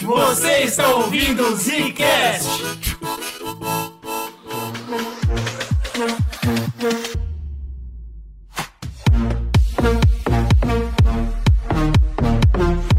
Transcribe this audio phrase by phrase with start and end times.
[0.00, 2.62] Você está ouvindo o Zcast.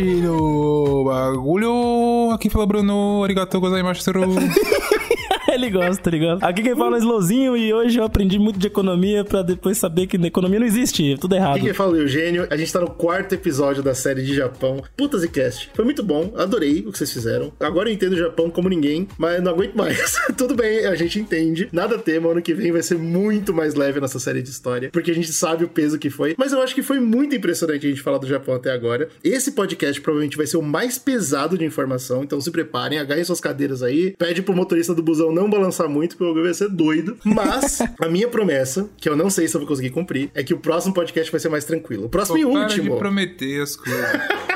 [0.00, 2.30] no bagulho.
[2.32, 4.10] Aqui fala Bruno, arigatou gozaimasu.
[5.56, 6.46] ele gosta, ele gosta.
[6.46, 10.06] Aqui quem fala é Slowzinho e hoje eu aprendi muito de economia pra depois saber
[10.06, 11.56] que economia não existe, é tudo errado.
[11.56, 14.34] Aqui quem fala é o Eugênio, a gente tá no quarto episódio da série de
[14.34, 14.82] Japão.
[14.96, 15.70] Putas e cast.
[15.74, 17.52] Foi muito bom, adorei o que vocês fizeram.
[17.58, 20.16] Agora eu entendo o Japão como ninguém, mas não aguento mais.
[20.36, 21.68] Tudo bem, a gente entende.
[21.72, 25.10] Nada tema, ano que vem vai ser muito mais leve nessa série de história, porque
[25.10, 26.34] a gente sabe o peso que foi.
[26.38, 29.08] Mas eu acho que foi muito impressionante a gente falar do Japão até agora.
[29.24, 33.40] Esse podcast provavelmente vai ser o mais pesado de informação, então se preparem, agarrem suas
[33.40, 37.16] cadeiras aí, pede pro motorista do busão não balançar muito, porque o vai ser doido.
[37.24, 40.54] Mas a minha promessa, que eu não sei se eu vou conseguir cumprir, é que
[40.54, 42.06] o próximo podcast vai ser mais tranquilo.
[42.06, 42.92] O próximo Pô, e para último.
[42.94, 44.10] de prometer as coisas.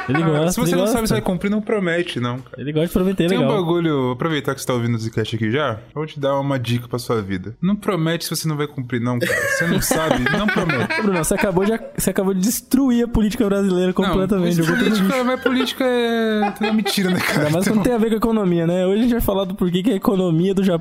[0.08, 0.96] Ele Ah, gosta, se você ele não gosta.
[0.96, 2.60] sabe se vai cumprir, não promete, não, cara.
[2.60, 3.56] Ele gosta de prometer, Tem um legal.
[3.60, 6.58] bagulho, aproveitar que você tá ouvindo o Zcast aqui já, eu vou te dar uma
[6.58, 7.54] dica pra sua vida.
[7.62, 9.32] Não promete se você não vai cumprir, não, cara.
[9.32, 11.02] Você não sabe, não promete.
[11.02, 14.58] Bruno, você acabou, de, você acabou de destruir a política brasileira completamente.
[14.58, 16.52] Não, política, mas política é...
[16.60, 17.38] é mentira, né, cara?
[17.40, 18.86] Ainda mais quando tem a ver com a economia, né?
[18.86, 20.79] Hoje a gente vai falar do porquê que a economia do Japão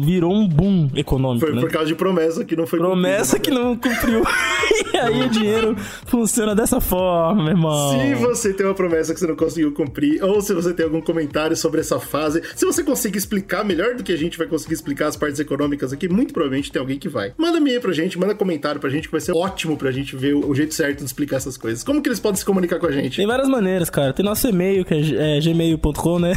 [0.00, 1.60] virou um boom econômico, Foi né?
[1.60, 3.68] por causa de promessa que não foi Promessa que cumprida.
[3.68, 4.22] não cumpriu.
[4.92, 7.98] e aí o dinheiro funciona dessa forma, irmão.
[7.98, 11.00] Se você tem uma promessa que você não conseguiu cumprir, ou se você tem algum
[11.00, 14.74] comentário sobre essa fase, se você conseguir explicar melhor do que a gente vai conseguir
[14.74, 17.32] explicar as partes econômicas aqui, muito provavelmente tem alguém que vai.
[17.36, 20.34] Manda e-mail pra gente, manda comentário pra gente, que vai ser ótimo pra gente ver
[20.34, 21.82] o jeito certo de explicar essas coisas.
[21.84, 23.16] Como que eles podem se comunicar com a gente?
[23.16, 24.12] Tem várias maneiras, cara.
[24.12, 26.32] Tem nosso e-mail, que é, é gmail.com, né?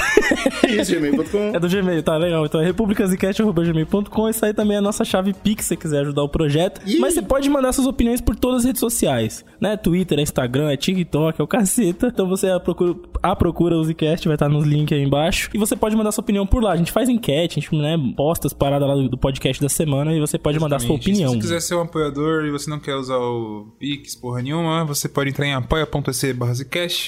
[0.68, 1.52] Isso, gmail.com.
[1.54, 2.46] É do Gmail, tá legal.
[2.46, 2.72] Então é
[3.02, 4.30] republicasicast.gmail.com.
[4.30, 6.82] Isso aí também é a nossa chave Pix, se você quiser ajudar o projeto.
[6.86, 7.00] Ih.
[7.00, 9.78] Mas você pode mandar suas opiniões por todas as redes sociais, né?
[9.78, 12.08] Twitter, é Instagram, é TikTok, é o caceta.
[12.08, 15.50] Então você a procura, a procura o Zcast, vai estar nos links aí embaixo.
[15.54, 16.74] E você pode mandar sua opinião por lá.
[16.74, 19.70] A gente faz enquete, a gente né, posta as paradas lá do, do podcast da
[19.70, 21.10] semana e você pode mandar sua Exatamente.
[21.10, 21.30] opinião.
[21.32, 24.84] Se você quiser ser um apoiador e você não quer usar o Pix, porra nenhuma,
[24.86, 26.52] você pode entrar em apoia.se barra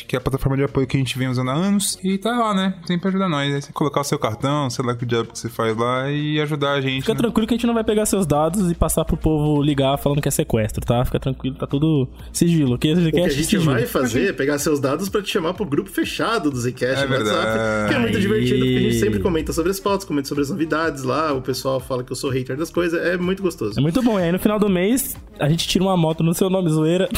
[0.08, 2.00] que é a plataforma de apoio que a gente vem usando há anos.
[2.04, 2.76] E tá lá, né?
[2.86, 3.54] Sempre ajuda nós.
[3.54, 6.40] Aí você colocar o seu cartão, sei lá que diabo que você faz lá e
[6.42, 7.02] ajudar a gente.
[7.02, 7.20] Fica né?
[7.20, 10.22] tranquilo que a gente não vai pegar seus dados e passar pro povo ligar falando
[10.22, 11.04] que é sequestro, tá?
[11.06, 12.74] Fica tranquilo, tá tudo sigilo.
[12.74, 12.96] É O que a
[13.30, 13.66] gente sigilo.
[13.66, 17.08] vai fazer é pegar seus dados pra te chamar pro grupo fechado do Zcast É
[17.08, 17.90] no WhatsApp, verdade.
[17.90, 18.22] que é muito Aí.
[18.22, 21.42] divertido, porque a gente sempre comenta sobre as fotos, comenta sobre as novidades lá, o
[21.42, 23.78] pessoal fala que eu sou hater das coisas, é muito gostoso.
[23.80, 24.20] É muito bom.
[24.20, 27.10] E aí no final do mês, a gente tira uma moto no seu nome, zoeira.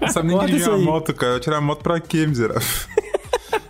[0.00, 1.34] Não sabe nem dirigir isso uma moto, cara.
[1.34, 2.62] Eu tirar a moto pra quê, miserável?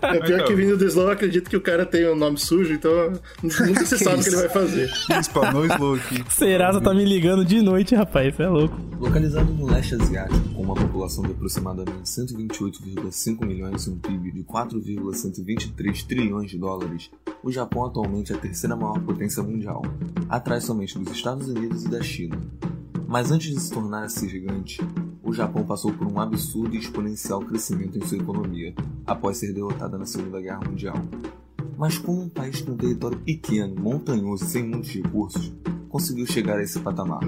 [0.02, 0.46] É pior Então.
[0.46, 3.84] que vindo do Slow, eu acredito que o cara tem um nome sujo, então nunca
[3.86, 4.90] se sabe o que ele vai fazer.
[5.22, 6.24] Spanou slow aqui.
[6.30, 8.34] Serasa tá me ligando de noite, rapaz.
[8.34, 8.76] Você é louco.
[8.98, 14.42] Localizado no leste asiático, com uma população de aproximadamente 128,5 milhões e um PIB de
[14.42, 17.10] 4,123 trilhões de dólares,
[17.42, 19.82] o Japão atualmente é a terceira maior potência mundial,
[20.28, 22.38] atrás somente dos Estados Unidos e da China.
[23.06, 24.80] Mas antes de se tornar esse gigante,
[25.30, 28.74] o Japão passou por um absurdo e exponencial crescimento em sua economia,
[29.06, 30.96] após ser derrotada na Segunda Guerra Mundial.
[31.78, 35.52] Mas como um país com um território pequeno, montanhoso e sem muitos recursos,
[35.88, 37.20] conseguiu chegar a esse patamar?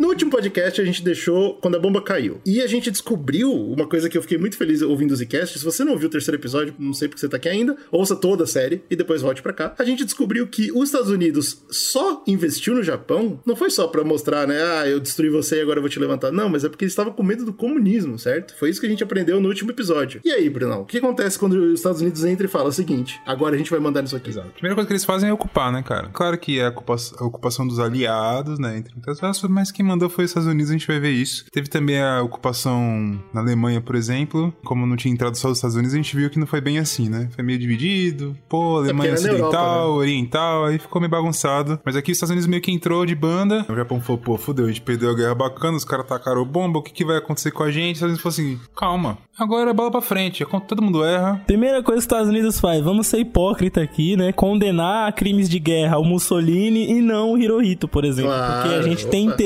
[0.00, 2.40] No último podcast a gente deixou quando a bomba caiu.
[2.46, 5.58] E a gente descobriu uma coisa que eu fiquei muito feliz ouvindo o Zcast.
[5.58, 8.16] Se você não viu o terceiro episódio, não sei porque você tá aqui ainda, ouça
[8.16, 9.74] toda a série e depois volte pra cá.
[9.78, 14.02] A gente descobriu que os Estados Unidos só investiu no Japão, não foi só pra
[14.02, 14.56] mostrar, né?
[14.62, 16.32] Ah, eu destruí você e agora eu vou te levantar.
[16.32, 18.56] Não, mas é porque eles estavam com medo do comunismo, certo?
[18.58, 20.22] Foi isso que a gente aprendeu no último episódio.
[20.24, 23.20] E aí, Brunão, o que acontece quando os Estados Unidos entra e fala o seguinte:
[23.26, 24.30] agora a gente vai mandar nisso aqui?
[24.30, 24.48] Exato.
[24.48, 26.08] A primeira coisa que eles fazem é ocupar, né, cara?
[26.08, 30.24] Claro que é a ocupação, dos aliados, né, entre muitas aspas, mas quem mandou foi
[30.24, 31.44] os Estados Unidos, a gente vai ver isso.
[31.50, 34.52] Teve também a ocupação na Alemanha, por exemplo.
[34.64, 36.78] Como não tinha entrado só os Estados Unidos, a gente viu que não foi bem
[36.78, 37.28] assim, né?
[37.34, 38.36] Foi meio dividido.
[38.48, 39.98] Pô, Alemanha porque era na Ocidental, Europa, né?
[40.00, 41.80] Oriental, aí ficou meio bagunçado.
[41.84, 43.66] Mas aqui os Estados Unidos meio que entrou de banda.
[43.68, 46.78] O Japão falou, pô, fudeu, a gente perdeu a guerra bacana, os caras tacaram bomba,
[46.78, 47.96] o que, que vai acontecer com a gente?
[47.96, 51.42] Os Estados Unidos falou assim, calma, agora é bola pra frente, todo mundo erra.
[51.46, 54.32] Primeira coisa que os Estados Unidos faz, vamos ser hipócrita aqui, né?
[54.32, 58.30] Condenar crimes de guerra o Mussolini e não o Hirohito, por exemplo.
[58.30, 59.36] Claro, porque a gente tem opa.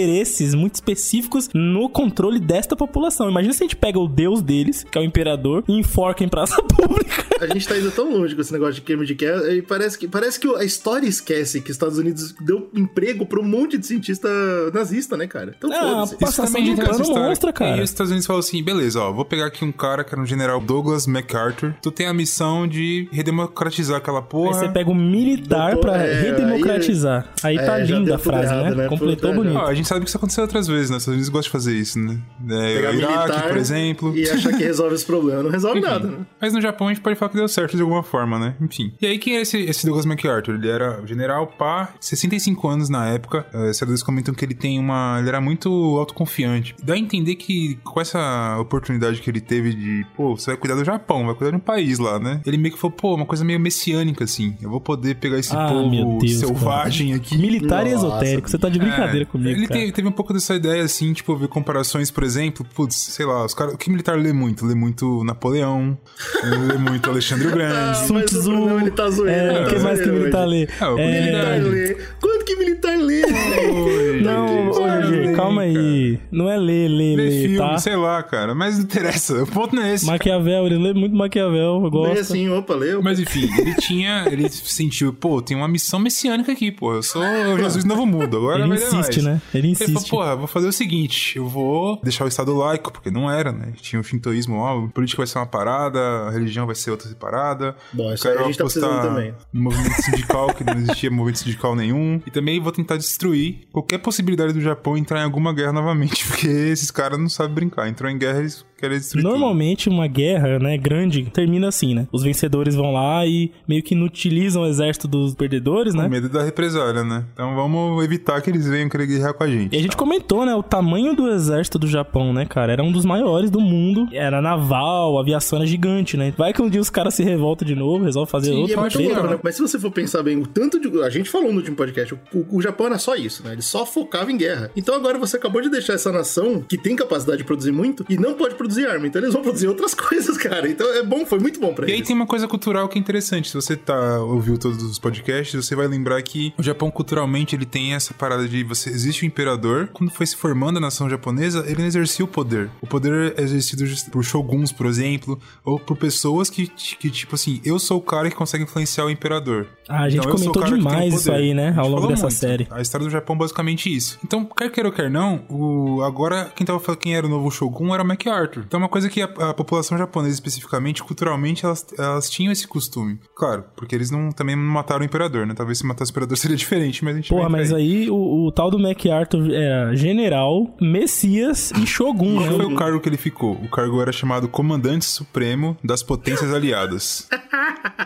[0.54, 3.30] Muito específicos no controle desta população.
[3.30, 6.28] Imagina se a gente pega o deus deles, que é o imperador, e enforca em
[6.28, 7.33] praça pública.
[7.44, 10.08] A gente tá indo tão longe com esse negócio de Cambridge Care e parece que,
[10.08, 13.86] parece que a história esquece que os Estados Unidos deu emprego pra um monte de
[13.86, 14.28] cientista
[14.72, 15.54] nazista, né, cara?
[15.56, 16.16] Então, Ah, foda-se.
[16.16, 17.22] passa- Passação de pano história.
[17.28, 17.76] monstra, cara.
[17.76, 20.20] E os Estados Unidos falam assim, beleza, ó, vou pegar aqui um cara que era
[20.20, 21.74] um general Douglas MacArthur.
[21.80, 24.58] Tu tem a missão de redemocratizar aquela Aí porra.
[24.58, 27.28] você pega um militar Doutor, pra é, redemocratizar.
[27.42, 28.82] Aí, é, tá já linda a frase, errado, né?
[28.84, 28.88] né?
[28.88, 29.58] Completou Puta, bonito.
[29.58, 30.96] Ah, a gente sabe que isso aconteceu outras vezes, né?
[30.96, 32.18] Os Estados Unidos gostam de fazer isso, né?
[32.50, 34.16] É, Iraque, militar por exemplo.
[34.16, 35.42] E achar que resolve esse problema.
[35.42, 36.18] Não resolve Enfim, nada, né?
[36.40, 38.54] Mas no Japão a gente pode falar que deu certo de alguma forma, né?
[38.60, 38.92] Enfim.
[39.00, 40.54] E aí, quem é esse, esse Douglas MacArthur?
[40.54, 43.46] Ele era general pá, 65 anos na época.
[43.52, 45.16] Uh, os senadores comentam que ele tem uma.
[45.18, 46.74] Ele era muito autoconfiante.
[46.82, 50.76] Dá a entender que com essa oportunidade que ele teve de, pô, você vai cuidar
[50.76, 52.40] do Japão, vai cuidar de um país lá, né?
[52.46, 54.56] Ele meio que falou, pô, uma coisa meio messiânica, assim.
[54.62, 57.36] Eu vou poder pegar esse Ah, povo Deus, selvagem aqui.
[57.36, 58.48] Militar e Nossa, esotérico.
[58.50, 59.80] Você tá de brincadeira É, comigo, Ele cara.
[59.80, 63.44] teve, teve um pouco dessa ideia, assim, tipo, ver comparações, por exemplo, putz, sei lá,
[63.44, 63.74] os caras.
[63.74, 64.64] O que militar lê muito?
[64.66, 65.98] Lê muito Napoleão,
[66.68, 67.98] lê muito Alexandre o Grande.
[68.06, 68.42] Sun Mas o Tzu.
[68.50, 70.68] Brunão, ele tá zoeiro, É, ele o tá que mais que militar lê?
[70.80, 71.96] Ah, o É, Militar lê.
[72.20, 73.22] Quanto que militar lê?
[73.24, 76.18] Oi, Não, ô, cara, calma aí.
[76.30, 77.78] Não é ler, ler, Lê ler, filme, tá?
[77.78, 78.54] sei lá, cara.
[78.54, 79.42] Mas não interessa.
[79.42, 80.04] O ponto não é esse.
[80.06, 82.20] Maquiavel, ele lê muito Maquiavel, eu Lê gosto.
[82.20, 83.02] assim, opa, leu.
[83.02, 84.24] Mas enfim, ele tinha.
[84.30, 86.94] Ele sentiu, pô, tem uma missão messiânica aqui, pô.
[86.94, 88.36] Eu sou o Jesus do Novo Mundo.
[88.36, 89.24] Agora Ele insiste, mais.
[89.24, 89.42] né?
[89.54, 90.10] Ele Ele falou, insiste.
[90.10, 93.72] porra, vou fazer o seguinte: eu vou deixar o Estado laico, porque não era, né?
[93.80, 97.03] Tinha o shintoísmo, ó, a política vai ser uma parada, a religião vai ser outra
[97.08, 97.74] separada.
[97.92, 99.34] Bom, isso aí a gente tá precisando também.
[99.52, 102.20] movimento sindical, que não existia movimento sindical nenhum.
[102.26, 106.46] E também vou tentar destruir qualquer possibilidade do Japão entrar em alguma guerra novamente, porque
[106.46, 107.88] esses caras não sabem brincar.
[107.88, 109.30] Entrou em guerra, eles querem destruir tudo.
[109.30, 112.06] Normalmente uma guerra, né, grande, termina assim, né?
[112.12, 116.04] Os vencedores vão lá e meio que inutilizam o exército dos perdedores, né?
[116.04, 117.24] Com medo da represália, né?
[117.32, 119.74] Então vamos evitar que eles venham querer guerrear com a gente.
[119.74, 122.72] E a gente comentou, né, o tamanho do exército do Japão, né, cara?
[122.72, 124.08] Era um dos maiores do mundo.
[124.12, 126.32] Era naval, a aviação era gigante, né?
[126.36, 128.72] Vai que um dia os caras se revoltam de novo, resolvem fazer Sim, outro.
[128.74, 129.40] é muito treta, louco, né?
[129.42, 131.02] Mas se você for pensar bem, o tanto de.
[131.02, 132.18] A gente falou no último podcast, o,
[132.50, 133.52] o Japão era só isso, né?
[133.52, 134.70] Ele só focava em guerra.
[134.76, 138.16] Então agora você acabou de deixar essa nação que tem capacidade de produzir muito e
[138.16, 139.06] não pode produzir arma.
[139.06, 140.68] Então eles vão produzir outras coisas, cara.
[140.68, 142.06] Então é bom, foi muito bom pra E aí eles.
[142.06, 143.48] tem uma coisa cultural que é interessante.
[143.48, 147.66] Se você tá ouviu todos os podcasts, você vai lembrar que o Japão culturalmente ele
[147.66, 149.88] tem essa parada de você existe o imperador.
[149.92, 152.70] Quando foi se formando a nação japonesa, ele não exercia o poder.
[152.80, 156.66] O poder é exercido por shoguns, por exemplo, ou por pessoas que,
[156.98, 159.66] que tipo assim, eu sou o cara que consegue influenciar o imperador.
[159.88, 162.34] Ah, a gente Então, comentou demais isso aí, né, ao longo dessa muito.
[162.34, 162.66] série.
[162.70, 164.18] A história do Japão é basicamente isso.
[164.24, 167.50] Então, quer queira ou quer não, o, agora quem tava falando quem era o novo
[167.50, 168.64] Shogun era o MacArthur.
[168.66, 172.66] Então, é uma coisa que a, a população japonesa, especificamente, culturalmente, elas, elas tinham esse
[172.66, 173.18] costume.
[173.36, 175.54] Claro, porque eles não, também não mataram o imperador, né?
[175.54, 178.52] Talvez se matasse o imperador seria diferente, mas a gente Porra, mas aí o, o
[178.52, 182.74] tal do MacArthur era general, Messias e Shogun, Qual foi né?
[182.74, 183.52] o cargo que ele ficou?
[183.54, 186.73] O cargo era chamado Comandante Supremo das Potências Aliadas.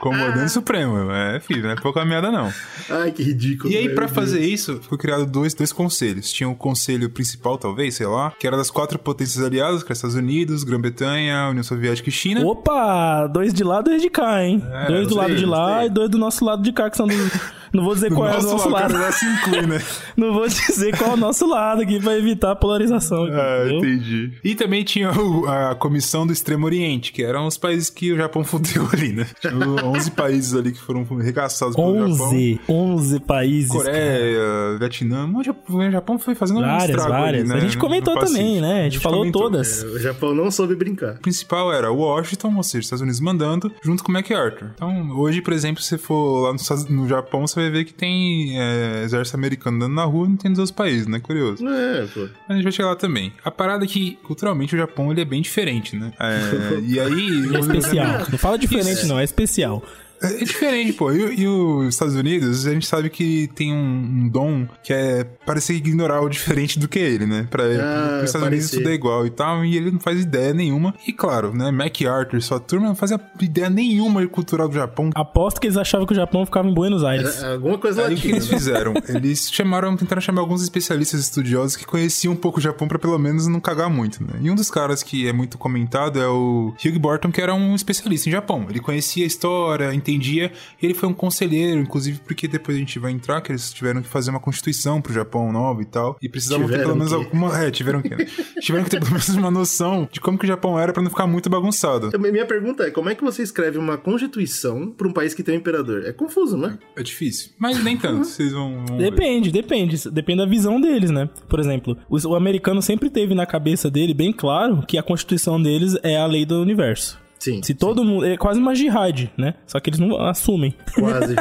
[0.01, 2.53] Comandante Supremo, é, filho, não é pouca merda não.
[2.91, 3.73] Ai, que ridículo.
[3.73, 6.33] E aí, meu fazer isso, foi criado dois, dois conselhos.
[6.33, 9.95] Tinha o conselho principal, talvez, sei lá, que era das quatro potências aliadas, que era
[9.95, 12.45] Estados Unidos, Grã-Bretanha, União Soviética e China.
[12.45, 14.63] Opa, dois de lá, dois de cá, hein?
[14.73, 15.87] É, dois do lado gostei, de lá gostei.
[15.87, 17.15] e dois do nosso lado de cá, que são do...
[17.73, 18.93] Não vou dizer Do qual é o nosso lado.
[18.93, 19.83] cara já se inclui, né?
[20.17, 23.25] Não vou dizer qual é o nosso lado aqui pra evitar a polarização.
[23.25, 23.79] Ah, entendeu?
[23.79, 24.33] entendi.
[24.43, 28.17] E também tinha o- a Comissão do Extremo Oriente, que eram os países que o
[28.17, 29.27] Japão fudeu ali, né?
[29.41, 32.27] Tinha 11 países ali que foram arregaçados pelo Japão.
[32.29, 33.71] 11, 11 países.
[33.73, 33.85] cara.
[33.85, 37.49] Coreia, Vietnã, o Japão- o Japão foi fazendo um Várias, estrago ali, várias.
[37.49, 38.81] né, A gente no comentou também, né?
[38.81, 39.43] A gente, falou comentou.
[39.43, 39.83] todas.
[39.83, 41.15] É, O Japão não soube brincar.
[41.17, 44.71] O principal era Washington, ou seja, Estados Unidos mandando, junto com o MacArthur.
[44.75, 47.93] Então, hoje, por exemplo, se você for lá Estados- no, Japão, você vai ver que
[47.93, 51.21] tem é, exército americano andando na rua e não tem nos outros países, né?
[51.21, 51.67] Curioso.
[51.67, 52.21] É, pô.
[52.21, 53.33] Mas a gente vai chegar lá também.
[53.45, 56.13] A parada é que, culturalmente, o Japão ele é bem diferente, né?
[56.19, 57.55] É, e aí...
[57.55, 58.27] É especial.
[58.31, 59.83] Não fala diferente, não, é especial.
[60.21, 61.13] É diferente, pô.
[61.13, 63.79] E, e os Estados Unidos, a gente sabe que tem um,
[64.25, 67.47] um dom que é parecer ignorar o diferente do que ele, né?
[67.51, 70.53] Pra, Ah, pros Estados Unidos tudo é igual e tal, e ele não faz ideia
[70.53, 70.95] nenhuma.
[71.07, 71.71] E claro, né?
[71.71, 75.11] MacArthur, sua turma não fazia ideia nenhuma cultural do Japão.
[75.15, 77.43] Aposto que eles achavam que o Japão ficava em Buenos Aires.
[77.43, 78.57] Era alguma coisa Aí o que eles né?
[78.57, 78.95] fizeram?
[79.09, 83.19] Eles chamaram, tentaram chamar alguns especialistas estudiosos que conheciam um pouco o Japão pra pelo
[83.19, 84.35] menos não cagar muito, né?
[84.41, 87.75] E um dos caras que é muito comentado é o Hugh Borton, que era um
[87.75, 88.67] especialista em Japão.
[88.69, 92.99] Ele conhecia a história, entendia, e ele foi um conselheiro, inclusive porque depois a gente
[92.99, 96.29] vai entrar que eles tiveram que fazer uma constituição pro Japão nova e tal, e
[96.29, 97.19] precisavam ter Tiveram pelo menos que?
[97.19, 98.11] alguma, é, tiveram que,
[98.61, 101.11] tiveram que ter pelo menos uma noção de como que o Japão era pra não
[101.11, 102.09] ficar muito bagunçado.
[102.09, 105.43] Então, Minha pergunta é, como é que você escreve uma constituição pra um país que
[105.43, 106.05] tem um imperador?
[106.07, 106.79] É confuso, né?
[106.97, 109.11] É difícil, mas nem tanto, vocês vão, vão ver.
[109.11, 110.11] Depende, depende.
[110.11, 111.29] Depende da visão deles, né?
[111.49, 115.97] Por exemplo, o americano sempre teve na cabeça dele bem claro que a constituição deles
[116.03, 117.19] é a lei do universo.
[117.39, 117.63] Sim.
[117.63, 118.25] Se todo mundo.
[118.27, 119.55] É quase uma jihad, né?
[119.67, 120.75] Só que eles não assumem.
[120.95, 121.37] Quase.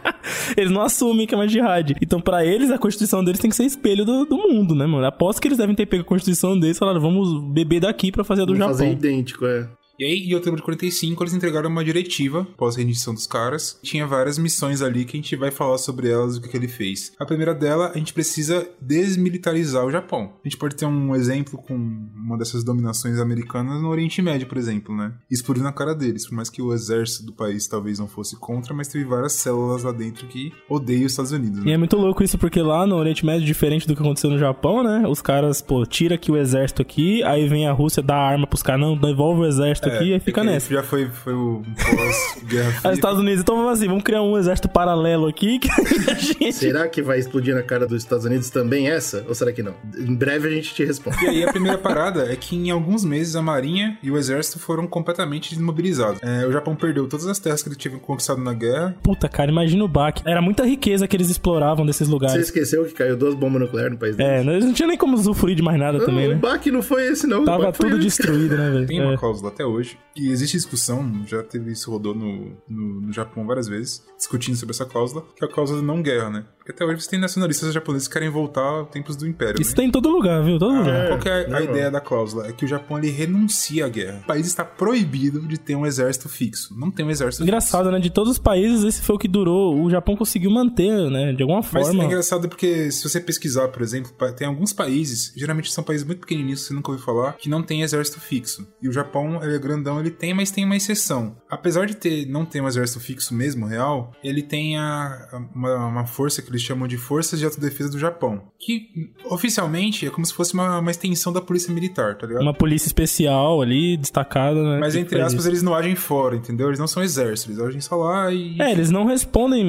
[0.56, 1.96] eles não assumem que é uma jihad.
[2.02, 5.06] Então, pra eles, a Constituição deles tem que ser espelho do, do mundo, né, mano?
[5.06, 8.24] Aposto que eles devem ter pego a Constituição deles e falaram, vamos beber daqui pra
[8.24, 8.78] fazer a do Vamos Japão.
[8.78, 9.68] fazer idêntico, é.
[9.98, 13.80] E aí, em outubro de 45, eles entregaram uma diretiva, após a rendição dos caras.
[13.82, 16.56] Tinha várias missões ali que a gente vai falar sobre elas e o que, que
[16.56, 17.12] ele fez.
[17.18, 20.34] A primeira dela, a gente precisa desmilitarizar o Japão.
[20.44, 24.56] A gente pode ter um exemplo com uma dessas dominações americanas no Oriente Médio, por
[24.56, 25.12] exemplo, né?
[25.30, 28.72] Explodiu na cara deles, por mais que o exército do país talvez não fosse contra,
[28.72, 31.58] mas teve várias células lá dentro que odeiam os Estados Unidos.
[31.62, 31.72] E Né?
[31.72, 34.84] é muito louco isso, porque lá no Oriente Médio, diferente do que aconteceu no Japão,
[34.84, 35.08] né?
[35.08, 38.62] Os caras, pô, tira aqui o exército aqui, aí vem a Rússia, dá arma pros
[38.62, 40.72] caras, não, devolve o exército aqui, aí fica é nessa.
[40.72, 42.90] Já foi, foi o pós-guerra fria.
[42.90, 45.68] os Estados Unidos, então vamos assim, vamos criar um exército paralelo aqui, que
[46.10, 46.52] a gente...
[46.52, 49.24] Será que vai explodir na cara dos Estados Unidos também essa?
[49.28, 49.74] Ou será que não?
[49.98, 51.22] Em breve a gente te responde.
[51.24, 54.58] E aí a primeira parada é que em alguns meses a marinha e o exército
[54.58, 56.20] foram completamente desmobilizados.
[56.22, 58.96] É, o Japão perdeu todas as terras que ele tinha conquistado na guerra.
[59.02, 60.22] Puta, cara, imagina o baque.
[60.26, 62.36] Era muita riqueza que eles exploravam desses Você lugares.
[62.46, 64.46] esqueceu que caiu duas bombas nucleares no país É, deles?
[64.52, 66.40] eles não tinha nem como usufruir de mais nada também, Não, O né?
[66.40, 67.42] baque não foi esse, não.
[67.42, 68.86] O Tava tudo destruído, né, velho?
[68.86, 69.16] Tem uma É.
[69.16, 69.77] cláusula até hoje.
[70.16, 74.74] E existe discussão, já teve isso rodou no, no, no Japão várias vezes, discutindo sobre
[74.74, 76.44] essa cláusula, que é a cláusula de não guerra, né?
[76.68, 79.58] Porque até hoje você tem nacionalistas japoneses que querem voltar aos tempos do Império.
[79.58, 79.76] Isso né?
[79.76, 80.58] tem em todo lugar, viu?
[80.58, 81.08] Todo lugar.
[81.08, 81.62] Qual que é a normal.
[81.62, 82.46] ideia da cláusula?
[82.46, 84.20] É que o Japão ele renuncia à guerra.
[84.24, 86.78] O país está proibido de ter um exército fixo.
[86.78, 87.98] Não tem um exército Engraçado, né?
[87.98, 89.80] De todos os países, esse foi o que durou.
[89.82, 91.32] O Japão conseguiu manter, né?
[91.32, 92.02] De alguma Mas forma.
[92.02, 96.20] é engraçado porque se você pesquisar, por exemplo, tem alguns países, geralmente são países muito
[96.20, 98.68] pequenininhos, você nunca ouviu falar, que não tem exército fixo.
[98.82, 101.36] E o Japão, ele é grandão, ele tem, mas tem uma exceção.
[101.48, 106.06] Apesar de ter não ter um exército fixo mesmo, real, ele tem a, uma, uma
[106.06, 108.42] força que eles chamam de Forças de Autodefesa do Japão.
[108.58, 108.88] Que
[109.30, 112.42] oficialmente é como se fosse uma, uma extensão da polícia militar, tá ligado?
[112.42, 114.78] Uma polícia especial ali, destacada, né?
[114.80, 115.48] Mas entre aspas, isso.
[115.48, 116.68] eles não agem fora, entendeu?
[116.68, 118.60] Eles não são exército, eles agem só lá e.
[118.60, 119.62] É, eles não respondem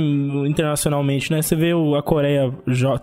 [0.47, 1.41] internacionalmente, né?
[1.41, 2.51] Você vê o- a Coreia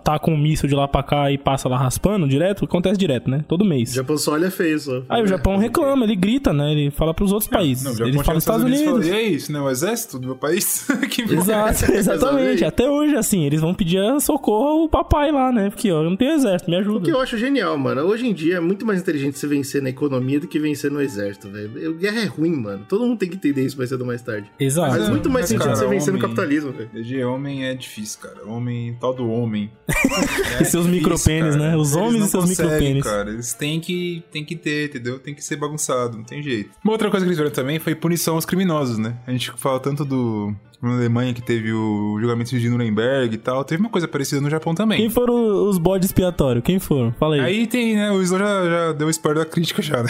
[0.03, 3.29] tá com um míssil de lá pra cá e passa lá raspando direto, acontece direto,
[3.29, 3.43] né?
[3.47, 3.91] Todo mês.
[3.91, 5.03] O Japão só olha feio, só.
[5.09, 6.71] Aí o Japão reclama, ele grita, né?
[6.71, 7.83] Ele fala pros outros países.
[7.83, 8.81] Não, o Japão ele fala nos Estados Unidos.
[8.81, 10.85] e fala, e aí, isso não é o exército do meu país?
[11.09, 12.63] que Exato, exatamente.
[12.65, 15.69] Até hoje, assim, eles vão pedir socorro ao papai lá, né?
[15.69, 17.09] Porque, ó, eu não tenho exército, me O que ajuda.
[17.09, 18.01] eu acho genial, mano.
[18.01, 21.01] Hoje em dia é muito mais inteligente você vencer na economia do que vencer no
[21.01, 21.93] exército, velho.
[21.95, 22.85] Guerra é ruim, mano.
[22.87, 24.49] Todo mundo tem que entender isso mais cedo ou mais tarde.
[24.59, 24.91] Exato.
[24.95, 27.03] Faz muito mais mas, sentido cara, você vencer no capitalismo, velho.
[27.03, 28.45] De homem é difícil, cara.
[28.47, 29.69] Homem, tal do homem.
[30.59, 31.75] E seus micropênis, né?
[31.75, 33.03] Os Eles homens não e seus micropênis.
[33.03, 33.29] cara.
[33.29, 35.19] Eles têm que, têm que ter, entendeu?
[35.19, 36.71] Tem que ser bagunçado, não tem jeito.
[36.83, 39.15] Uma outra coisa que eles fizeram também foi punição aos criminosos, né?
[39.27, 40.53] A gente fala tanto do...
[40.81, 43.63] Na Alemanha que teve o julgamento de Nuremberg e tal.
[43.63, 44.99] Teve uma coisa parecida no Japão também.
[44.99, 46.63] Quem foram os bodes expiatórios?
[46.63, 47.11] Quem foram?
[47.13, 47.41] Fala aí.
[47.41, 48.11] Aí tem, né?
[48.11, 50.09] O Slow já, já deu spoiler da crítica já, né?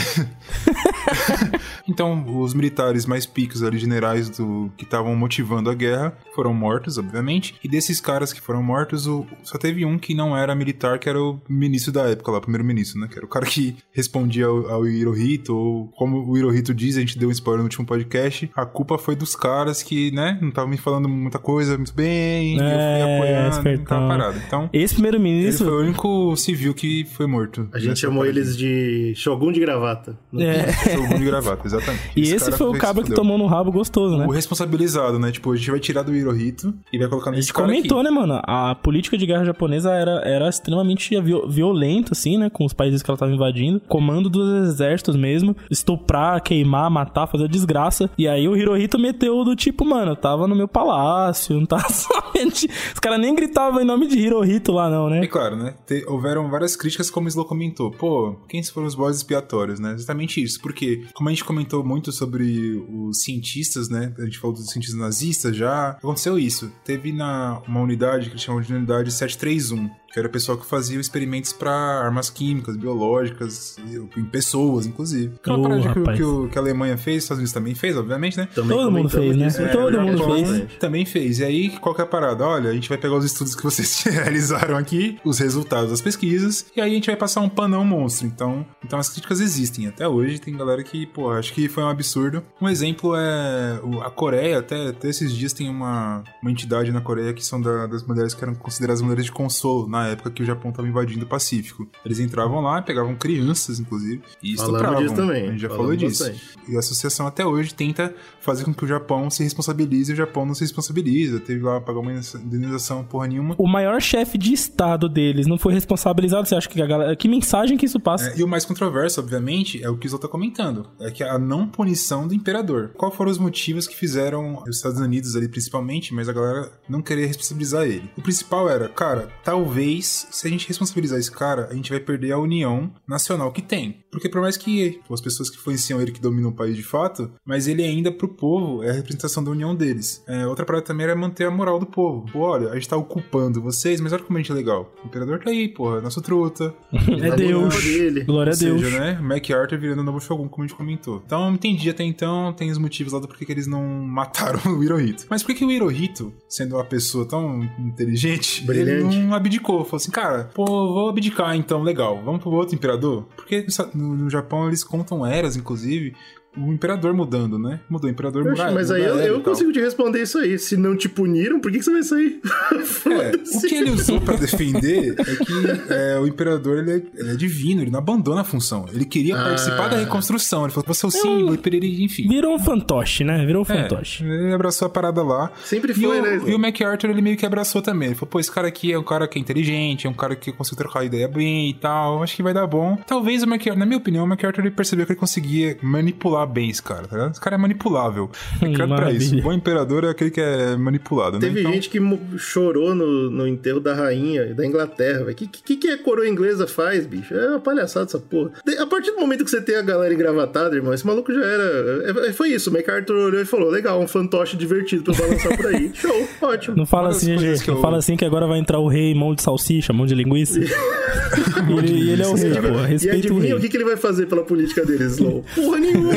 [1.88, 6.98] então, os militares mais picos ali, generais do que estavam motivando a guerra, foram mortos,
[6.98, 7.56] obviamente.
[7.64, 11.08] E desses caras que foram mortos, o, só teve um que não era militar, que
[11.08, 13.08] era o ministro da época lá, o primeiro-ministro, né?
[13.08, 17.00] Que era o cara que respondia ao, ao Hirohito, ou como o Hirohito diz, a
[17.00, 20.52] gente deu um spoiler no último podcast, a culpa foi dos caras que, né, não
[20.58, 23.98] estavam me falando muita coisa muito bem, e eu É, fui apoiando, espertão.
[23.98, 24.44] aquela parada.
[24.48, 25.66] Então, Esse ele primeiro-ministro.
[25.68, 27.68] foi o único civil que foi morto.
[27.74, 28.40] A gente chamou parada.
[28.40, 30.18] eles de Shogun de gravata.
[30.38, 30.72] É.
[30.94, 32.12] Shogun de gravata, exatamente.
[32.16, 34.26] E esse, cara foi o cabo que tomou no rabo gostoso, né?
[34.26, 35.32] O responsabilizado, né?
[35.32, 38.00] Tipo, a gente vai tirar do Hirohito e vai colocar A nesse gente cara comentou,
[38.00, 38.10] aqui.
[38.10, 38.42] né, mano?
[38.44, 42.50] A política de guerra japonesa era, era extremamente viol- violenta, assim, né?
[42.50, 43.80] Com os países que ela tava invadindo.
[43.88, 45.56] Comando dos exércitos mesmo.
[45.70, 48.10] Estuprar, queimar, matar, fazer desgraça.
[48.18, 52.68] E aí o Hirohito meteu do tipo, mano, tava no meu palácio, não tava somente.
[52.94, 55.26] Os caras nem gritavam em nome de Hirohito lá, não, né?
[55.28, 55.76] claro, né?
[55.86, 57.92] te- houveram várias críticas, como o Slow comentou.
[57.92, 59.94] Pô, quem foram os bodes expiatórios, né?
[59.94, 60.60] Exatamente isso.
[60.62, 64.14] Porque, como a gente comentou muito sobre os cientistas, né?
[64.18, 65.90] A gente falou dos cientistas nazistas já.
[65.92, 66.72] Aconteceu isso.
[66.84, 69.90] Teve na uma unidade que eles chamam de unidade 731.
[70.18, 73.78] Que era o pessoal que fazia experimentos pra armas químicas, biológicas,
[74.18, 75.36] em pessoas, inclusive.
[75.44, 77.54] Que é uma Ô, parada que, que, o- que a Alemanha fez, os Estados Unidos
[77.54, 78.48] também fez, obviamente, né?
[78.56, 79.46] Também Todo mundo fez, né?
[79.46, 80.74] É, Todo mundo Japão fez.
[80.80, 81.38] Também fez.
[81.38, 82.44] E aí, qual que é a parada?
[82.48, 86.66] Olha, a gente vai pegar os estudos que vocês realizaram aqui, os resultados das pesquisas,
[86.76, 88.26] e aí a gente vai passar um panão monstro.
[88.26, 89.86] Então, então as críticas existem.
[89.86, 92.42] Até hoje tem galera que, pô, acho que foi um absurdo.
[92.60, 97.34] Um exemplo é a Coreia, até, até esses dias tem uma, uma entidade na Coreia
[97.34, 100.44] que são da- das mulheres que eram consideradas mulheres de consolo na na época que
[100.44, 101.88] o Japão estava invadindo o Pacífico.
[102.06, 105.02] Eles entravam lá, pegavam crianças, inclusive, e estupravam.
[105.02, 106.24] disso também, A gente já falamos falou disso.
[106.24, 106.58] bastante.
[106.70, 110.18] E a associação até hoje tenta fazer com que o Japão se responsabilize e o
[110.18, 111.40] Japão não se responsabiliza.
[111.40, 113.56] Teve lá pagar uma indenização porra nenhuma.
[113.58, 116.48] O maior chefe de estado deles não foi responsabilizado.
[116.48, 117.16] Você acha que a galera.
[117.16, 118.30] Que mensagem que isso passa?
[118.30, 120.88] É, e o mais controverso, obviamente, é o que o Zô tá comentando.
[121.00, 122.92] É que a não punição do imperador.
[122.96, 127.02] Qual foram os motivos que fizeram os Estados Unidos ali, principalmente, mas a galera não
[127.02, 128.10] querer responsabilizar ele?
[128.18, 132.32] O principal era, cara, talvez, se a gente responsabilizar esse cara, a gente vai perder
[132.32, 134.04] a união nacional que tem.
[134.12, 137.32] Porque por mais que as pessoas que influenciam ele que dominam o país de fato,
[137.46, 140.24] mas ele ainda pro povo é a representação da união deles.
[140.28, 142.26] É, outra parada também era manter a moral do povo.
[142.32, 144.94] Pô, olha, a gente tá ocupando vocês, mas olha como a gente é legal.
[145.04, 146.74] O imperador tá aí, porra, nosso truta.
[147.28, 147.84] É Deus.
[147.84, 148.24] dele.
[148.24, 148.82] Glória a Ou Deus.
[148.82, 149.20] seja, né?
[149.22, 151.22] MacArthur virando o novo Shogun, como a gente comentou.
[151.26, 154.60] Então, eu entendi até então, tem os motivos lá do porquê que eles não mataram
[154.78, 155.26] o Hirohito.
[155.30, 159.16] Mas por que que o Hirohito, sendo uma pessoa tão inteligente, Brilhante.
[159.16, 159.77] ele não abdicou?
[159.86, 162.22] Falou assim, cara, pô, vou abdicar então, legal.
[162.24, 163.26] Vamos pro outro imperador?
[163.36, 166.16] Porque no, no Japão eles contam eras, inclusive,
[166.56, 167.80] o imperador mudando, né?
[167.90, 170.58] Mudou o imperador Poxa, mas aí eu, eu e consigo te responder isso aí.
[170.58, 172.40] Se não te puniram, por que, que você vai sair?
[173.08, 177.32] É, o que ele usou pra defender é que é, o imperador ele é, ele
[177.32, 178.86] é divino, ele não abandona a função.
[178.94, 179.44] Ele queria Ah.
[179.44, 180.64] participar da reconstrução.
[180.64, 182.28] Ele falou, você é o símbolo, e perere, enfim.
[182.28, 183.46] Virou um fantoche, né?
[183.46, 184.24] Virou um É, fantoche.
[184.24, 185.52] ele abraçou a parada lá.
[185.64, 186.42] Sempre E foi, o, né?
[186.48, 188.10] e o MacArthur, ele meio que abraçou também.
[188.10, 190.36] Ele falou, pô, esse cara aqui é um cara que é inteligente, é um cara
[190.36, 192.22] que consegue trocar ideia bem e tal.
[192.24, 192.98] Acho que vai dar bom.
[193.08, 196.70] Talvez o MacArthur, na minha opinião, o MacArthur ele percebeu que ele conseguia manipular bem
[196.70, 197.32] esse cara, tá ligado?
[197.32, 198.30] Esse cara é manipulável.
[198.62, 199.38] É criado pra isso.
[199.38, 201.40] O bom imperador é aquele que é manipulado, né?
[201.42, 202.00] Teve Então- gente que
[202.38, 205.32] chorou no, no enterro da rainha da Inglaterra, velho.
[205.32, 207.34] O que, que, que a coroa inglesa faz, bicho?
[207.36, 208.52] É uma palhaçada essa porra.
[208.66, 211.44] De- A partir do momento que você tem a galera engravatada, irmão, esse maluco já
[211.44, 211.64] era.
[211.64, 212.70] é- é- Foi isso.
[212.70, 215.92] O MacArthur olhou e falou: legal, um fantoche divertido pra eu balançar por aí.
[215.94, 216.76] Show, ótimo.
[216.78, 217.62] Não fala assim, GG.
[217.64, 220.06] que Não eu- fala assim que agora vai entrar o rei mão de salsicha, mão
[220.06, 220.60] de linguiça.
[220.60, 222.68] e, ele, e ele é o rei, pô.
[222.68, 223.54] E Respeita o rei.
[223.54, 225.44] o que, que ele vai fazer pela política dele, Slow?
[225.56, 226.14] Porra nenhuma.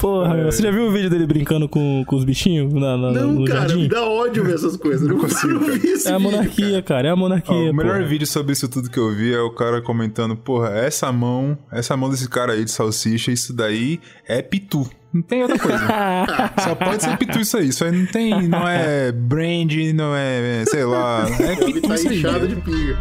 [0.00, 3.12] Porra, meu, você já viu o vídeo dele brincando com, com os bichinhos na, na-
[3.12, 3.82] não, no cara, jardim?
[3.82, 5.06] me dá ódio ver essas coisas.
[5.08, 7.08] Não consigo ver esse É a vídeo, monarquia, cara.
[7.08, 8.08] É a monarquia, o melhor porra.
[8.08, 11.96] vídeo sobre isso tudo que eu vi é o cara comentando, porra, essa mão, essa
[11.96, 14.88] mão desse cara aí de salsicha, isso daí é pitu.
[15.12, 15.78] Não tem outra coisa.
[16.62, 17.68] Só pode ser pitu isso aí.
[17.68, 21.94] Isso aí não tem, não é brand, não é, sei lá, é Ele pitu tá
[21.94, 22.18] isso aí.
[22.18, 22.98] inchado de pinga.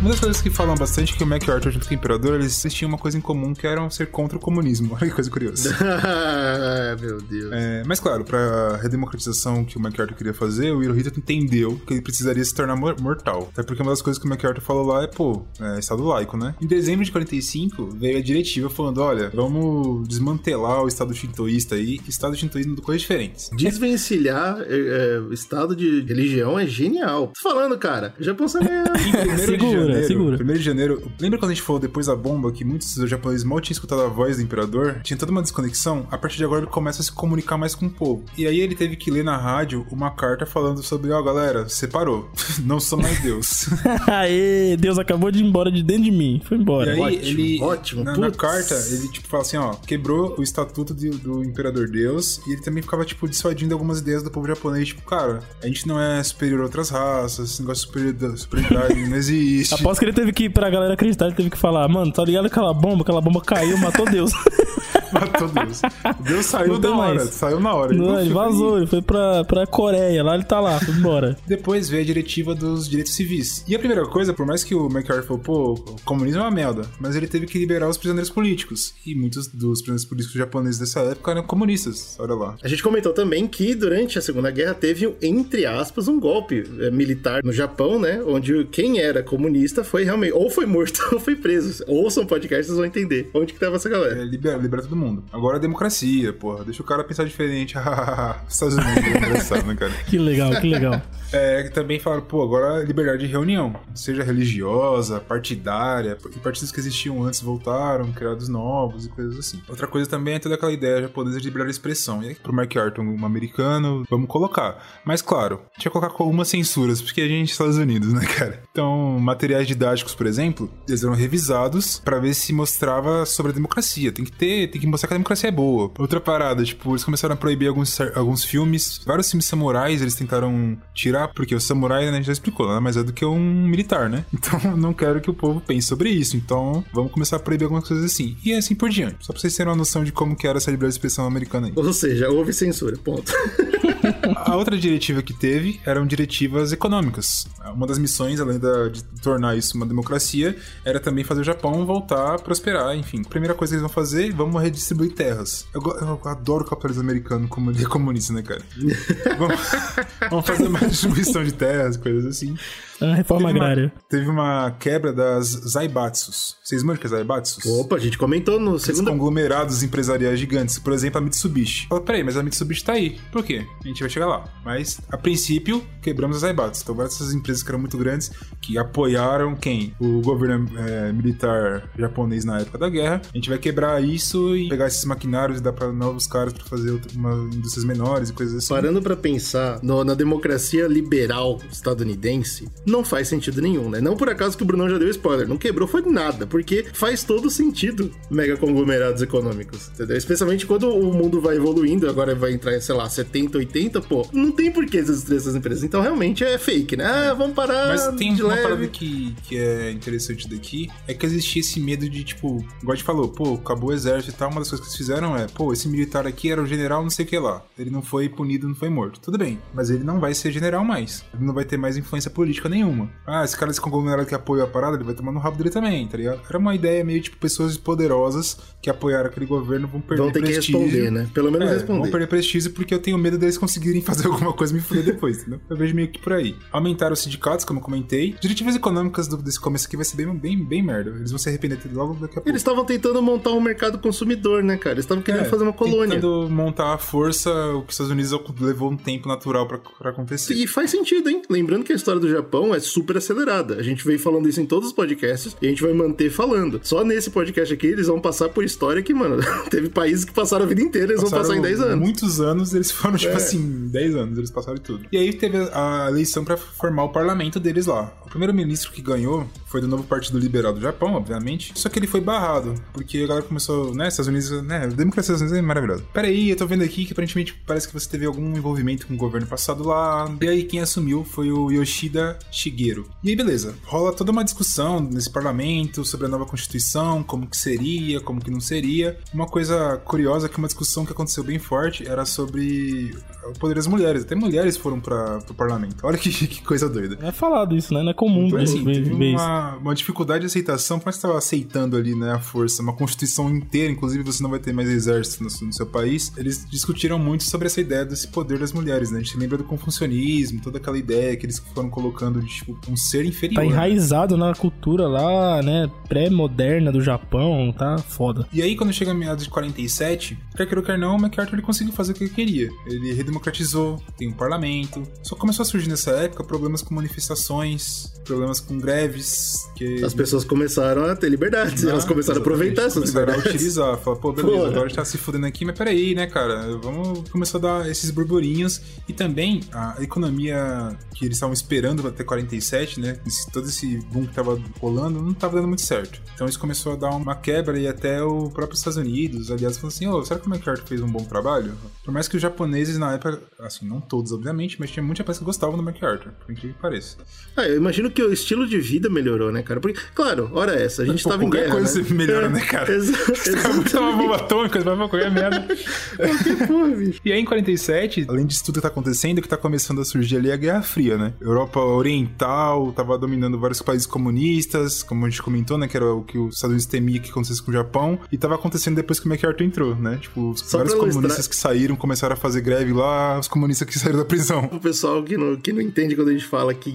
[0.00, 2.62] Uma das coisas que falam bastante é que o MacArthur junto com o Imperador, eles
[2.70, 4.94] tinham uma coisa em comum que era ser contra o comunismo.
[5.00, 5.76] Olha que coisa curiosa.
[7.00, 7.52] meu Deus.
[7.52, 12.00] É, mas claro, pra redemocratização que o MacArthur queria fazer, o Hirohito entendeu que ele
[12.00, 13.48] precisaria se tornar mor- mortal.
[13.52, 16.36] Até porque uma das coisas que o MacArthur falou lá é, pô, é, Estado laico,
[16.36, 16.54] né?
[16.62, 21.98] Em dezembro de 45, veio a diretiva falando, olha, vamos desmantelar o Estado shintoísta aí,
[21.98, 23.50] que Estado shintoísta são coisas diferentes.
[23.56, 27.32] Desvencilhar é, é, o estado de religião é genial.
[27.34, 28.14] Tô falando, cara.
[28.20, 28.86] Já posso ganhar.
[28.98, 30.44] Em 1 de janeiro, segura.
[30.44, 33.60] 1 de janeiro, lembra quando a gente falou depois da bomba que muitos japoneses mal
[33.60, 35.00] tinham escutado a voz do imperador?
[35.02, 36.06] Tinha toda uma desconexão.
[36.10, 38.24] A partir de agora ele começa a se comunicar mais com o povo.
[38.36, 42.30] E aí ele teve que ler na rádio uma carta falando sobre, ó, galera, separou.
[42.64, 43.68] Não sou mais Deus.
[44.06, 46.40] Aê, Deus acabou de ir embora de dentro de mim.
[46.44, 46.92] Foi E embora.
[46.92, 50.94] aí, Ótimo, ele, ótimo, na, na carta, ele, tipo, fala assim, ó, quebrou o estatuto
[50.94, 54.88] de- do Imperador Deus, e ele também ficava, tipo, dissuadindo algumas ideias do povo japonês,
[54.88, 59.08] tipo, cara, a gente não é superior a outras raças, esse negócio de superior- superioridade
[59.08, 59.74] não existe.
[59.80, 62.46] Após que ele teve que, pra galera acreditar, ele teve que falar, mano, tá ligado
[62.46, 63.02] aquela bomba?
[63.02, 64.32] Aquela bomba caiu, matou Deus.
[65.12, 65.82] Matou Deus.
[66.20, 67.94] Deus saiu Não na hora, saiu na hora.
[67.94, 70.94] Não, Ele ele foi- vazou, ele foi pra, pra Coreia, lá ele tá lá, foi
[70.94, 71.36] embora.
[71.46, 73.64] Depois veio a diretiva dos direitos civis.
[73.68, 76.50] E a primeira coisa, por mais que o MacArthur falou, pô, o comunismo é uma
[76.50, 78.94] merda, mas ele teve que liberar os prisioneiros políticos.
[79.06, 82.56] E muitos dos prisioneiros políticos japoneses dessa época eram comunistas, olha lá.
[82.62, 86.90] A gente comentou também que durante a Segunda Guerra teve, entre aspas, um golpe eh,
[86.90, 88.22] militar no Japão, né?
[88.26, 91.82] Onde quem era comunista foi realmente ou foi morto ou foi preso.
[91.86, 94.20] Ouçam o podcast, vocês vão entender onde que tava essa galera.
[94.20, 95.24] É, libera, libera todo mundo.
[95.32, 96.64] Agora é democracia, porra.
[96.64, 97.74] Deixa o cara pensar diferente.
[98.48, 99.92] Estados Unidos, é engraçado, né, cara?
[100.06, 101.00] Que legal, que legal.
[101.30, 103.74] É, que também falaram, pô, agora é liberdade de reunião.
[103.94, 109.60] Seja religiosa, partidária, e partidos que existiam antes voltaram, criados novos e coisas assim.
[109.68, 112.22] Outra coisa também é toda aquela ideia japonesa de liberdade de expressão.
[112.22, 114.82] E aí, pro MacArthur, um americano, vamos colocar.
[115.04, 118.24] Mas claro, tinha que colocar com algumas censuras, porque a gente é Estados Unidos, né,
[118.24, 118.62] cara?
[118.70, 124.10] Então, materiais didáticos, por exemplo, eles eram revisados pra ver se mostrava sobre a democracia.
[124.10, 125.90] Tem que ter, tem que mostrar que a democracia é boa.
[125.98, 130.76] Outra parada, tipo, eles começaram a proibir alguns, alguns filmes, vários filmes samurais, eles tentaram
[130.94, 133.66] tirar, porque o samurai, né, a gente já explicou, nada mais é do que um
[133.66, 134.24] militar, né?
[134.48, 136.36] Então, não quero que o povo pense sobre isso.
[136.36, 138.36] Então, vamos começar a proibir algumas coisas assim.
[138.42, 139.26] E assim por diante.
[139.26, 141.66] Só pra vocês terem uma noção de como que era essa liberdade de expressão americana
[141.66, 141.72] aí.
[141.76, 143.30] Ou seja, houve censura, ponto.
[144.36, 147.46] A outra diretiva que teve eram diretivas econômicas.
[147.74, 151.84] Uma das missões, além da, de tornar isso uma democracia, era também fazer o Japão
[151.84, 152.96] voltar a prosperar.
[152.96, 155.66] Enfim, primeira coisa que eles vão fazer, vamos redistribuir terras.
[155.74, 158.62] Eu, eu adoro o capitalismo americano como ele é comunista, né, cara?
[159.36, 159.60] vamos,
[160.30, 162.56] vamos fazer mais distribuição de terras, coisas assim.
[163.00, 163.92] A reforma Teve uma- agrária.
[164.08, 166.56] Teve uma quebra das Zaibatsus.
[166.64, 167.64] Vocês manjam que é Zaibatsus?
[167.66, 169.10] Opa, a gente comentou no segundo.
[169.10, 171.86] conglomerados empresariais gigantes, por exemplo, a Mitsubishi.
[171.88, 173.18] Fala, peraí, mas a Mitsubishi tá aí.
[173.32, 173.64] Por quê?
[173.84, 174.44] A gente vai chegar lá.
[174.64, 176.82] Mas, a princípio, quebramos as Zaibatsus.
[176.82, 178.30] Então, várias dessas empresas que eram muito grandes,
[178.60, 179.94] que apoiaram quem?
[180.00, 183.22] O governo é, militar japonês na época da guerra.
[183.32, 186.64] A gente vai quebrar isso e pegar esses maquinários e dar pra novos caras pra
[186.64, 188.68] fazer uma, indústrias menores e coisas assim.
[188.68, 194.00] Parando pra pensar no- na democracia liberal estadunidense, não faz sentido nenhum, né?
[194.00, 197.22] Não por acaso que o Brunão já deu spoiler, não quebrou foi nada, porque faz
[197.22, 200.16] todo sentido mega conglomerados econômicos, entendeu?
[200.16, 204.50] Especialmente quando o mundo vai evoluindo, agora vai entrar, sei lá, 70, 80, pô, não
[204.50, 205.84] tem por que existir essas empresas.
[205.84, 207.04] Então realmente é fake, né?
[207.04, 208.62] Ah, vamos parar Mas tem de uma leve.
[208.62, 212.98] parada que, que é interessante daqui, é que existia esse medo de, tipo, igual a
[212.98, 215.72] falou, pô, acabou o exército e tal, uma das coisas que eles fizeram é, pô,
[215.72, 217.64] esse militar aqui era o general não sei o que lá.
[217.78, 219.20] Ele não foi punido, não foi morto.
[219.20, 221.24] Tudo bem, mas ele não vai ser general mais.
[221.34, 223.10] Ele não vai ter mais influência política nenhuma.
[223.26, 225.70] Ah, esse cara desse conglomerado que apoia a parada, ele vai tomar no rabo dele
[225.70, 226.40] também, tá ligado?
[226.48, 230.40] Era uma ideia meio, tipo, pessoas poderosas que apoiaram aquele governo vão perder Vão ter
[230.42, 230.80] que prestígio.
[230.80, 231.28] responder, né?
[231.34, 232.00] Pelo menos É, responder.
[232.02, 235.04] Vão perder prestígio porque eu tenho medo deles conseguirem fazer alguma coisa e me fuder
[235.04, 235.60] depois, entendeu?
[235.68, 236.56] Eu vejo meio que por aí.
[236.72, 238.34] Aumentaram os sindicatos, como eu comentei.
[238.40, 241.10] Diretivas econômicas do- desse começo aqui vai ser bem, bem, bem merda.
[241.10, 242.48] Eles vão se arrepender logo daqui a pouco.
[242.48, 244.94] Eles estavam tentando montar um mercado consumidor, né, cara?
[244.94, 246.14] Eles estavam querendo É, fazer uma colônia.
[246.16, 250.54] Tentando montar a força, o que os Estados Unidos levou um tempo natural pra acontecer.
[250.54, 251.42] E faz sentido, hein?
[251.50, 253.76] Lembrando que a história do Japão é super acelerada.
[253.76, 256.80] A gente veio falando isso em todos os podcasts e a gente vai manter falando.
[256.82, 259.36] Só nesse podcast aqui eles vão passar por história que, mano,
[259.70, 261.98] teve países que passaram a vida inteira, eles vão Passaram passar em 10 anos.
[262.04, 263.36] Muitos anos, eles foram, tipo É.
[263.36, 265.04] assim, 10 anos, eles passaram tudo.
[265.10, 268.12] E aí teve a eleição pra formar o parlamento deles lá.
[268.26, 271.72] O primeiro ministro que ganhou foi do novo Partido Liberal do Japão, obviamente.
[271.74, 275.32] Só que ele foi barrado, porque a galera começou, né, Estados Unidos, né, a democracia
[275.34, 276.04] dos Estados Unidos é maravilhosa.
[276.12, 279.16] Peraí, eu tô vendo aqui que aparentemente parece que você teve algum envolvimento com o
[279.16, 280.30] governo passado lá.
[280.40, 283.08] E aí quem assumiu foi o Yoshida Shigeru.
[283.22, 287.56] E aí, beleza, rola toda uma discussão nesse parlamento sobre a nova constituição, como que
[287.56, 289.18] seria, como que não seria.
[289.32, 293.14] Uma coisa curiosa é que uma discussão que aconteceu bem forte era sobre
[293.48, 294.22] o poder das mulheres.
[294.22, 295.96] Até mulheres foram para o parlamento.
[296.02, 297.18] Olha que, que coisa doida.
[297.26, 298.02] É falado isso, né?
[298.02, 302.14] Não é comum Então, assim, teve uma, uma dificuldade de aceitação, mas estava aceitando ali,
[302.14, 305.72] né, a força, uma constituição inteira, inclusive você não vai ter mais exército no, no
[305.72, 306.32] seu país.
[306.36, 309.18] Eles discutiram muito sobre essa ideia desse poder das mulheres, né?
[309.18, 312.96] A gente lembra do confucionismo, toda aquela ideia que eles foram colocando de, tipo, um
[312.96, 313.56] ser inferior.
[313.56, 313.68] Tá né?
[313.68, 315.90] enraizado na cultura lá, né?
[316.08, 318.46] Pré-moderna do Japão, tá foda.
[318.52, 321.54] E aí, quando chega a meados de 47, quer queira ou quer não, o MacArthur
[321.54, 322.68] ele conseguiu fazer o que ele queria.
[322.86, 325.02] Ele redemocratizou, tem um parlamento.
[325.22, 330.04] Só começou a surgir nessa época problemas com manifestações, problemas com greves, que...
[330.04, 333.54] As pessoas começaram a ter liberdades, Ah, elas começaram a aproveitar essas começaram a liberdades.
[333.54, 336.76] utilizar, falar, pô, beleza, agora a gente tá se fudendo aqui, mas peraí, né, cara,
[336.78, 342.22] vamos começar a dar esses burburinhos e também a economia que eles estavam esperando até
[342.28, 346.20] 47, né, esse- todo esse boom que tava rolando, não tava dando muito certo.
[346.34, 349.88] Então isso começou a dar uma quebra e até o próprio Estados Unidos, aliás, falou
[349.88, 351.72] assim, ô, será que o MacArthur fez um bom trabalho?
[352.04, 355.40] Por mais que os japoneses na época, assim, não todos, obviamente, mas tinha muita japoneses
[355.40, 357.16] que gostavam do MacArthur, por incrível que pareça.
[357.56, 359.80] Ah, eu imagino que o estilo de vida melhorou, né, cara?
[359.80, 362.08] Porque, claro, ora essa, a gente Pô, tava em qualquer guerra, coisa né?
[362.10, 362.92] melhora, né, cara?
[362.92, 363.32] Exa botam
[363.72, 364.16] uma exatamente.
[364.16, 365.66] bomba atômica, vai qualquer merda.
[366.66, 367.20] Porra, bicho.
[367.24, 370.36] E aí, em 47, além disso tudo que tá acontecendo, que tá começando a surgir
[370.36, 371.32] ali é a Guerra Fria, né?
[371.40, 371.80] Europa
[372.18, 375.86] Oriental tava dominando vários países comunistas, como a gente comentou, né?
[375.86, 378.18] Que era o que os Estados Unidos temia que acontecesse com o Japão.
[378.30, 380.18] E tava acontecendo depois que o MacArthur entrou, né?
[380.20, 383.98] Tipo, os Só vários comunistas que saíram começaram a fazer greve lá, os comunistas que
[383.98, 384.68] saíram da prisão.
[384.72, 386.90] O pessoal que não, que não entende quando a gente fala que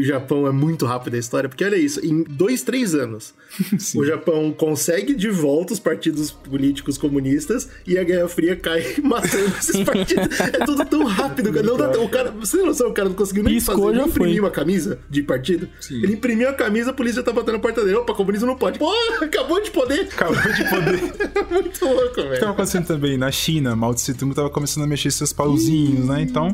[0.00, 3.34] o Japão é muito rápido a história, porque olha isso, em dois, três anos,
[3.94, 9.52] o Japão consegue de volta os partidos políticos comunistas e a Guerra Fria cai matando
[9.58, 10.40] esses partidos.
[10.40, 11.66] É tudo tão rápido, cara.
[11.66, 14.06] Não dá, o cara você tem noção, o cara não conseguiu nem Piscou, fazer, nem
[14.06, 14.40] imprimir foi.
[14.40, 14.67] uma camisa
[15.08, 15.68] de partido.
[15.80, 16.02] Sim.
[16.02, 17.96] Ele imprimiu a camisa, a polícia já tá batendo na porta dele.
[17.96, 18.78] Opa, comunismo não pode.
[18.78, 20.08] Porra, acabou de poder.
[20.12, 21.48] Acabou de poder.
[21.50, 22.48] muito louco, O que tava velho.
[22.50, 26.20] acontecendo também na China, Mao Tse Tung tava começando a mexer seus pauzinhos, né?
[26.22, 26.48] Então,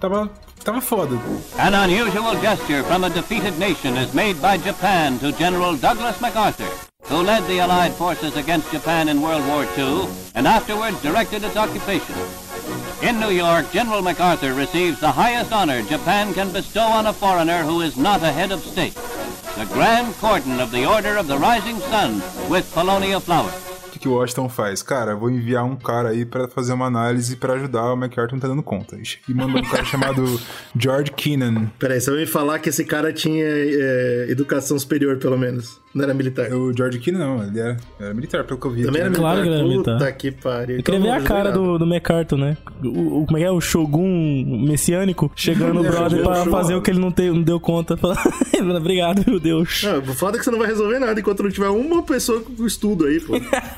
[0.00, 0.30] tava,
[0.68, 1.18] tava foda.
[1.58, 6.68] An unusual gesture from a defeated nation is made by Japan to General Douglas MacArthur,
[7.04, 11.56] who led the Allied forces against Japan in World War II and afterwards directed its
[11.56, 12.14] occupation.
[13.00, 17.62] In New York, General MacArthur receives the highest honor Japan can bestow on a foreigner
[17.62, 18.94] who is not a head of state.
[19.56, 23.77] The Grand Cordon of the Order of the Rising Sun with Polonia flowers.
[23.98, 24.82] Que, que o Washington faz?
[24.82, 28.40] Cara, vou enviar um cara aí pra fazer uma análise pra ajudar o MacArthur não
[28.40, 28.96] tá dando conta.
[29.28, 30.24] E mandou um cara chamado
[30.78, 31.66] George Keenan.
[31.78, 35.80] Peraí, você vai me falar que esse cara tinha é, educação superior, pelo menos.
[35.94, 36.52] Não era militar.
[36.52, 38.82] O George Keenan não, ele era, era militar, pelo que eu vi.
[38.84, 39.34] Também era aqui, militar.
[39.34, 40.12] Claro que era Puta militar.
[40.12, 40.76] que pariu.
[40.76, 42.56] Eu queria ver a Então, cara do, do MacArthur, né?
[42.84, 43.50] O, o- como é que é?
[43.50, 47.42] O Shogun messiânico chegando no É, brother pra fazer o que ele não, te- não
[47.42, 47.98] deu conta.
[48.76, 49.82] Obrigado, meu Deus.
[49.82, 52.40] Não, o foda é que você não vai resolver nada enquanto não tiver uma pessoa
[52.42, 53.34] com estudo aí, pô.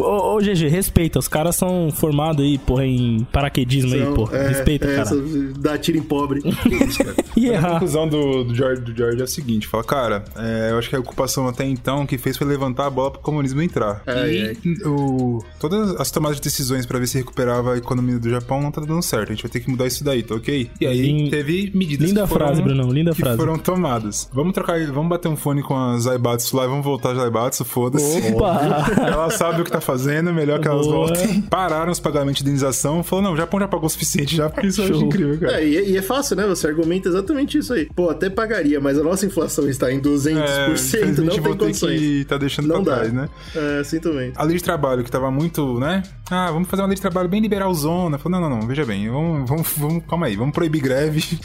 [0.00, 1.18] Ô, ô, GG, respeita.
[1.18, 4.36] Os caras são formados aí, porra, em paraquedismo aí, Então, porra.
[4.38, 5.02] é, respeita, é, cara.
[5.02, 5.16] essa-
[5.58, 6.40] Dá tiro em pobre.
[7.34, 7.70] E A errar.
[7.72, 10.94] conclusão do, do, George, do George é a seguinte: fala, cara, é, eu acho que
[10.96, 14.02] a ocupação até então que fez foi levantar a bola pro comunismo entrar.
[14.06, 14.56] Ai, e ai.
[14.86, 18.70] O, todas as tomadas de decisões pra ver se recuperava a economia do Japão não
[18.70, 19.30] tá dando certo.
[19.30, 20.70] A gente vai ter que mudar isso daí, tá ok?
[20.80, 23.36] E aí Lin- teve medidas linda que foram, frase, Brunão, linda que frase.
[23.38, 24.28] foram tomadas.
[24.32, 27.64] Vamos trocar, vamos bater um fone com a Zaibatsu lá e vamos voltar a Zaibatsu,
[27.64, 28.32] foda-se.
[28.34, 28.60] Opa!
[29.06, 31.06] Ela sabe o que tá fazendo, melhor que elas Boa.
[31.08, 31.42] voltem.
[31.50, 34.66] Pararam os pagamentos de indenização, falou, não, o Japão já pagou o suficiente já, porque
[34.68, 35.02] isso Show.
[35.02, 35.60] incrível, cara.
[35.60, 36.46] É, e, e é fácil, né?
[36.46, 37.88] Você argumenta exatamente isso aí.
[37.94, 42.00] Pô, até pagaria, mas a nossa inflação está em 200%, É, não tem condições.
[42.00, 42.98] que tá deixando Não pra dá.
[43.00, 43.28] trás, né?
[43.54, 44.32] É, sinto bem.
[44.36, 46.02] A lei de trabalho, que tava muito, né?
[46.32, 48.18] Ah, vamos fazer uma lei de trabalho bem liberalzona.
[48.18, 51.22] Falou, não, não, não, veja bem, vamos, vamos, vamos calma aí, vamos proibir greve.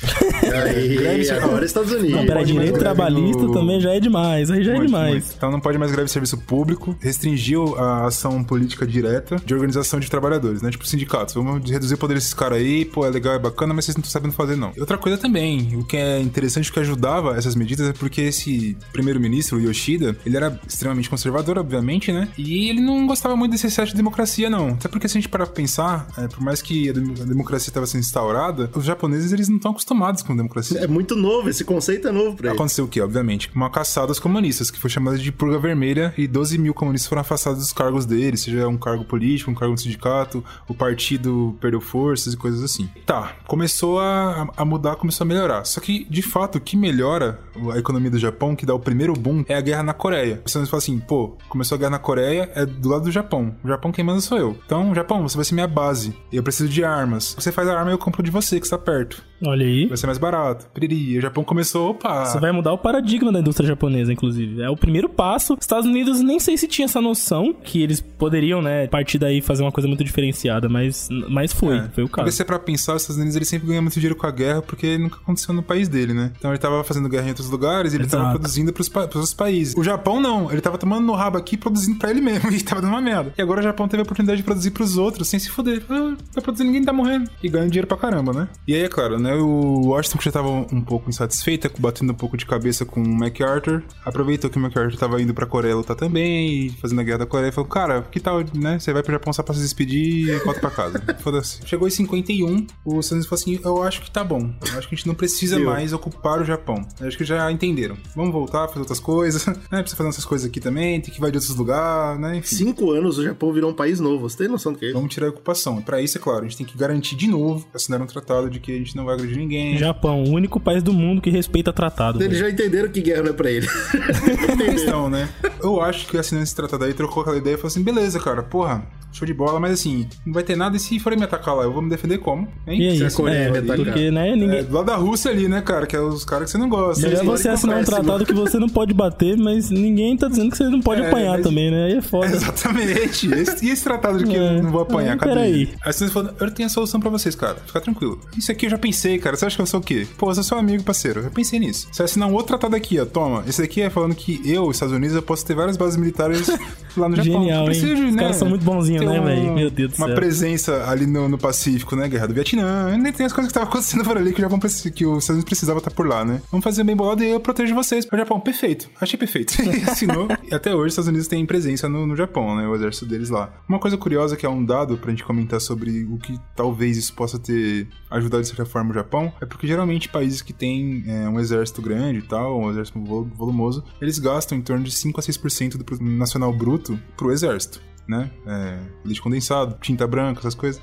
[0.47, 2.11] Aí, greve- agora Estados Unidos.
[2.11, 4.49] Não, pera, direito trabalhista no- também já é demais.
[4.49, 5.11] Aí já é Muito, demais.
[5.13, 5.33] muito.
[5.35, 9.99] Então não pode mais greve de serviço público, restringiu a ação política direta de organização
[9.99, 10.69] de trabalhadores, né?
[10.71, 11.33] Tipo sindicatos.
[11.35, 14.01] Vamos reduzir o poder desses caras aí, pô, é legal, é bacana, mas vocês não
[14.01, 14.71] estão sabendo fazer, não.
[14.75, 18.21] E outra coisa também, o que é interessante, o que ajudava essas medidas é porque
[18.21, 22.29] esse primeiro-ministro, o Yoshida, ele era extremamente conservador, obviamente, né?
[22.37, 24.76] E ele não gostava muito desse excesso de democracia, não.
[24.79, 27.25] Até porque se a gente parar pra pensar, é, por mais que a dem- a
[27.25, 30.79] democracia estava sendo instaurada, os japoneses, eles não estão acostumados com democracia.
[30.79, 32.55] É muito novo, esse conceito é novo pra ele.
[32.55, 33.01] Aconteceu o quê?
[33.01, 37.07] Obviamente, uma caçada aos comunistas, que foi chamada de purga vermelha, e 12 mil comunistas
[37.09, 41.55] foram afastados dos cargos deles, seja um cargo político, um cargo no sindicato, o partido
[41.59, 42.89] perdeu forças e coisas assim.
[43.05, 45.65] Tá, começou a, a mudar, começou a melhorar.
[45.65, 47.39] Só que, de fato, o que melhora
[47.73, 50.41] a economia do Japão, que dá o primeiro boom, é a guerra na Coreia.
[50.45, 53.55] Você fala assim, pô, começou a guerra na Coreia, é do lado do Japão.
[53.63, 54.57] O Japão quem manda sou eu.
[54.67, 56.13] Então, Japão, você vai ser minha base.
[56.31, 57.33] Eu preciso de armas.
[57.39, 59.23] Você faz a arma e eu compro de você, que está perto.
[59.45, 59.87] Olha aí.
[59.87, 60.67] Vai ser mais barato.
[60.73, 61.17] Piriri.
[61.17, 62.23] O Japão começou, opa.
[62.23, 64.61] Isso vai mudar o paradigma da indústria japonesa, inclusive.
[64.61, 65.55] É o primeiro passo.
[65.59, 69.41] Estados Unidos nem sei se tinha essa noção que eles poderiam, né, partir daí e
[69.41, 72.29] fazer uma coisa muito diferenciada, mas, mas foi, É, foi o caso.
[72.31, 74.61] se é pra pensar, os Estados Unidos ele sempre ganha muito dinheiro com a guerra
[74.61, 76.31] porque nunca aconteceu no país dele, né?
[76.37, 78.39] Então ele tava fazendo guerra em outros lugares e ele tava Exato.
[78.39, 79.75] produzindo pros, pa pros países.
[79.77, 82.81] O Japão não, ele tava tomando no rabo aqui produzindo pra ele mesmo e tava
[82.81, 83.31] dando uma merda.
[83.37, 85.83] E agora o Japão teve a oportunidade de produzir pros outros sem se foder.
[85.89, 87.29] Ah, tá produzindo, ninguém tá morrendo.
[87.43, 88.47] E ganha dinheiro pra caramba, né?
[88.65, 89.35] E aí, é claro, né?
[89.35, 93.07] O Washington que já tava um pouco insatisfeita, batendo um pouco de cabeça com o
[93.07, 97.25] MacArthur, aproveitou que o MacArthur tava indo pra Coreia lutar também, fazendo a guerra da
[97.25, 98.79] Coreia, e falou, cara, que tal, né?
[98.79, 101.03] Você vai pro Japão só pra se despedir e volta pra casa.
[101.19, 101.59] Foda-se.
[101.65, 104.53] Chegou em 51, o Unidos falou assim, eu acho que tá bom.
[104.71, 106.85] Eu acho que a gente não precisa mais ocupar o Japão.
[106.99, 107.97] Eu acho que já entenderam.
[108.15, 109.55] Vamos voltar, fazer outras coisas, né?
[109.81, 112.37] Precisa fazer essas coisas aqui também, tem que invadir outros lugares, né?
[112.37, 112.55] Enfim.
[112.55, 114.25] Cinco anos o Japão virou um país novo.
[114.37, 114.97] Você tem noção do que é isso?
[114.97, 115.81] Vamos tirar a ocupação.
[115.81, 118.59] Pra isso, é claro, a gente tem que garantir de novo, assinar um tratado de
[118.59, 119.75] que a gente não vai agredir ninguém.
[119.79, 122.21] Japão, o único país do mundo que respeita tratado.
[122.21, 122.51] Eles velho.
[122.51, 123.67] já entenderam que guerra não é pra ele.
[124.63, 125.27] questão, né?
[125.59, 128.43] Eu acho que assinando esse tratado aí trocou aquela ideia e falou assim: beleza, cara,
[128.43, 131.55] porra, show de bola, mas assim, não vai ter nada e se forem me atacar
[131.55, 132.47] lá, eu vou me defender como?
[132.67, 132.81] Hein?
[132.81, 133.77] E é isso, é, me atacar.
[133.85, 134.57] porque, né, ninguém...
[134.59, 135.85] É, do lado da Rússia ali, né, cara?
[135.87, 137.07] Que é os caras que você não gosta.
[137.07, 140.57] Melhor você assinar um tratado que você não pode bater, mas ninguém tá dizendo que
[140.57, 141.85] você não pode É, apanhar mas- também, né?
[141.85, 142.25] Aí é foda.
[142.67, 143.27] Exatamente.
[143.33, 144.57] Esse, e esse tratado de que É.
[144.57, 145.13] eu não vou apanhar?
[145.13, 145.31] Ah, Cadê?
[145.33, 145.69] peraí.
[145.83, 147.55] Aí você falou, eu tenho a solução pra vocês, cara.
[147.65, 148.19] Fica tranquilo.
[148.37, 149.35] Isso aqui eu já pensei, cara.
[149.35, 150.07] Você acha que eu sou o quê?
[150.17, 151.21] Pô, eu sou seu amigo, parceiro.
[151.21, 151.87] Eu pensei nisso.
[151.91, 153.05] Você vai assinar um outro tratado aqui, ó.
[153.05, 153.43] Toma.
[153.47, 156.47] Esse aqui é falando que eu, Estados Unidos, eu posso ter várias bases militares
[156.97, 157.41] lá no Japão.
[157.41, 158.09] Genial, preciso, hein?
[158.09, 159.53] Os né, caras são muito bonzinhos, né, velho?
[159.53, 160.15] Meu Deus do Uma céu.
[160.15, 162.07] presença ali no, no Pacífico, né?
[162.07, 162.97] Guerra do Vietnã.
[162.97, 164.83] Nem tem as coisas que estavam acontecendo por ali que o Japão que os
[165.23, 166.41] Estados Unidos precisava estar por lá, né?
[166.51, 168.07] Vamos fazer bem bolado e eu protejo vocês.
[168.11, 168.89] O Japão, perfeito.
[168.99, 169.53] Achei perfeito.
[169.89, 170.27] Assinou.
[170.49, 172.67] E até hoje os Estados Unidos têm presença no, no Japão, né?
[172.67, 173.51] O exército deles lá.
[173.67, 177.13] Uma coisa curiosa que é um dado pra gente comentar sobre o que talvez isso
[177.13, 181.27] possa ter ajudado de certa forma o Japão, é porque geralmente países que têm é,
[181.27, 185.19] um exército grande e tal, um exército vol- volumoso, eles gastam em torno de 5
[185.19, 187.81] a 6% do nacional bruto pro exército.
[188.07, 188.29] Né?
[188.47, 190.81] É, leite condensado, tinta branca, essas coisas.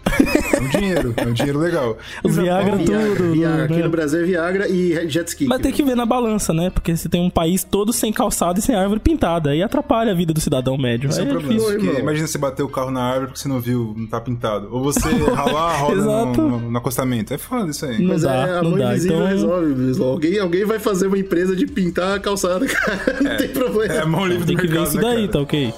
[0.52, 1.96] É um dinheiro, é um dinheiro legal.
[2.22, 3.32] O Viagra, Viagra, tudo.
[3.32, 3.64] Viagra.
[3.64, 3.82] Aqui né?
[3.84, 5.46] no Brasil é Viagra e jet ski.
[5.46, 6.68] Mas tem que ver na balança, né?
[6.68, 9.50] Porque você tem um país todo sem calçado e sem árvore pintada.
[9.50, 11.08] Aí atrapalha a vida do cidadão médio.
[11.08, 11.54] Esse é o é problema.
[11.54, 11.80] difícil.
[11.80, 14.68] porque imagina você bater o carro na árvore porque você não viu, não tá pintado.
[14.70, 17.32] Ou você ralar a roda no, no- no acostamento.
[17.32, 18.02] É foda isso aí.
[18.02, 18.96] Não Mas dá, é, a não mão dá.
[18.98, 20.10] Então- resolve, Bislau.
[20.10, 23.16] Alguém, alguém vai fazer uma empresa de pintar a calçada, cara.
[23.22, 23.94] Não tem problema.
[23.94, 25.32] É a mão livre Tem do que ver mercado, isso né, daí, cara?
[25.32, 25.74] tá ok?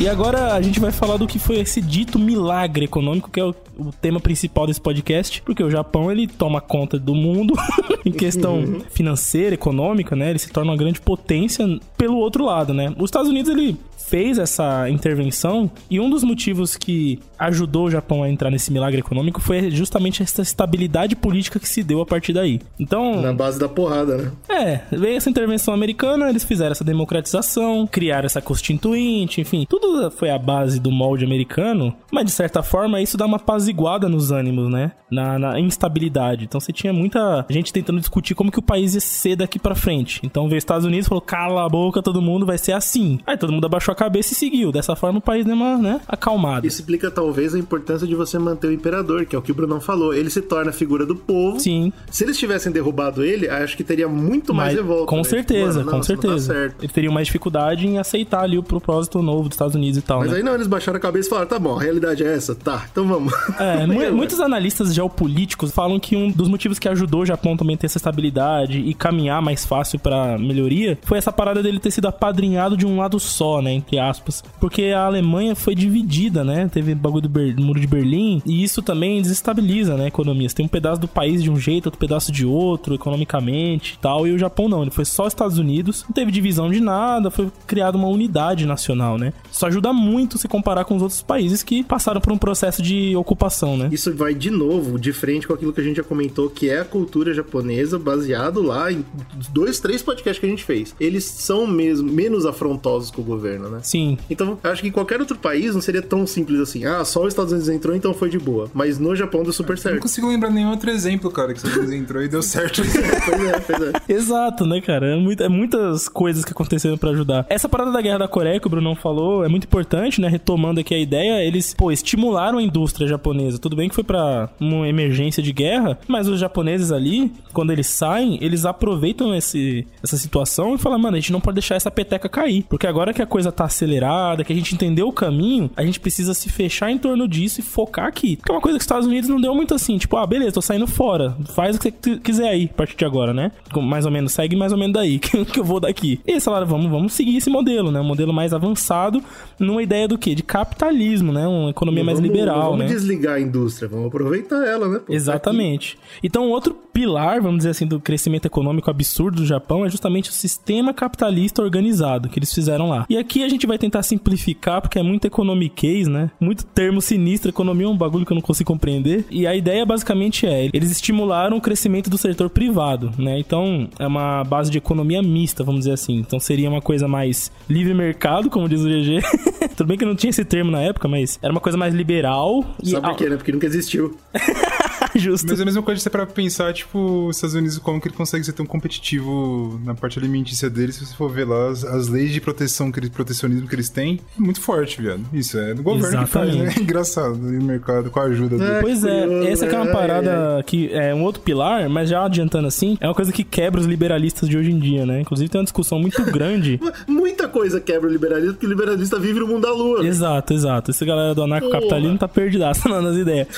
[0.00, 3.44] E agora a gente vai falar do que foi esse dito milagre econômico, que é
[3.44, 7.52] o, o tema principal desse podcast, porque o Japão ele toma conta do mundo
[8.02, 10.30] em questão financeira, econômica, né?
[10.30, 11.66] Ele se torna uma grande potência
[11.98, 12.94] pelo outro lado, né?
[12.96, 13.76] Os Estados Unidos ele
[14.10, 18.98] fez essa intervenção e um dos motivos que ajudou o Japão a entrar nesse milagre
[18.98, 22.60] econômico foi justamente essa estabilidade política que se deu a partir daí.
[22.78, 24.32] Então, Na base da porrada, né?
[24.48, 30.30] é, veio essa intervenção americana, eles fizeram essa democratização, criaram essa constituinte, enfim, tudo foi
[30.30, 34.68] a base do molde americano, mas de certa forma isso dá uma apaziguada nos ânimos,
[34.70, 34.90] né?
[35.10, 36.44] Na, na instabilidade.
[36.44, 39.74] Então você tinha muita gente tentando discutir como que o país ia ser daqui pra
[39.74, 40.20] frente.
[40.24, 43.18] Então veio os Estados Unidos e falou: cala a boca, todo mundo vai ser assim.
[43.26, 44.72] Aí todo mundo abaixou a cabeça e seguiu.
[44.72, 46.66] Dessa forma o país deu uma, né, acalmada.
[46.66, 49.54] Isso explica talvez a importância de você manter o imperador, que é o que o
[49.54, 50.14] Brunão falou.
[50.14, 51.60] Ele se torna a figura do povo.
[51.60, 51.92] Sim.
[52.10, 55.06] Se eles tivessem derrubado ele, acho que teria muito mais Mas- revolta.
[55.06, 55.24] Com né?
[55.24, 56.52] certeza, mano, com não, não tá certeza.
[56.54, 56.76] certo.
[56.82, 60.20] Ele teria mais dificuldade em aceitar ali o propósito novo dos Estados Unidos e tal,
[60.20, 60.38] Mas né?
[60.38, 62.54] aí não, eles baixaram a cabeça e falaram, tá bom, a realidade é essa?
[62.54, 63.32] Tá, então vamos.
[63.58, 67.74] É, mu- muitos analistas geopolíticos falam que um dos motivos que ajudou o Japão também
[67.74, 71.90] a ter essa estabilidade e caminhar mais fácil pra melhoria foi essa parada dele ter
[71.90, 74.44] sido apadrinhado de um lado só, né, entre aspas.
[74.60, 76.68] Porque a Alemanha foi dividida, né?
[76.72, 80.48] Teve bagulho do, do muro de Berlim e isso também desestabiliza, né, a economia.
[80.48, 83.98] Você tem um pedaço do país de um jeito, outro pedaço de outro, economicamente e
[83.98, 87.30] tal, e o Japão não, ele foi só Estados Unidos, não teve divisão de nada,
[87.30, 89.32] foi criada uma unidade nacional, né?
[89.50, 93.16] Isso ajuda muito se comparar com os outros países que passaram por um processo de
[93.16, 93.88] ocupação, né?
[93.90, 96.80] Isso vai de novo de frente com aquilo que a gente já comentou, que é
[96.80, 99.04] a cultura japonesa, baseado lá em
[99.52, 100.94] dois, três podcasts que a gente fez.
[101.00, 103.79] Eles são mesmo menos afrontosos com o governo, né?
[103.82, 106.84] Sim, Então, eu acho que em qualquer outro país não seria tão simples assim.
[106.84, 108.70] Ah, só os Estados Unidos entrou, então foi de boa.
[108.74, 110.00] Mas no Japão deu super Não certo.
[110.00, 112.82] consigo lembrar nenhum outro exemplo, cara, que você entrou e deu certo.
[113.24, 113.92] pois é, pois é.
[114.12, 115.14] Exato, né, cara?
[115.14, 117.46] É, muito- é muitas coisas que aconteceram pra ajudar.
[117.48, 120.28] Essa parada da guerra da Coreia que o Brunão falou é muito importante, né?
[120.28, 123.58] Retomando aqui a ideia, eles, pô, estimularam a indústria japonesa.
[123.58, 127.86] Tudo bem que foi pra uma emergência de guerra, mas os japoneses ali, quando eles
[127.86, 131.90] saem, eles aproveitam esse, essa situação e falam, mano, a gente não pode deixar essa
[131.90, 132.64] peteca cair.
[132.68, 135.98] Porque agora que a coisa tá acelerada, que a gente entendeu o caminho, a gente
[135.98, 138.36] precisa se fechar em torno disso e focar aqui.
[138.36, 140.52] Que é uma coisa que os Estados Unidos não deu muito assim, tipo, ah, beleza,
[140.52, 141.36] tô saindo fora.
[141.54, 143.52] Faz o que você quiser aí a partir de agora, né?
[143.82, 146.20] Mais ou menos, segue mais ou menos daí, que eu vou daqui.
[146.26, 148.00] E eles falaram, vamos, vamos seguir esse modelo, né?
[148.00, 149.22] Um modelo mais avançado,
[149.58, 150.34] numa ideia do quê?
[150.34, 151.46] De capitalismo, né?
[151.46, 152.86] Uma economia mais Vamos- liberal, vamos né?
[152.86, 154.98] desligar a indústria, vamos aproveitar ela, né?
[154.98, 155.12] pô?
[155.12, 155.98] Exatamente.
[156.22, 160.32] Então, outro pilar, vamos dizer assim, do crescimento econômico absurdo do Japão é justamente o
[160.32, 163.06] sistema capitalista organizado que eles fizeram lá.
[163.08, 166.30] E aqui a gente vai tentar simplificar, porque é muito economiquez, né?
[166.40, 169.24] Muito termo sinistro, economia é um bagulho que eu não consigo compreender.
[169.30, 173.38] E a ideia basicamente é, eles estimularam o crescimento do setor privado, né?
[173.38, 176.18] Então, é uma base de economia mista, vamos dizer assim.
[176.18, 179.20] Então, seria uma coisa mais livre mercado, como diz o GG.
[179.76, 182.64] Tudo bem que não tinha esse termo na época, mas era uma coisa mais liberal.
[182.82, 183.36] e Sabe por quê, né?
[183.36, 184.16] Porque nunca existiu.
[185.14, 185.46] Justo.
[185.48, 188.08] Mas é a mesma coisa de você para pensar, tipo, os Estados Unidos, como que
[188.08, 191.84] ele consegue ser tão competitivo na parte alimentícia deles, se você for ver lá as,
[191.84, 195.22] as leis de proteção, que eles, protecionismo que eles têm, é muito forte, viado.
[195.32, 196.64] Isso é do governo que faz, né?
[196.64, 196.82] Exatamente.
[196.82, 198.70] Engraçado, no mercado, com a ajuda dele.
[198.70, 198.80] É.
[198.80, 199.92] Pois é, curioso, essa é uma né?
[199.92, 203.80] parada que é um outro pilar, mas já adiantando assim, é uma coisa que quebra
[203.80, 205.20] os liberalistas de hoje em dia, né?
[205.20, 206.80] Inclusive tem uma discussão muito grande.
[207.06, 210.06] Muita coisa quebra o liberalismo, porque o liberalista vive no mundo da lua.
[210.06, 210.90] Exato, exato.
[210.90, 213.48] Essa galera do anarcocapitalismo tá perdidaça nas ideias.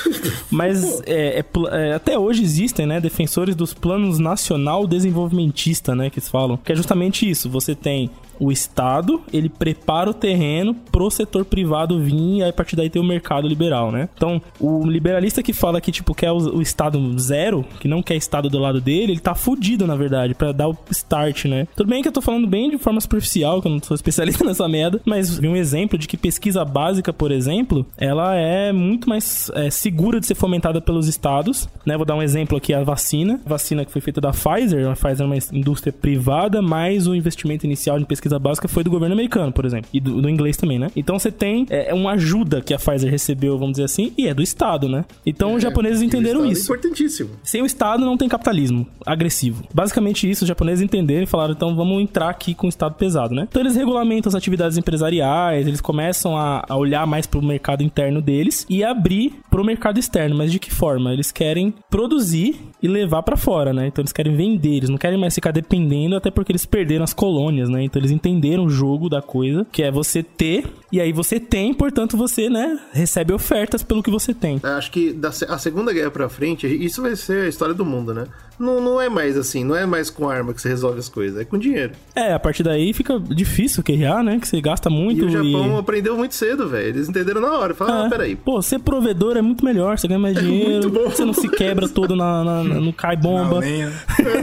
[0.51, 6.11] Mas é, é pl- é, até hoje existem, né, defensores dos planos nacional desenvolvimentista, né,
[6.11, 6.57] que eles falam.
[6.57, 7.49] Que é justamente isso.
[7.51, 8.11] Você tem
[8.43, 12.91] o Estado, ele prepara o terreno pro setor privado vir e aí a partir daí
[12.91, 14.09] tem o mercado liberal, né?
[14.17, 18.49] Então, o liberalista que fala que, tipo, quer o, Estado zero, que não quer Estado
[18.49, 21.69] do lado dele, ele tá fudido, na verdade, pra dar o start, né?
[21.77, 24.43] Tudo bem que eu tô falando bem de forma superficial, que eu não sou especialista
[24.45, 29.09] nessa merda, mas vi um exemplo de que pesquisa básica, por exemplo, ela é muito
[29.09, 31.97] mais é, segura de ser fomentada pelos estados, né?
[31.97, 33.41] Vou dar um exemplo aqui, a vacina.
[33.47, 37.15] A vacina que foi feita da Pfizer, a Pfizer é uma indústria privada, mas o
[37.15, 40.57] investimento inicial de pesquisa básica foi do governo americano, por exemplo, e do, do inglês
[40.57, 40.91] também, né?
[40.97, 44.35] Então você tem é, uma ajuda que a Pfizer recebeu, vamos dizer assim, e é
[44.35, 45.05] do estado, né?
[45.25, 46.63] Então os japoneses entenderam é isso.
[46.65, 47.31] importantíssimo.
[47.43, 49.65] Sem o Estado não tem capitalismo agressivo.
[49.75, 53.35] Basicamente isso, os japoneses entenderam e falaram, então vamos entrar aqui com o Estado pesado,
[53.35, 53.47] né?
[53.49, 58.21] Então eles regulamentam as atividades empresariais, eles começam a, a olhar mais pro mercado interno
[58.21, 60.37] deles e abrir pro mercado externo.
[60.37, 61.13] Mas de que forma?
[61.13, 63.87] Eles querem produzir e levar pra fora, né?
[63.87, 67.13] Então eles querem vender, eles não querem mais ficar dependendo, até porque eles perderam as
[67.13, 67.83] colônias, né?
[67.83, 71.73] Então eles entenderam o jogo da coisa, que é você ter, e aí você tem,
[71.73, 74.61] portanto você, né, recebe ofertas pelo que você tem.
[74.63, 78.13] Acho que da a Segunda Guerra pra frente, isso vai ser a história do mundo,
[78.15, 78.25] né?
[78.59, 81.41] Não, não é mais assim, não é mais com arma que você resolve as coisas,
[81.41, 81.93] é com dinheiro.
[82.15, 84.39] É, a partir daí fica difícil guerrear, né?
[84.39, 85.79] Que você gasta muito E o Japão e...
[85.81, 86.89] aprendeu muito cedo, velho.
[86.89, 87.75] Eles entenderam na hora.
[87.75, 88.07] Falaram, É.
[88.07, 88.37] ah, peraí.
[88.37, 91.05] Pô, ser provedor é muito melhor, você ganha mais dinheiro, bom.
[91.11, 93.59] você não se quebra todo na, na- na- no cai Na bomba.
[93.61, 93.91] lenha,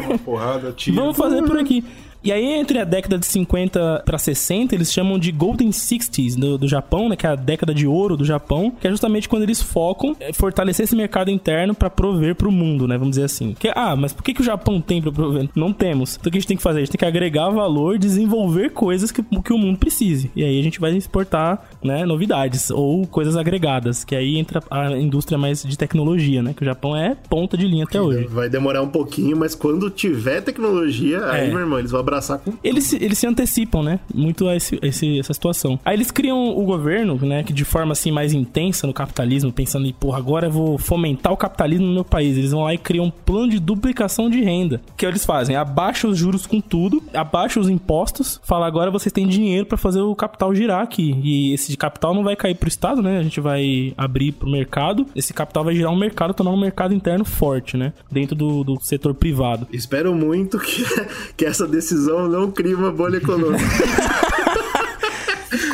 [0.08, 0.98] uma porrada, tiro.
[0.98, 1.84] Vamos fazer por aqui.
[2.24, 6.58] E aí, entre a década de 50 pra 60, eles chamam de Golden Sixties do,
[6.58, 7.16] do Japão, né?
[7.16, 10.34] Que é a década de ouro do Japão, que é justamente quando eles focam em
[10.34, 12.98] fortalecer esse mercado interno pra prover pro mundo, né?
[12.98, 13.56] Vamos dizer assim.
[13.58, 15.48] Que, ah, mas por que, que o Japão tem pra prover?
[15.56, 16.18] Não temos.
[16.20, 16.80] Então o que a gente tem que fazer?
[16.80, 20.30] A gente tem que agregar valor, desenvolver coisas que, que o mundo precise.
[20.36, 24.92] E aí a gente vai exportar, né, novidades ou coisas agregadas, que aí entra a
[24.98, 26.54] indústria mais de tecnologia, né?
[26.54, 28.28] Que o Japão é ponta de linha até hoje.
[28.28, 31.50] Vai demorar um pouquinho, mas quando tiver tecnologia, aí, É.
[31.50, 32.54] meu irmão, eles vão abraçar com.
[32.64, 34.00] Eles, se- eles se antecipam, né?
[34.14, 35.80] Muito a esse, esse- essa situação.
[35.86, 37.44] Aí eles criam o governo, né?
[37.44, 41.32] Que de forma assim mais intensa no capitalismo, pensando em, porra, agora eu vou fomentar
[41.32, 42.38] o capitalismo no meu país.
[42.38, 44.82] Eles vão lá e criam um plano de duplicação de renda.
[44.92, 45.56] O que eles fazem?
[45.56, 50.02] Abaixa os juros com tudo, abaixa os impostos, fala agora vocês têm dinheiro pra fazer
[50.02, 51.16] o capital girar aqui.
[51.24, 53.20] E esse capital não vai cair pro Estado, né?
[53.20, 55.06] A gente vai abrir pro mercado.
[55.16, 57.94] Esse capital vai girar um mercado, tornar um mercado interno forte, né?
[58.12, 59.68] Dentro do, do setor privado.
[59.72, 60.84] Espero muito que,
[61.38, 63.64] que essa decisão não crie uma bolha econômica.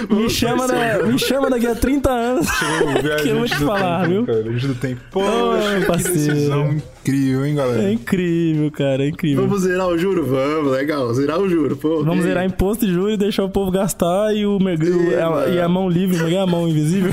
[0.09, 2.47] Me chama, da, me chama daqui a 30 anos.
[3.21, 4.25] que eu vou te falar, viu?
[4.25, 5.01] Cara, do tempo.
[5.11, 6.13] Pô, Ô, que parceiro.
[6.13, 7.83] decisão incrível, hein, galera?
[7.83, 9.43] É incrível, cara, é incrível.
[9.47, 10.25] Vamos zerar o juro?
[10.25, 11.13] Vamos, legal.
[11.13, 11.97] Zerar o juro, pô.
[11.99, 12.21] Vamos ok.
[12.23, 15.29] zerar imposto de juros e deixar o povo gastar e, o, merg- o- Sim, a,
[15.29, 15.53] mano.
[15.53, 17.11] e a mão livre, como é é a mão invisível?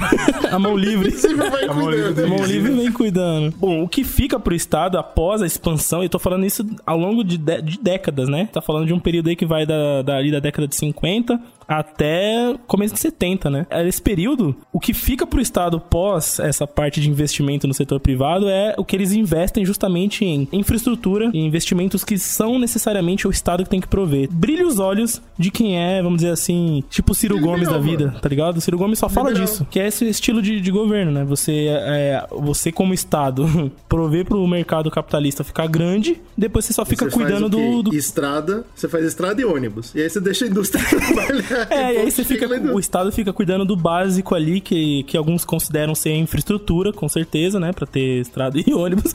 [0.51, 1.11] a mão livre.
[1.11, 2.47] Você vai A mão livre A mão Invisível.
[2.72, 3.55] livre vem cuidando.
[3.59, 7.22] Bom, o que fica pro Estado após a expansão, e tô falando isso ao longo
[7.22, 8.49] de, dé- de décadas, né?
[8.53, 11.38] Tá falando de um período aí que vai da, da, ali da década de 50
[11.68, 13.66] até começo de 70, né?
[13.86, 18.49] Esse período, o que fica pro Estado pós essa parte de investimento no setor privado
[18.49, 23.64] é o que eles investem justamente em infraestrutura e investimentos que são necessariamente o Estado
[23.64, 24.28] que tem que prover.
[24.30, 28.07] Brilha os olhos de quem é, vamos dizer assim, tipo Ciro Liberal, Gomes da vida,
[28.07, 28.20] mano.
[28.20, 28.57] tá ligado?
[28.57, 29.47] O Ciro Gomes só fala Liberal.
[29.47, 29.66] disso.
[29.70, 31.24] Que é esse estilo de, de governo, né?
[31.24, 37.05] Você, é, você como Estado, prover pro mercado capitalista ficar grande, depois você só fica
[37.05, 37.95] Você cuidando do, do...
[37.95, 39.95] Estrada, você faz estrada e ônibus.
[39.95, 41.66] E aí você deixa a indústria trabalhar.
[41.70, 45.45] É, e aí você fica, o Estado fica cuidando do básico ali, que, que alguns
[45.45, 47.72] consideram ser infraestrutura, com certeza, né?
[47.72, 49.14] Pra ter estrada e ônibus.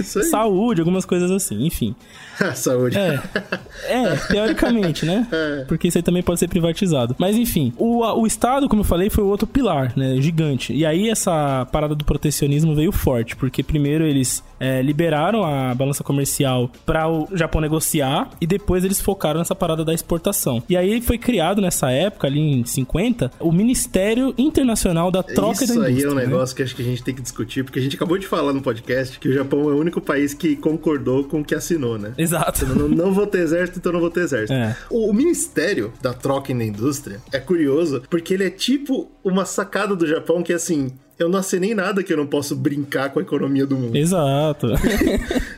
[0.00, 0.24] Isso aí.
[0.24, 1.94] Saúde, algumas coisas assim, enfim.
[2.54, 2.98] Saúde.
[2.98, 3.20] É,
[3.88, 5.26] é, teoricamente, né?
[5.68, 7.14] Porque isso aí também pode ser privatizado.
[7.18, 10.20] Mas enfim, o, o Estado, como eu falei, foi o outro pilar, né?
[10.20, 10.72] Gigante.
[10.72, 16.02] E aí essa parada do protecionismo veio forte, porque primeiro eles é, liberaram a balança
[16.02, 20.62] comercial para o Japão negociar e depois eles focaram nessa parada da exportação.
[20.68, 25.78] E aí foi criado nessa época, ali em 50, o Ministério Internacional da Troca Isso
[25.78, 26.08] da aí Indústria.
[26.08, 26.26] é um né?
[26.26, 28.52] negócio que acho que a gente tem que discutir, porque a gente acabou de falar
[28.52, 31.98] no podcast que o Japão é o único país que concordou com o que assinou,
[31.98, 32.12] né?
[32.16, 32.66] Exato.
[32.66, 34.52] Não, não vou ter exército, então não vou ter exército.
[34.52, 34.76] É.
[34.90, 39.94] O, o Ministério da Troca na Indústria é curioso, porque ele é tipo uma sacada
[39.96, 43.22] do Japão que, assim, eu não assinei nada que eu não posso brincar com a
[43.22, 43.96] economia do mundo.
[43.96, 44.66] Exato.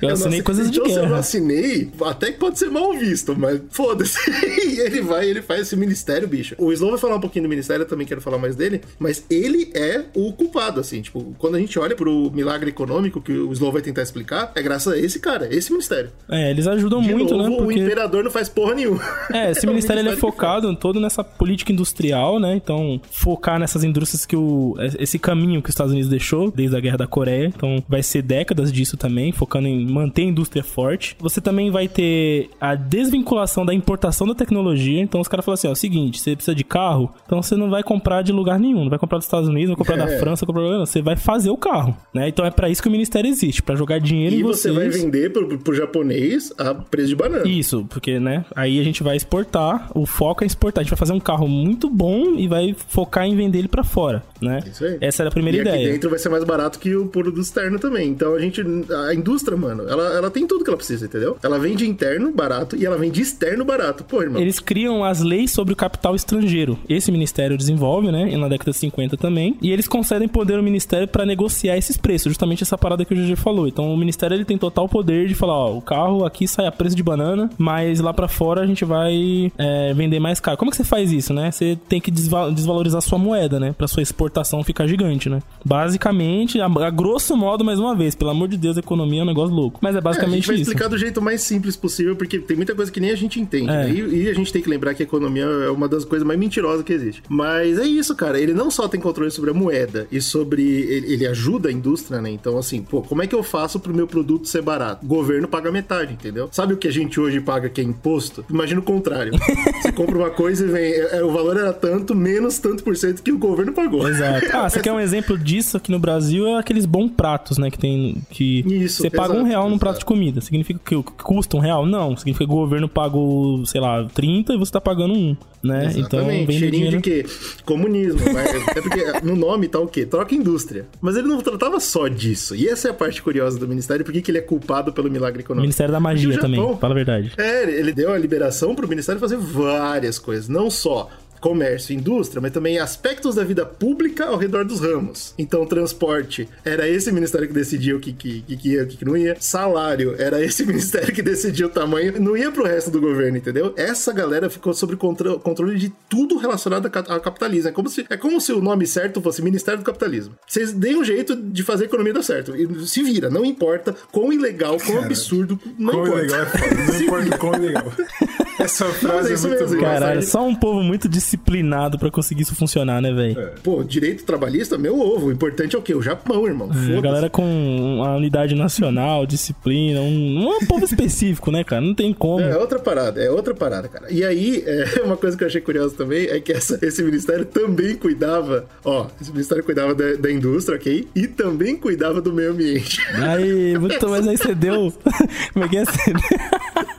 [0.00, 1.18] Eu não assinei assi- coisas de então, se eu não guerra.
[1.20, 4.16] assinei, até que pode ser mal visto, mas foda-se.
[4.64, 6.54] e ele vai, ele faz esse ministério, bicho.
[6.56, 9.24] O Slow vai falar um pouquinho do ministério, eu também quero falar mais dele, mas
[9.28, 11.02] ele é o culpado, assim.
[11.02, 14.62] Tipo, quando a gente olha pro milagre econômico que o Slow vai tentar explicar, é
[14.62, 16.10] graças a esse cara, esse ministério.
[16.30, 17.56] É, eles ajudam De muito, novo, né?
[17.56, 17.80] o Porque...
[17.80, 19.02] imperador não faz porra nenhuma.
[19.32, 22.54] É, esse o ministério ele é focado todo nessa política industrial, né?
[22.54, 24.76] Então, focar nessas indústrias que o.
[24.96, 27.46] Esse caminho que os Estados Unidos deixou desde a Guerra da Coreia.
[27.54, 31.16] Então, vai ser décadas disso também, focando em manter a indústria forte.
[31.18, 35.00] Você também vai ter a desvinculação da importação da tecnologia.
[35.00, 37.82] Então, os caras falam assim: ó, seguinte, você precisa de carro, então você não vai
[37.82, 38.82] comprar de lugar nenhum.
[38.82, 40.18] Não vai comprar dos Estados Unidos, não vai comprar da É.
[40.18, 40.78] França, não vai comprar...
[40.78, 42.28] você vai fazer o carro, né?
[42.28, 44.74] Então, é pra isso que o ministério existe, pra jogar dinheiro E em você vocês.
[44.74, 47.46] vai vender pro, pro japonês a preço de banana.
[47.48, 48.44] Isso, porque, né?
[48.54, 50.80] Aí a gente vai exportar, o foco é exportar.
[50.80, 53.84] A gente vai fazer um carro muito bom e vai focar em vender ele pra
[53.84, 54.60] fora, né?
[54.66, 54.98] Isso aí.
[55.00, 55.92] Essa era a primeira e aqui ideia.
[55.92, 58.08] dentro vai ser mais barato que o produto externo também.
[58.08, 58.60] Então a gente.
[59.08, 61.36] A indústria, mano, ela, ela tem tudo que ela precisa, entendeu?
[61.42, 64.04] Ela vende interno barato e ela vende externo barato.
[64.04, 64.40] Pô, irmão.
[64.40, 66.78] Eles criam as leis sobre o capital estrangeiro.
[66.88, 68.36] Esse ministério desenvolve, né?
[68.36, 69.56] Na década de 50 também.
[69.62, 72.30] E eles concedem poder ao ministério pra negociar esses preços.
[72.30, 73.66] Justamente essa parada que o GG falou.
[73.68, 76.72] Então o ministério ele tem total poder de falar: ó, o carro aqui sai a
[76.72, 80.56] preço de banana, mas lá pra fora a gente vai é, vender mais caro.
[80.56, 81.50] Como que você faz isso, né?
[81.50, 83.74] Você tem que desva- desvalorizar sua moeda, né?
[83.76, 85.42] Pra sua exportação ficar gigante, basicamente, né?
[85.64, 89.22] Basicamente, a, a, grosso modo, mais uma vez, pelo amor de Deus, a economia é
[89.22, 89.78] um negócio louco.
[89.82, 90.62] Mas é basicamente é, a gente vai isso.
[90.70, 93.70] explicar do jeito mais simples possível, porque tem muita coisa que nem a gente entende.
[93.70, 93.84] É.
[93.84, 93.90] Né?
[93.90, 96.38] E, e, a gente tem que lembrar que a economia é uma das coisas mais
[96.38, 97.22] mentirosas que existe.
[97.28, 98.40] Mas é isso, cara.
[98.40, 100.62] Ele não só tem controle sobre a moeda e sobre.
[100.62, 102.30] Ele, ele ajuda a indústria, né?
[102.30, 105.04] Então, assim, pô, como é que eu faço pro meu produto ser barato?
[105.04, 106.48] O governo paga metade, entendeu?
[106.52, 108.44] Sabe o que a gente hoje paga que é imposto?
[108.48, 109.32] Imagina o contrário.
[109.82, 110.92] Você compra uma coisa e vem.
[110.92, 114.08] É, é, o valor era tanto, menos tanto por cento que o governo pagou.
[114.08, 114.46] Exato.
[114.52, 116.46] Ah, você quer um exemplo disso aqui no Brasil?
[116.46, 117.70] É aqueles bons pratos, né?
[117.70, 118.22] Que tem.
[118.30, 120.40] Que Isso, você paga exato, um real num prato de comida.
[120.40, 121.86] Significa que custa um real?
[121.86, 122.16] Não.
[122.16, 125.86] Significa que o governo pagou, sei lá, 30 e você tá pagando um né?
[125.86, 126.00] Exatamente.
[126.00, 126.96] Então, vem Cheirinho dinheiro...
[126.96, 127.26] de quê?
[127.64, 128.20] Comunismo.
[128.32, 130.06] Mas é porque no nome tá o quê?
[130.06, 130.86] Troca indústria.
[131.00, 132.54] Mas ele não tratava só disso.
[132.54, 135.40] E essa é a parte curiosa do Ministério, porque que ele é culpado pelo milagre
[135.40, 135.62] econômico.
[135.62, 137.32] Ministério da Magia Japão, também, fala a verdade.
[137.36, 140.48] É, ele deu a liberação pro Ministério fazer várias coisas.
[140.48, 141.10] Não só
[141.40, 145.34] comércio e indústria, mas também aspectos da vida pública ao redor dos ramos.
[145.38, 149.16] Então, transporte era esse ministério que decidia o que, que, que ia, o que, não
[149.16, 149.36] ia.
[149.40, 152.20] Salário era esse ministério que decidia o tamanho.
[152.20, 153.72] Não ia pro resto do governo, entendeu?
[153.76, 157.68] Essa galera ficou sob controle, controle de tudo relacionado ao capitalismo.
[157.68, 160.34] É como, se, é como se o nome certo fosse Ministério do Capitalismo.
[160.46, 162.52] Vocês deem um jeito de fazer a economia dar certo.
[162.86, 166.24] Se vira, não importa quão ilegal, quão absurdo, não quão importa.
[166.24, 167.92] Ilegal é não importa quão ilegal.
[168.68, 169.80] Essa frase é, é muito boa.
[169.80, 173.40] Caralho, só um povo muito disciplinado para conseguir isso funcionar, né, velho?
[173.40, 173.46] É.
[173.62, 175.28] Pô, direito trabalhista, meu ovo.
[175.28, 175.94] O importante é o quê?
[175.94, 176.70] O Japão, irmão.
[176.70, 181.80] É, a galera com uma unidade nacional, disciplina, um, um povo específico, né, cara?
[181.80, 182.40] Não tem como.
[182.40, 184.12] É outra parada, é outra parada, cara.
[184.12, 187.46] E aí, é, uma coisa que eu achei curiosa também é que essa, esse ministério
[187.46, 191.08] também cuidava, ó, esse ministério cuidava da, da indústria, ok?
[191.14, 193.00] E também cuidava do meio ambiente.
[193.14, 194.92] Aí, muito, mas aí você deu.
[195.54, 195.84] Como é que é?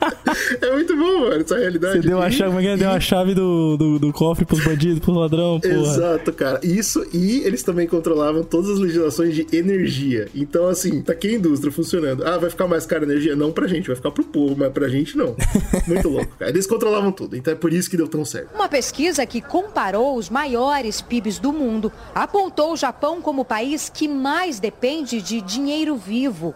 [0.60, 2.02] É muito bom, mano, essa realidade.
[2.02, 2.76] Você deu a chave, e...
[2.76, 5.74] deu a chave do, do, do cofre pros bandidos, pros ladrão, porra.
[5.74, 6.60] Exato, cara.
[6.62, 10.28] Isso, e eles também controlavam todas as legislações de energia.
[10.34, 12.26] Então, assim, tá aqui a indústria funcionando.
[12.26, 13.36] Ah, vai ficar mais cara a energia?
[13.36, 15.36] Não pra gente, vai ficar pro povo, mas pra gente não.
[15.86, 16.50] Muito louco, cara.
[16.50, 18.54] Eles controlavam tudo, então é por isso que deu tão certo.
[18.54, 23.90] Uma pesquisa que comparou os maiores PIBs do mundo apontou o Japão como o país
[23.92, 26.54] que mais depende de dinheiro vivo.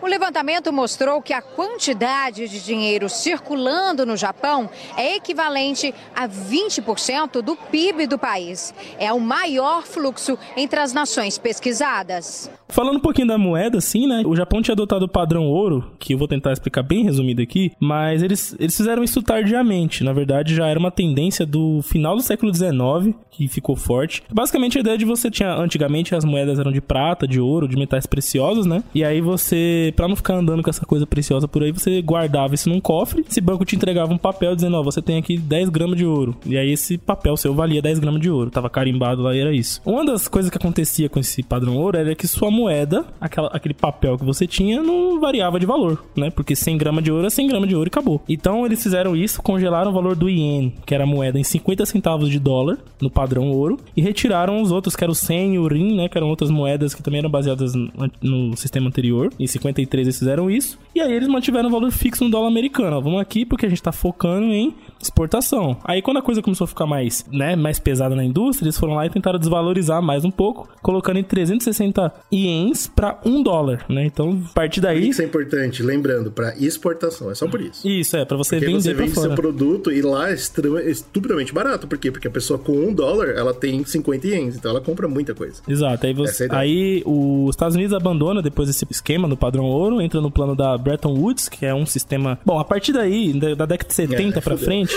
[0.00, 7.40] O levantamento mostrou que a quantidade de dinheiro circulando no Japão é equivalente a 20%
[7.40, 8.74] do PIB do país.
[8.98, 12.50] É o maior fluxo entre as nações pesquisadas.
[12.68, 14.22] Falando um pouquinho da moeda, assim, né?
[14.26, 17.70] O Japão tinha adotado o padrão ouro, que eu vou tentar explicar bem resumido aqui,
[17.78, 20.02] mas eles, eles fizeram isso tardiamente.
[20.02, 24.22] Na verdade, já era uma tendência do final do século XIX, que ficou forte.
[24.32, 27.76] Basicamente, a ideia de você tinha, antigamente, as moedas eram de prata, de ouro, de
[27.76, 28.82] metais preciosos, né?
[28.94, 32.54] E aí você, pra não ficar andando com essa coisa preciosa por aí, você guardava
[32.54, 33.24] isso num cofre.
[33.28, 36.36] Esse banco te entregava um papel dizendo, ó, você tem aqui 10 gramas de ouro.
[36.46, 38.50] E aí esse papel seu valia 10 gramas de ouro.
[38.50, 39.80] Tava carimbado lá e era isso.
[39.84, 43.74] Uma das coisas que acontecia com esse padrão ouro era que sua moeda aquela, aquele
[43.74, 46.30] papel que você tinha, não variava de valor, né?
[46.30, 48.22] Porque 100 gramas de ouro é 100 gramas de ouro e acabou.
[48.28, 51.86] Então eles fizeram isso, congelaram o valor do ien, que era a moeda, em 50
[51.86, 55.58] centavos de dólar, no padrão ouro, e retiraram os outros, que eram o 100 e
[55.58, 56.08] o rin, né?
[56.08, 59.32] Que eram outras moedas que também eram baseadas no, no sistema anterior.
[59.38, 60.78] Em 53 eles fizeram isso.
[60.94, 62.96] E aí eles mantiveram o valor fixo no dólar americano.
[62.96, 65.76] Ó, vamos aqui porque a gente tá focando em exportação.
[65.84, 68.94] Aí quando a coisa começou a ficar mais, né, mais pesada na indústria, eles foram
[68.94, 74.04] lá e tentaram desvalorizar mais um pouco, colocando em 360 ienes para um dólar, né?
[74.04, 75.08] Então, a partir daí...
[75.08, 77.86] Isso é importante, lembrando, para exportação, é só por isso.
[77.86, 81.86] Isso, é, para você Porque vender você vende seu produto e lá é estupidamente barato.
[81.86, 82.10] Por quê?
[82.10, 85.62] Porque a pessoa com um dólar, ela tem 50 ienes, então ela compra muita coisa.
[85.66, 90.00] Exato, aí, você, é aí os Estados Unidos abandona depois esse esquema no padrão ouro,
[90.00, 92.38] entra no plano da Bretton Woods, que é um sistema...
[92.44, 94.91] Bom, a partir daí, da década de 70 é, para frente,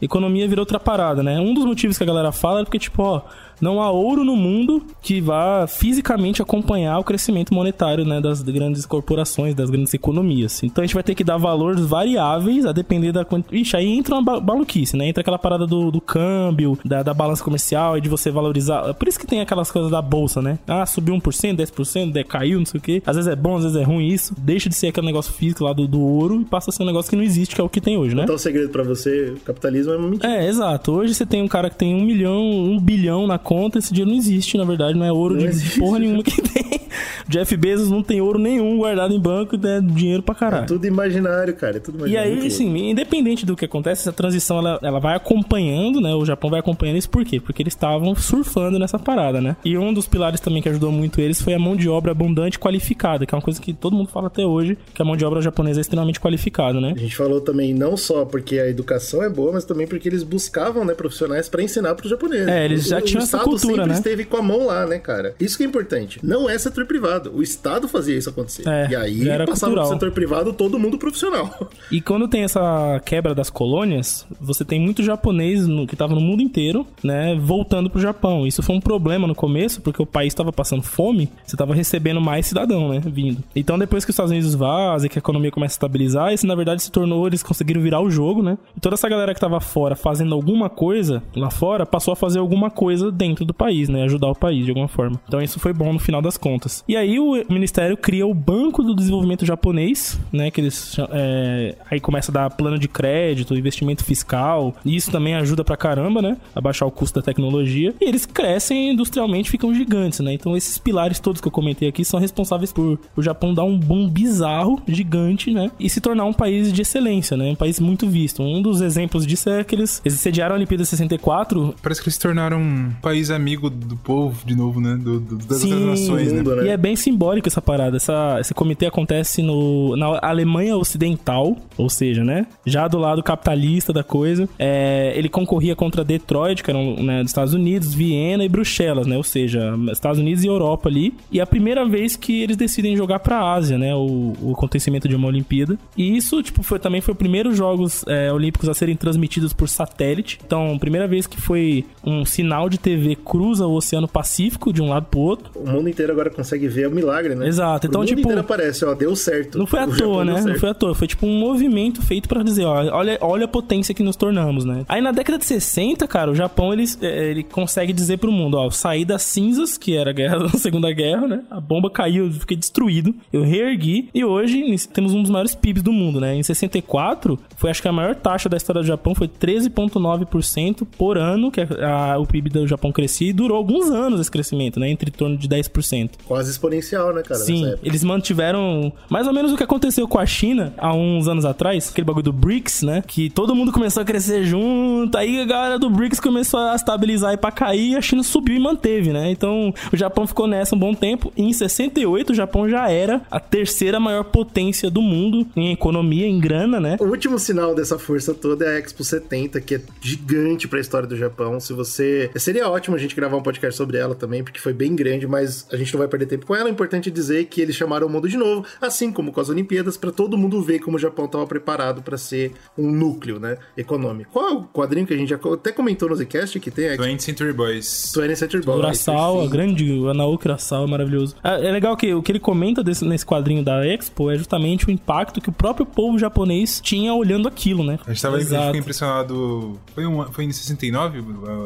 [0.00, 1.38] economia virou outra parada, né?
[1.40, 3.22] Um dos motivos que a galera fala é porque, tipo, ó,
[3.60, 8.86] não há ouro no mundo que vá fisicamente acompanhar o crescimento monetário né, das grandes
[8.86, 10.62] corporações, das grandes economias.
[10.62, 13.60] Então a gente vai ter que dar valores variáveis a depender da quantidade.
[13.60, 15.08] Ixi, aí entra uma maluquice, né?
[15.08, 18.94] Entra aquela parada do, do câmbio, da, da balança comercial e de você valorizar.
[18.94, 20.58] Por isso que tem aquelas coisas da bolsa, né?
[20.66, 23.02] Ah, subiu 1%, 10%, decaiu, não sei o quê.
[23.06, 24.34] Às vezes é bom, às vezes é ruim isso.
[24.38, 26.86] Deixa de ser aquele negócio físico lá do, do ouro e passa a ser um
[26.86, 28.24] negócio que não existe, que é o que tem hoje, né?
[28.24, 30.32] Então o segredo para você, capitalismo é uma mentira.
[30.32, 30.92] É, exato.
[30.92, 34.10] Hoje você tem um cara que tem um milhão, um bilhão na conta, esse dinheiro
[34.10, 35.78] não existe, na verdade, não é ouro não de existe.
[35.78, 36.80] porra nenhuma que tem.
[37.28, 39.80] Jeff Bezos não tem ouro nenhum guardado em banco, né?
[39.82, 40.64] Dinheiro pra caralho.
[40.64, 41.76] É tudo imaginário, cara.
[41.76, 42.40] É tudo E imaginário.
[42.42, 46.14] aí, assim, independente do que acontece, essa transição ela, ela vai acompanhando, né?
[46.14, 47.40] O Japão vai acompanhando isso por quê?
[47.40, 49.56] Porque eles estavam surfando nessa parada, né?
[49.64, 52.56] E um dos pilares também que ajudou muito eles foi a mão de obra abundante
[52.56, 55.16] e qualificada, que é uma coisa que todo mundo fala até hoje, que a mão
[55.16, 56.92] de obra japonesa é extremamente qualificada, né?
[56.96, 60.22] A gente falou também não só porque a educação é boa, mas também porque eles
[60.22, 62.48] buscavam, né, profissionais pra ensinar pros japoneses.
[62.48, 63.94] É, eles já o, tinham o essa Estado cultura, sempre né?
[63.94, 65.34] esteve com a mão lá, né, cara?
[65.40, 66.18] Isso que é importante.
[66.22, 67.13] Não é setor privado.
[67.32, 68.66] O Estado fazia isso acontecer.
[68.68, 69.84] É, e aí passava cultural.
[69.88, 71.68] pro setor privado todo mundo profissional.
[71.90, 76.20] E quando tem essa quebra das colônias, você tem muito japonês no- que tava no
[76.20, 78.46] mundo inteiro, né, voltando pro Japão.
[78.46, 82.20] Isso foi um problema no começo, porque o país estava passando fome, você tava recebendo
[82.20, 83.42] mais cidadão, né, vindo.
[83.54, 86.46] Então depois que os Estados Unidos vazam, e que a economia começa a estabilizar, isso
[86.46, 88.56] na verdade se tornou, eles conseguiram virar o jogo, né?
[88.76, 92.38] E toda essa galera que tava fora fazendo alguma coisa lá fora, passou a fazer
[92.38, 95.20] alguma coisa dentro do país, né, ajudar o país de alguma forma.
[95.28, 96.82] Então isso foi bom no final das contas.
[96.88, 102.00] E aí o ministério cria o Banco do Desenvolvimento Japonês, né, que eles é, aí
[102.00, 106.36] começa a dar plano de crédito, investimento fiscal, e isso também ajuda pra caramba, né,
[106.54, 107.94] a baixar o custo da tecnologia.
[108.00, 110.32] E eles crescem industrialmente, ficam gigantes, né?
[110.32, 113.78] Então esses pilares todos que eu comentei aqui são responsáveis por o Japão dar um
[113.78, 118.06] boom bizarro, gigante, né, e se tornar um país de excelência, né, um país muito
[118.08, 118.42] visto.
[118.42, 122.14] Um dos exemplos disso é que eles, eles sediaram a Olimpíada 64 Parece que eles
[122.14, 124.96] se tornaram um país amigo do povo, de novo, né?
[124.96, 126.42] Do, do- das Sim, outras nações, né?
[126.42, 126.66] né?
[126.66, 127.96] E é bem simbólico essa parada.
[127.96, 132.46] Essa, esse comitê acontece no, na Alemanha Ocidental, ou seja, né?
[132.64, 134.48] Já do lado capitalista da coisa.
[134.58, 139.16] É, ele concorria contra Detroit, que eram né, dos Estados Unidos, Viena e Bruxelas, né?
[139.16, 141.14] Ou seja, Estados Unidos e Europa ali.
[141.30, 143.94] E é a primeira vez que eles decidem jogar pra Ásia, né?
[143.94, 145.78] O, o acontecimento de uma Olimpíada.
[145.96, 149.68] E isso, tipo, foi, também foi o primeiro Jogos é, Olímpicos a serem transmitidos por
[149.68, 150.38] satélite.
[150.44, 154.88] Então, primeira vez que foi um sinal de TV cruza o Oceano Pacífico de um
[154.88, 155.50] lado pro outro.
[155.54, 157.46] O mundo inteiro agora consegue ver o milagre, né?
[157.46, 159.58] Exato, então, tipo, aparece, ó, deu certo.
[159.58, 160.40] Não foi à toa, né?
[160.40, 160.94] Não foi à toa.
[160.94, 164.64] Foi tipo um movimento feito pra dizer, ó, olha, olha a potência que nos tornamos,
[164.64, 164.84] né?
[164.88, 168.56] Aí na década de 60, cara, o Japão ele, eh, ele consegue dizer pro mundo,
[168.56, 171.42] ó, saí das cinzas, que era a guerra da Segunda Guerra, né?
[171.50, 173.14] A bomba caiu, eu fiquei destruído.
[173.32, 174.62] Eu reergui e hoje
[174.92, 176.34] temos um dos maiores PIBs do mundo, né?
[176.34, 181.16] Em 64, foi acho que a maior taxa da história do Japão foi 13,9% por
[181.18, 184.78] ano que a- a- o PIB do Japão crescia e durou alguns anos esse crescimento,
[184.80, 184.90] né?
[184.90, 186.10] Entre torno de 10%.
[186.26, 186.73] Quase exponencial,
[187.12, 187.40] né, cara?
[187.40, 191.44] Sim, eles mantiveram mais ou menos o que aconteceu com a China há uns anos
[191.44, 193.02] atrás, aquele bagulho do BRICS, né?
[193.06, 197.32] Que todo mundo começou a crescer junto, aí a galera do BRICS começou a estabilizar
[197.32, 199.30] e pra cair, e a China subiu e manteve, né?
[199.30, 203.22] Então o Japão ficou nessa um bom tempo, e em 68 o Japão já era
[203.30, 206.96] a terceira maior potência do mundo em economia, em grana, né?
[207.00, 211.08] O último sinal dessa força toda é a Expo 70, que é gigante pra história
[211.08, 211.58] do Japão.
[211.60, 212.30] Se você.
[212.36, 215.66] Seria ótimo a gente gravar um podcast sobre ela também, porque foi bem grande, mas
[215.72, 216.63] a gente não vai perder tempo com ela.
[216.66, 219.96] É importante dizer que eles chamaram o mundo de novo, assim como com as Olimpíadas,
[219.96, 223.56] pra todo mundo ver como o Japão tava preparado pra ser um núcleo, né?
[223.76, 224.30] Econômico.
[224.32, 226.86] Qual é o quadrinho que a gente já até comentou no Zcast que tem?
[226.86, 228.12] É 20th Century Boys.
[228.16, 228.78] 20th Century Boys.
[228.78, 229.50] Urasawa, perfeito.
[229.52, 231.34] grande, o Anaoki Urasawa, maravilhoso.
[231.42, 234.86] Ah, É legal que o que ele comenta desse- nesse quadrinho da Expo é justamente
[234.86, 237.98] o impacto que o próprio povo japonês tinha olhando aquilo, né?
[238.06, 239.80] A gente, tava, a gente ficou impressionado.
[239.94, 241.18] Foi, um, foi em 69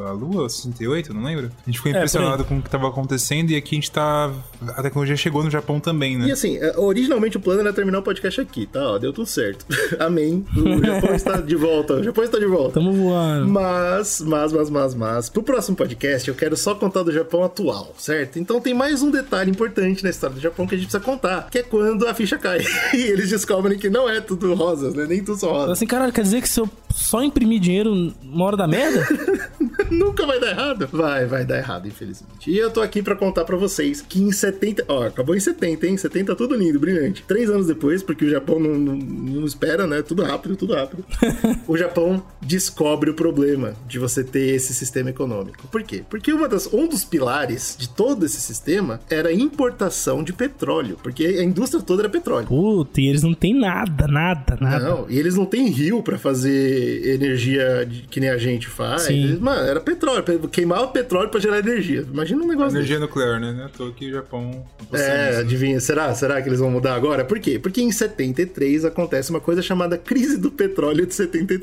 [0.07, 0.49] a, a Lua?
[0.49, 1.12] 68?
[1.14, 1.46] Não lembro?
[1.46, 4.32] A gente ficou É, impressionado com o que tava acontecendo e aqui a gente tá.
[4.79, 6.31] A tecnologia chegou no Japão também, E né?
[6.31, 8.93] assim, é, originalmente o plano era terminar o podcast aqui, tá?
[8.93, 9.66] Ó, deu tudo certo.
[9.99, 10.47] Amém.
[10.57, 11.95] O Japão está de volta.
[11.95, 12.74] O Japão está de volta.
[12.74, 13.49] Tamo voando.
[13.49, 17.93] Mas, mas, mas, mas, mas, pro próximo podcast eu quero só contar do Japão atual,
[17.99, 18.39] certo?
[18.39, 21.49] Então tem mais um detalhe importante na história do Japão que a gente precisa contar,
[21.51, 22.61] que é quando a ficha cai.
[22.95, 25.07] e eles descobrem que não é tudo rosas, né?
[25.09, 25.72] Nem tudo são rosas.
[25.72, 29.05] Assim, caralho, quer dizer que se eu só imprimir dinheiro uma hora da merda?
[29.91, 30.89] Nunca vai dar errado?
[30.93, 32.51] Vai, vai dar errado, infelizmente.
[32.51, 34.31] E eu tô aqui pra contar pra vocês que em
[34.71, 34.85] 70.
[34.89, 35.97] Ó, acabou em 70, hein?
[35.97, 37.23] 70 tudo lindo, brilhante.
[37.27, 40.03] Três anos depois, porque o Japão não, não, não espera, né?
[40.03, 41.05] Tudo rápido, tudo rápido.
[41.66, 45.66] o Japão descobre o problema de você ter esse sistema econômico.
[45.69, 46.03] Por quê?
[46.09, 50.97] Porque uma das, um dos pilares de todo esse sistema era a importação de petróleo.
[51.03, 52.47] Porque a indústria toda era petróleo.
[52.47, 54.89] Puta, e eles não têm nada, nada, nada.
[54.89, 59.03] Não, e eles não têm rio pra fazer energia de- que nem a gente faz.
[59.03, 59.25] Sim.
[59.25, 60.23] Eles- mano, era petróleo.
[60.23, 62.05] pe- Queimava petróleo pra gerar energia.
[62.12, 62.79] Imagina um negócio desse.
[62.79, 63.57] Energia nuclear, né?
[63.61, 64.11] É à toa que
[64.93, 66.15] É, adivinha, será?
[66.15, 67.25] Será que eles vão mudar agora?
[67.25, 67.59] Por quê?
[67.59, 71.63] Porque em 73 acontece uma coisa chamada crise do petróleo de 73.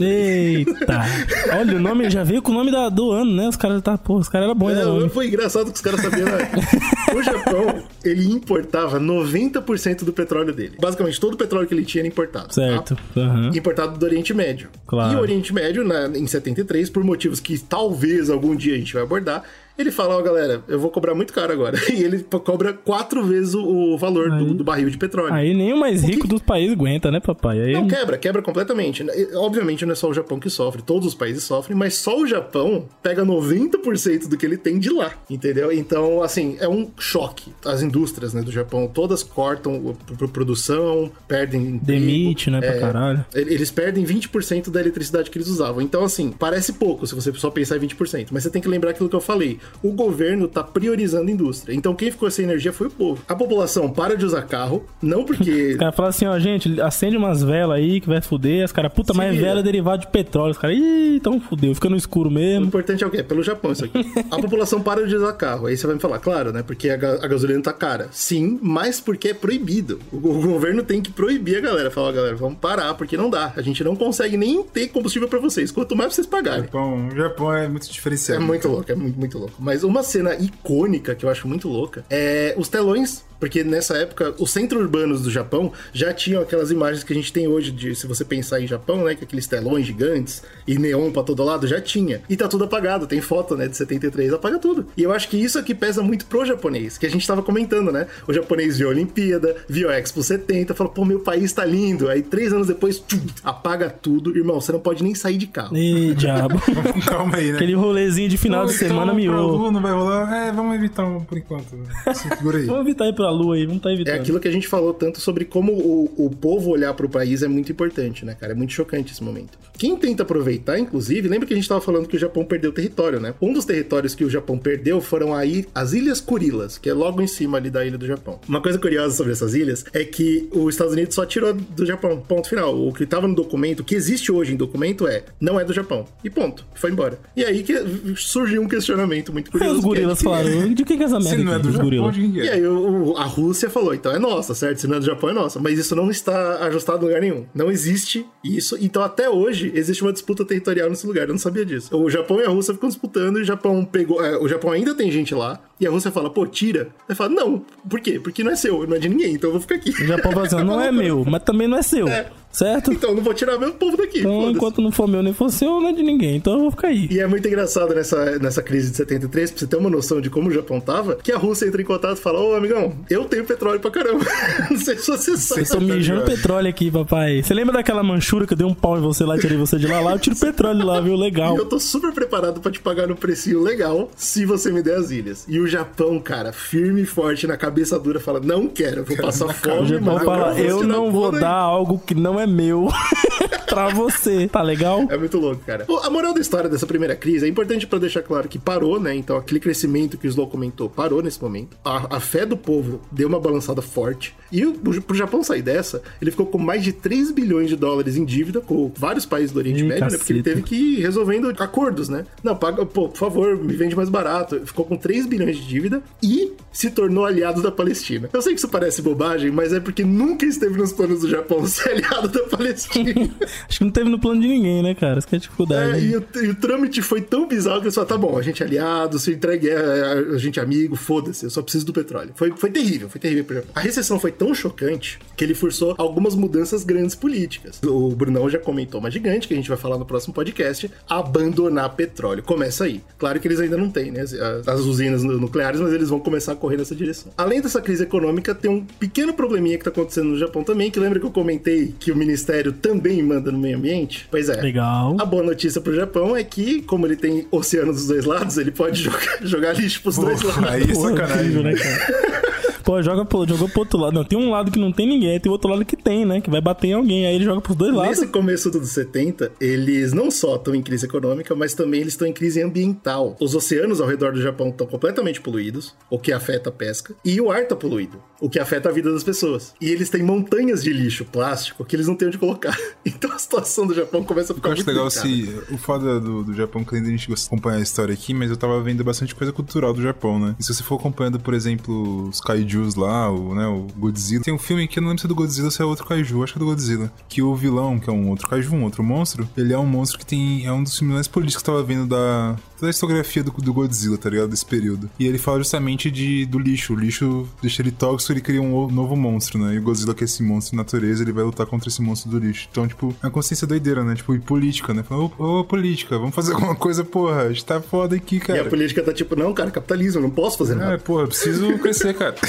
[0.67, 1.01] Eita!
[1.59, 3.47] Olha, o nome já veio com o nome da- do ano, né?
[3.47, 5.05] Os caras tá, pô, os caras eram bons, né?
[5.05, 6.25] É, foi engraçado que os caras sabiam.
[6.27, 6.37] Né?
[7.15, 10.75] o Japão, ele importava 90% do petróleo dele.
[10.79, 12.47] Basicamente, todo o petróleo que ele tinha era importado.
[12.47, 12.53] tá?
[12.53, 12.95] Certo.
[13.17, 13.49] aham.
[13.55, 14.69] importado do Oriente Médio.
[14.85, 15.13] Claro.
[15.13, 18.93] E o Oriente Médio, na- em 73, por motivos que talvez algum dia a gente
[18.93, 19.43] vai abordar,
[19.77, 21.77] Ele fala, ó, galera, eu vou cobrar muito caro agora.
[21.95, 25.33] E ele cobra quatro vezes o valor do, do, barril de petróleo.
[25.33, 26.27] Aí nem o mais rico que...
[26.27, 27.61] dos países aguenta, né, papai?
[27.61, 27.73] Aí...
[27.73, 29.05] Não, quebra, quebra completamente.
[29.35, 32.27] Obviamente não é só o Japão que sofre, todos os países sofrem, mas só o
[32.27, 35.71] Japão pega 90% do que ele tem de lá, entendeu?
[35.71, 37.53] Então, assim, é um choque.
[37.63, 39.95] As indústrias né, do Japão todas cortam
[40.33, 41.77] produção, perdem.
[41.77, 43.25] Demite, né, pra é, caralho.
[43.33, 45.81] Eles perdem 20% da eletricidade que eles usavam.
[45.81, 48.91] Então, assim, parece pouco se você só pensar em 20%, mas você tem que lembrar
[48.91, 49.59] aquilo que eu falei.
[49.83, 51.73] O governo tá priorizando a indústria.
[51.73, 53.21] Então, quem ficou sem energia foi o povo.
[53.27, 55.71] A população para de usar carro, não porque.
[55.73, 58.65] Os caras falam assim, ó, gente, acende umas velas aí que vai fuder.
[58.65, 60.51] Os caras, puta, mas é vela derivada de petróleo.
[60.51, 62.65] Os caras, ih, então fudeu, fica no escuro mesmo.
[62.65, 63.23] O importante é o quê?
[63.23, 64.05] Pelo Japão, isso aqui.
[64.31, 65.67] a população para de usar carro.
[65.67, 66.63] Aí você vai me falar, claro, né?
[66.63, 68.07] Porque a, ga a gasolina tá cara.
[68.11, 69.99] Sim, mas porque é proibido.
[70.11, 71.91] O, o governo tem que proibir a galera.
[71.91, 73.53] Falar, galera, vamos parar, porque não dá.
[73.55, 75.71] A gente não consegue nem ter combustível para vocês.
[75.71, 76.61] Quanto mais vocês pagarem.
[76.61, 78.41] O Japão, o Japão é muito diferenciado.
[78.41, 79.53] É muito louco, é muito, muito louco.
[79.57, 84.33] Mas uma cena icônica que eu acho muito louca é os telões porque nessa época,
[84.39, 87.95] os centros urbanos do Japão já tinham aquelas imagens que a gente tem hoje, de
[87.95, 89.15] se você pensar em Japão, né?
[89.15, 92.21] Que aqueles telões gigantes e neon pra todo lado, já tinha.
[92.29, 94.87] E tá tudo apagado, tem foto, né, de 73, apaga tudo.
[94.97, 97.91] E eu acho que isso aqui pesa muito pro japonês, que a gente tava comentando,
[97.91, 98.07] né?
[98.27, 102.09] O japonês viu a Olimpíada, viu a Expo 70, falou, pô, meu país tá lindo.
[102.09, 104.35] Aí três anos depois, tchum, apaga tudo.
[104.35, 105.75] Irmão, você não pode nem sair de carro.
[105.77, 106.61] Ih, diabo.
[107.05, 107.55] Calma aí, né?
[107.55, 109.71] Aquele rolezinho de final de semana então, miou.
[109.71, 110.33] Não vai rolar?
[110.33, 111.77] É, vamos evitar um por enquanto.
[112.13, 112.65] Segura aí.
[112.65, 114.13] vamos evitar ir pra lua aí, vamos tá evitando.
[114.13, 117.41] É aquilo que a gente falou tanto sobre como o, o povo olhar pro país
[117.41, 118.53] é muito importante, né, cara?
[118.53, 119.57] É muito chocante esse momento.
[119.77, 123.19] Quem tenta aproveitar, inclusive, lembra que a gente tava falando que o Japão perdeu território,
[123.19, 123.33] né?
[123.41, 127.21] Um dos territórios que o Japão perdeu foram aí as Ilhas Kurilas, que é logo
[127.21, 128.39] em cima ali da ilha do Japão.
[128.47, 132.23] Uma coisa curiosa sobre essas ilhas é que os Estados Unidos só tirou do Japão,
[132.25, 132.75] ponto final.
[132.87, 135.73] O que tava no documento, o que existe hoje em documento é, não é do
[135.73, 136.05] Japão.
[136.23, 136.65] E ponto.
[136.75, 137.19] Foi embora.
[137.35, 137.73] E aí que
[138.15, 139.73] surgiu um questionamento muito curioso.
[139.73, 140.23] Aí os gorilas é de que...
[140.23, 141.37] falaram, de quem que é essa merda?
[141.37, 142.45] Se não é do Japão, de é?
[142.45, 144.79] E aí o, a Rússia falou, então é nossa, certo?
[144.79, 145.59] Se não é do Japão, é nossa.
[145.59, 147.45] Mas isso não está ajustado em lugar nenhum.
[147.53, 148.77] Não existe isso.
[148.79, 151.23] Então até hoje existe uma disputa territorial nesse lugar.
[151.23, 151.95] Eu não sabia disso.
[151.95, 154.23] O Japão e a Rússia ficam disputando e o Japão pegou.
[154.23, 155.59] É, o Japão ainda tem gente lá.
[155.79, 156.89] E a Rússia fala, pô, tira.
[157.07, 157.65] Aí fala, não.
[157.89, 158.19] Por quê?
[158.19, 159.89] Porque não é seu, não é de ninguém, então eu vou ficar aqui.
[159.89, 162.07] O Japão fala assim, não é meu, mas também não é seu.
[162.07, 162.29] É.
[162.55, 162.89] Certo?
[162.89, 164.19] Então não vou tirar meu povo daqui.
[164.19, 166.37] Então, enquanto não for meu nem for seu, não é de ninguém.
[166.37, 167.05] Então eu vou ficar aí.
[167.11, 170.29] E é muito engraçado nessa, nessa crise de 73, pra você ter uma noção de
[170.29, 173.25] como o Japão tava, que a Rússia entra em contato e fala: Ô, amigão, eu
[173.25, 174.23] tenho petróleo pra caramba.
[174.71, 175.61] não sei se você sabe.
[175.63, 177.43] Eu tô mijando petróleo aqui, papai.
[177.43, 179.77] Você lembra daquela manchura que eu dei um pau em você lá e tirei você
[179.77, 179.99] de lá?
[179.99, 181.17] Lá eu tiro petróleo lá, viu?
[181.17, 181.55] Legal.
[181.55, 184.95] E eu tô super preparado pra te pagar no precinho legal se você me der
[184.95, 185.43] as ilhas.
[185.49, 189.53] E o Japão, cara, firme e forte na cabeça dura, fala: Não quero, vou passar
[189.53, 189.81] fome.
[189.81, 192.89] O Japão fala: Eu não vou dar algo que não é meu.
[193.75, 195.05] pra você, tá legal?
[195.09, 195.85] É muito louco, cara.
[196.03, 199.15] A moral da história dessa primeira crise é importante para deixar claro que parou, né?
[199.15, 201.77] Então aquele crescimento que o Slow comentou parou nesse momento.
[201.83, 204.35] A, a fé do povo deu uma balançada forte.
[204.51, 208.15] E o, pro Japão sair dessa, ele ficou com mais de 3 bilhões de dólares
[208.15, 210.17] em dívida com vários países do Oriente Ih, Médio, né?
[210.17, 212.25] Porque ele teve que ir resolvendo acordos, né?
[212.43, 214.61] Não, paga, pô, por favor, me vende mais barato.
[214.65, 218.29] Ficou com 3 bilhões de dívida e se tornou aliado da Palestina.
[218.31, 221.65] Eu sei que isso parece bobagem, mas é porque nunca esteve nos planos do Japão
[221.67, 223.29] ser aliado da Palestina.
[223.67, 225.19] Acho que não teve no plano de ninguém, né, cara?
[225.19, 225.97] Isso que é dificuldade.
[225.97, 228.41] É, e o, e o, trâmite foi tão bizarro que eles falaram: tá bom, a
[228.41, 232.31] gente é aliado, se entregue, a gente é amigo, foda-se, eu só preciso do petróleo.
[232.35, 233.63] Foi, foi terrível, foi terrível.
[233.73, 237.81] A recessão foi tão chocante que ele forçou algumas mudanças grandes políticas.
[237.83, 241.95] O Brunão já comentou uma gigante, que a gente vai falar no próximo podcast: abandonar
[241.95, 242.43] petróleo.
[242.43, 243.01] Começa aí.
[243.17, 244.21] Claro que eles ainda não têm, né?
[244.21, 244.33] As,
[244.67, 247.31] as usinas nucleares, mas eles vão começar a correr nessa direção.
[247.37, 250.99] Além dessa crise econômica, tem um pequeno probleminha que tá acontecendo no Japão também, que
[250.99, 254.27] lembra que eu comentei que o ministério também manda no meio ambiente?
[254.29, 254.61] Pois é.
[254.61, 255.15] Legal.
[255.19, 258.71] A boa notícia pro Japão é que, como ele tem oceano dos dois lados, ele
[258.71, 260.63] pode jogar, jogar lixo pros dois lados.
[260.69, 261.63] Aí, é sacanagem.
[261.63, 262.54] né, cara?
[262.85, 264.13] Pô, joga pro, jogou pro outro lado.
[264.13, 266.39] Não, tem um lado que não tem ninguém, tem outro lado que tem, né?
[266.39, 267.25] Que vai bater em alguém.
[267.25, 268.19] Aí ele joga pros dois lados.
[268.19, 272.27] Nesse começo dos 70, eles não só estão em crise econômica, mas também eles estão
[272.27, 273.35] em crise ambiental.
[273.41, 277.41] Os oceanos ao redor do Japão estão completamente poluídos, o que afeta a pesca, e
[277.41, 279.73] o ar tá poluído, o que afeta a vida das pessoas.
[279.81, 282.77] E eles têm montanhas de lixo plástico que eles não têm onde colocar.
[283.07, 286.43] Então a situação do Japão começa a ficar eu muito legal se o foda do,
[286.43, 288.81] do Japão que ainda a gente gosta de acompanhar a história aqui, mas eu tava
[288.81, 290.55] vendo bastante coisa cultural do Japão, né?
[290.59, 292.41] E se você for acompanhando, por exemplo, os
[292.75, 294.43] kaijus lá, o né, o Godzilla.
[294.43, 296.05] Tem um filme que eu não lembro se é do Godzilla ou se é outro
[296.05, 297.11] kaiju, acho que é do Godzilla.
[297.29, 300.19] Que o vilão, que é um outro kaiju, um outro monstro, ele é um monstro
[300.19, 300.65] que tem.
[300.65, 303.51] É um dos filmes mais políticos que eu tava vendo da, toda a historiografia do,
[303.51, 304.49] do Godzilla, tá ligado?
[304.49, 305.09] Desse período.
[305.19, 306.93] E ele fala justamente de, do lixo.
[306.93, 309.73] O lixo deixa ele tóxico, ele cria um novo monstro, né?
[309.75, 312.29] E o Godzilla, que é esse monstro de natureza, ele vai lutar contra esse monstro
[312.29, 312.67] do lixo.
[312.71, 314.15] Então, tipo, é uma consciência doideira, né?
[314.15, 315.03] Tipo, e política, né?
[315.03, 317.43] Fala, ô, ô, política, vamos fazer alguma coisa, porra.
[317.43, 318.59] A gente tá foda aqui, cara.
[318.59, 320.93] E a política tá tipo, não, cara, capitalismo, não posso fazer nada.
[320.93, 322.35] É, porra, preciso crescer, cara.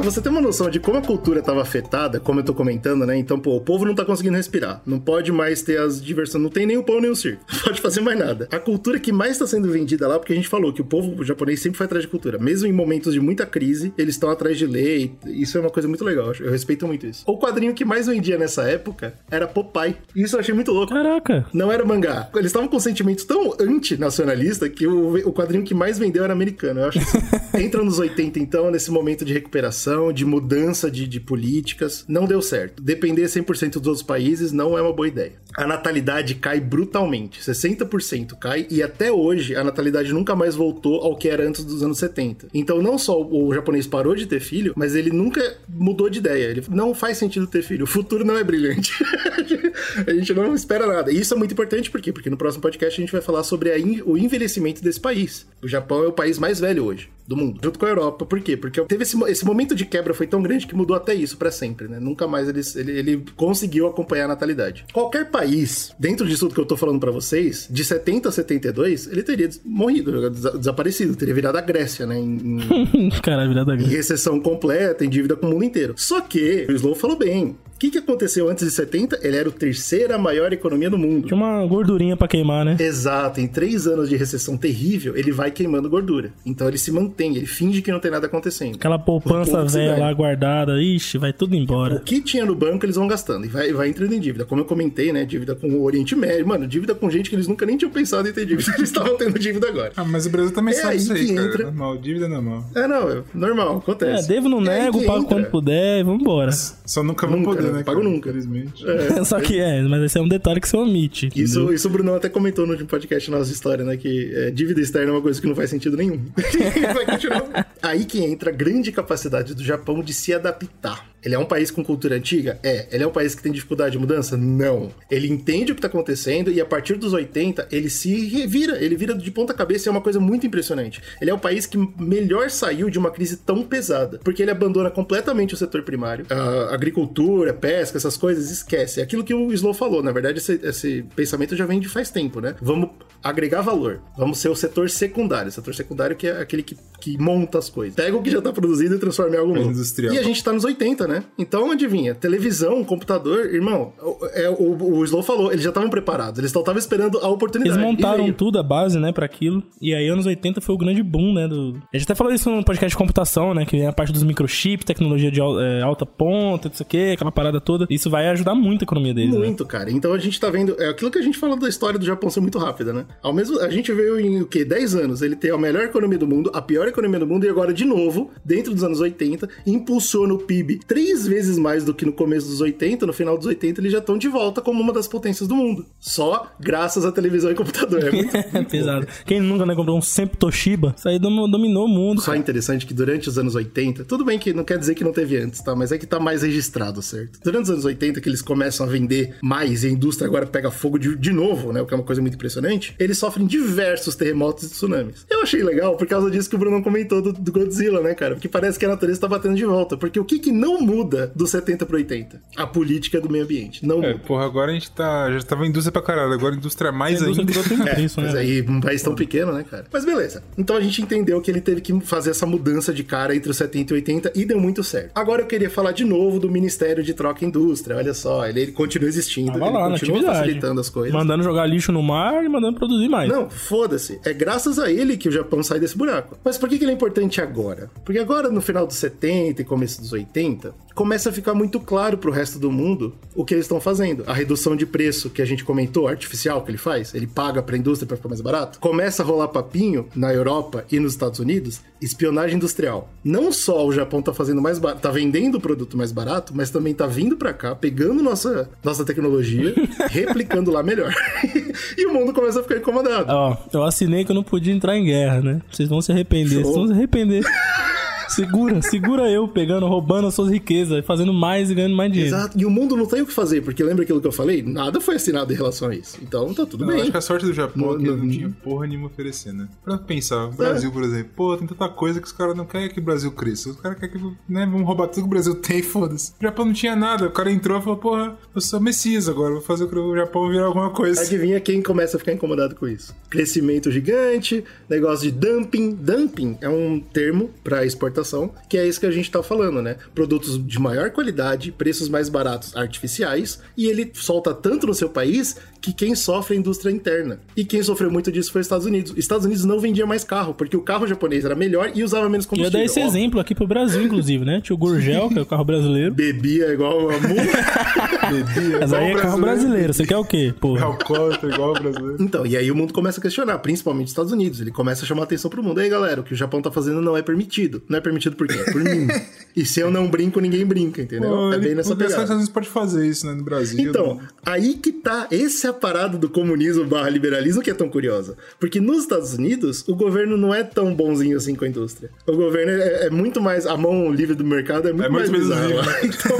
[0.00, 3.04] Pra você ter uma noção de como a cultura estava afetada, como eu tô comentando,
[3.04, 3.18] né?
[3.18, 4.80] Então, pô, o povo não tá conseguindo respirar.
[4.86, 6.42] Não pode mais ter as diversões.
[6.42, 7.44] Não tem nem o pão nem o circo.
[7.52, 8.48] Não pode fazer mais nada.
[8.50, 11.22] A cultura que mais está sendo vendida lá, porque a gente falou que o povo
[11.22, 12.38] japonês sempre foi atrás de cultura.
[12.38, 15.12] Mesmo em momentos de muita crise, eles estão atrás de lei.
[15.26, 16.32] Isso é uma coisa muito legal.
[16.40, 17.22] Eu respeito muito isso.
[17.26, 19.96] O quadrinho que mais vendia nessa época era Popeye.
[20.16, 20.94] Isso eu achei muito louco.
[20.94, 21.44] Caraca.
[21.52, 22.30] Não era mangá.
[22.34, 26.80] Eles estavam com sentimentos tão antinacionalista que o, o quadrinho que mais vendeu era americano.
[26.80, 31.20] Eu acho que entra nos 80, então, nesse momento de recuperação, de mudança de, de
[31.20, 32.04] políticas.
[32.08, 32.82] Não deu certo.
[32.82, 35.32] Depender 100% dos outros países não é uma boa ideia.
[35.56, 37.40] A natalidade cai brutalmente.
[37.40, 41.82] 60% cai e até hoje a natalidade nunca mais voltou ao que era antes dos
[41.82, 42.48] anos 70.
[42.54, 46.46] Então não só o japonês parou de ter filho, mas ele nunca mudou de ideia.
[46.46, 47.84] Ele não faz sentido ter filho.
[47.84, 48.92] O futuro não é brilhante.
[50.06, 51.10] a gente não espera nada.
[51.12, 52.12] E isso é muito importante por quê?
[52.12, 55.46] Porque no próximo podcast a gente vai falar sobre in o envelhecimento desse país.
[55.62, 58.26] O Japão é o país mais velho hoje do mundo, junto com a Europa.
[58.26, 58.56] Por quê?
[58.56, 61.52] Porque teve esse, esse momento de quebra foi tão grande que mudou até isso para
[61.52, 62.00] sempre, né?
[62.00, 64.84] Nunca mais ele, ele, ele, conseguiu acompanhar a natalidade.
[64.92, 69.06] Qualquer país, dentro disso tudo que eu tô falando para vocês, de 70 a 72,
[69.06, 72.18] ele teria morrido, desaparecido, teria virado a Grécia, né?
[72.18, 72.58] Em,
[72.94, 73.10] em...
[73.22, 73.92] Caralho, virado a Grécia.
[73.92, 75.94] Em recessão completa, em dívida com o mundo inteiro.
[75.96, 79.20] Só que o Slow falou bem, que, que aconteceu antes de 70?
[79.22, 81.26] Ele era a terceira maior economia do mundo.
[81.26, 82.76] Tinha uma gordurinha para queimar, né?
[82.78, 83.40] Exato.
[83.40, 86.30] Em três anos de recessão terrível, ele vai queimando gordura.
[86.44, 88.74] Então ele se mantém, ele finge que não tem nada acontecendo.
[88.74, 91.96] Aquela poupança velha lá guardada, ixi, vai tudo embora.
[91.96, 94.44] O que tinha no banco, eles vão gastando e vai, vai entrando em dívida.
[94.44, 95.24] Como eu comentei, né?
[95.24, 96.46] Dívida com o Oriente Médio.
[96.46, 98.70] Mano, dívida com gente que eles nunca nem tinham pensado em ter dívida.
[98.76, 99.92] Eles estavam tendo dívida agora.
[99.96, 101.48] Ah, mas o Brasil também é sabe isso aí, cara.
[101.48, 101.64] Entra...
[101.64, 102.64] Normal, dívida normal.
[102.74, 104.24] É, não, é normal, acontece.
[104.24, 105.28] É, devo, não é nego, pago entra...
[105.28, 106.52] quando puder, vambora.
[106.52, 107.78] Só nunca vão poder, né?
[107.78, 108.84] né pago nunca infelizmente.
[108.88, 111.28] É, Só que é, mas esse é um detalhe que você omite.
[111.34, 113.96] Isso, isso o Bruno até comentou no último podcast nossa história, né?
[113.96, 116.20] Que é, dívida externa é uma coisa que não faz sentido nenhum.
[116.94, 117.74] Vai continuar.
[117.82, 121.10] Aí que entra a grande capacidade do Japão de se adaptar.
[121.24, 122.58] Ele é um país com cultura antiga?
[122.62, 122.86] É.
[122.90, 124.36] Ele é um país que tem dificuldade de mudança?
[124.36, 124.90] Não.
[125.10, 128.96] Ele entende o que está acontecendo e a partir dos 80 ele se revira, ele
[128.96, 131.02] vira de ponta cabeça e é uma coisa muito impressionante.
[131.20, 134.90] Ele é o país que melhor saiu de uma crise tão pesada, porque ele abandona
[134.90, 136.26] completamente o setor primário.
[136.30, 139.00] A agricultura, pesca, essas coisas, esquece.
[139.00, 142.10] É aquilo que o Slow falou, na verdade esse, esse pensamento já vem de faz
[142.10, 142.54] tempo, né?
[142.60, 142.90] Vamos
[143.22, 144.00] agregar valor.
[144.16, 145.48] Vamos ser o setor secundário.
[145.48, 147.94] O setor secundário que é aquele que, que monta as coisas.
[147.94, 149.70] Pega o que já está produzido e transforma em algo novo.
[149.70, 150.14] Industrial.
[150.14, 151.09] E a gente está nos 80, né?
[151.38, 153.92] Então, adivinha, televisão, computador, irmão,
[154.34, 157.78] é, o, o Slow falou, eles já estavam preparados, eles só estavam esperando a oportunidade.
[157.78, 159.62] Eles montaram tudo, a base, né, para aquilo.
[159.80, 161.48] E aí, anos 80 foi o grande boom, né?
[161.48, 161.80] Do...
[161.92, 163.64] A gente até falou isso no podcast de computação, né?
[163.64, 167.60] Que é a parte dos microchips, tecnologia de é, alta ponta, isso aqui, aquela parada
[167.60, 167.86] toda.
[167.90, 169.34] Isso vai ajudar muito a economia deles.
[169.34, 169.38] Né?
[169.38, 169.70] Muito, né?
[169.70, 169.90] cara.
[169.90, 170.76] Então a gente tá vendo.
[170.80, 173.06] É aquilo que a gente falou da história do Japão ser muito rápida, né?
[173.22, 173.60] Ao mesmo.
[173.60, 174.64] A gente veio em o quê?
[174.64, 175.22] 10 anos.
[175.22, 177.84] Ele tem a melhor economia do mundo, a pior economia do mundo, e agora, de
[177.84, 182.46] novo, dentro dos anos 80, impulsiona o PIB três vezes mais do que no começo
[182.46, 185.48] dos 80, no final dos 80, eles já estão de volta como uma das potências
[185.48, 185.86] do mundo.
[185.98, 188.04] Só graças à televisão e computador.
[188.04, 189.06] É muito, muito pesado.
[189.24, 192.20] Quem nunca né, comprou um sempre Toshiba, isso aí dominou o mundo.
[192.20, 192.38] Só cara.
[192.38, 195.38] interessante que durante os anos 80, tudo bem que não quer dizer que não teve
[195.38, 195.74] antes, tá?
[195.74, 197.40] Mas é que tá mais registrado, certo?
[197.42, 200.70] Durante os anos 80, que eles começam a vender mais e a indústria agora pega
[200.70, 201.80] fogo de, de novo, né?
[201.80, 202.94] O que é uma coisa muito impressionante.
[202.98, 205.24] Eles sofrem diversos terremotos e tsunamis.
[205.30, 208.34] Eu achei legal por causa disso que o Bruno comentou do, do Godzilla, né, cara?
[208.34, 209.96] Porque parece que a natureza tá batendo de volta.
[209.96, 212.40] Porque o que que não muda do 70 pro 80?
[212.56, 213.86] A política do meio ambiente.
[213.86, 214.24] Não é, muda.
[214.26, 215.30] porra, agora a gente tá.
[215.30, 217.90] Já tava indústria pra caralho, agora a indústria é mais a indústria ainda.
[217.90, 218.26] É, isso, né?
[218.26, 219.84] Mas aí, um país tão pequeno, né, cara?
[219.92, 220.42] Mas beleza.
[220.56, 223.56] Então a gente entendeu que ele teve que fazer essa mudança de cara entre os
[223.56, 225.12] 70 e 80 e deu muito certo.
[225.14, 227.96] Agora eu queria falar de novo do Ministério de Troca e Indústria.
[227.96, 231.12] Olha só, ele, ele continua existindo, Tava ele lá, continua facilitando as coisas.
[231.12, 233.28] Mandando jogar lixo no mar e mandando produzir mais.
[233.28, 234.20] Não, foda-se.
[234.24, 236.38] É graças a ele que o Japão sai desse buraco.
[236.44, 237.90] Mas por que, que ele é importante agora?
[238.04, 242.18] Porque agora, no final dos 70 e começo dos 80, começa a ficar muito claro
[242.18, 244.24] pro resto do mundo o que eles estão fazendo.
[244.26, 247.76] A redução de preço que a gente comentou, artificial que ele faz, ele paga pra
[247.76, 248.78] indústria para ficar mais barato.
[248.78, 253.08] Começa a rolar papinho na Europa e nos Estados Unidos, espionagem industrial.
[253.24, 256.70] Não só o Japão tá fazendo mais barato, tá vendendo o produto mais barato, mas
[256.70, 259.74] também tá vindo para cá, pegando nossa, nossa tecnologia,
[260.10, 261.12] replicando lá melhor.
[261.96, 263.32] e o mundo começa a ficar incomodado.
[263.32, 265.62] Ó, eu assinei que eu não podia entrar em guerra, né?
[265.70, 266.64] Vocês vão se arrepender, Show.
[266.64, 267.44] vocês vão se arrepender.
[268.30, 272.34] segura, segura eu pegando, roubando as suas riquezas, fazendo mais e ganhando mais dinheiro.
[272.36, 272.58] Exato.
[272.58, 274.62] E o mundo não tem o que fazer, porque lembra aquilo que eu falei?
[274.62, 276.18] Nada foi assinado em relação a isso.
[276.22, 277.02] Então tá tudo Não, bem.
[277.02, 279.68] acho que a sorte do Japão é que no- não tinha porra nenhuma oferecer, né?
[279.84, 282.88] Pra pensar, o Brasil, por exemplo, pô, tem tanta coisa que os caras não querem
[282.88, 283.70] que o Brasil cresça.
[283.70, 286.32] Os caras querem que, né, vamos roubar tudo que o Brasil tem, foda-se.
[286.40, 289.52] O Japão não tinha nada, o cara entrou e falou, porra, eu sou Messias agora,
[289.54, 291.20] vou fazer o Japão virar alguma coisa.
[291.20, 293.14] Adivinha quem começa a ficar incomodado com isso?
[293.28, 295.94] Crescimento gigante, negócio de dumping.
[295.94, 298.19] Dumping é um termo para exportação,
[298.68, 299.96] que é isso que a gente tá falando, né?
[300.14, 305.56] Produtos de maior qualidade, preços mais baratos, artificiais, e ele solta tanto no seu país
[305.80, 307.40] que quem sofre é a indústria interna.
[307.56, 309.12] E quem sofreu muito disso foi os Estados Unidos.
[309.12, 312.28] Os Estados Unidos não vendia mais carro, porque o carro japonês era melhor e usava
[312.28, 312.78] menos Ia combustível.
[312.80, 314.60] dar esse Ó, exemplo aqui pro Brasil, inclusive, né?
[314.62, 316.14] Tinha o Gurgel, que é o carro brasileiro.
[316.14, 317.14] Bebia igual a.
[318.30, 319.92] Bebia, Mas aí é carro brasileiro.
[319.94, 320.52] Você quer o quê?
[320.56, 320.84] É Porra.
[320.86, 322.16] alcoólatra igual o brasileiro.
[322.20, 324.60] Então, e aí o mundo começa a questionar, principalmente os Estados Unidos.
[324.60, 325.80] Ele começa a chamar atenção pro mundo.
[325.80, 327.82] Aí, galera, o que o Japão tá fazendo não é permitido.
[327.88, 328.58] Não é permitido por quê?
[328.70, 329.08] Por mim.
[329.56, 331.30] e se eu não brinco, ninguém brinca, entendeu?
[331.30, 332.32] Pô, é bem nessa o Estados pegada.
[332.34, 333.80] Unidos pode fazer isso, né, no Brasil.
[333.80, 335.26] Então, aí que tá.
[335.30, 338.36] Esse é a parada do comunismo barra liberalismo que é tão curiosa.
[338.58, 342.10] Porque nos Estados Unidos, o governo não é tão bonzinho assim com a indústria.
[342.26, 343.66] O governo é, é muito mais.
[343.66, 345.40] A mão livre do mercado é muito É mais muito.
[346.10, 346.36] Então,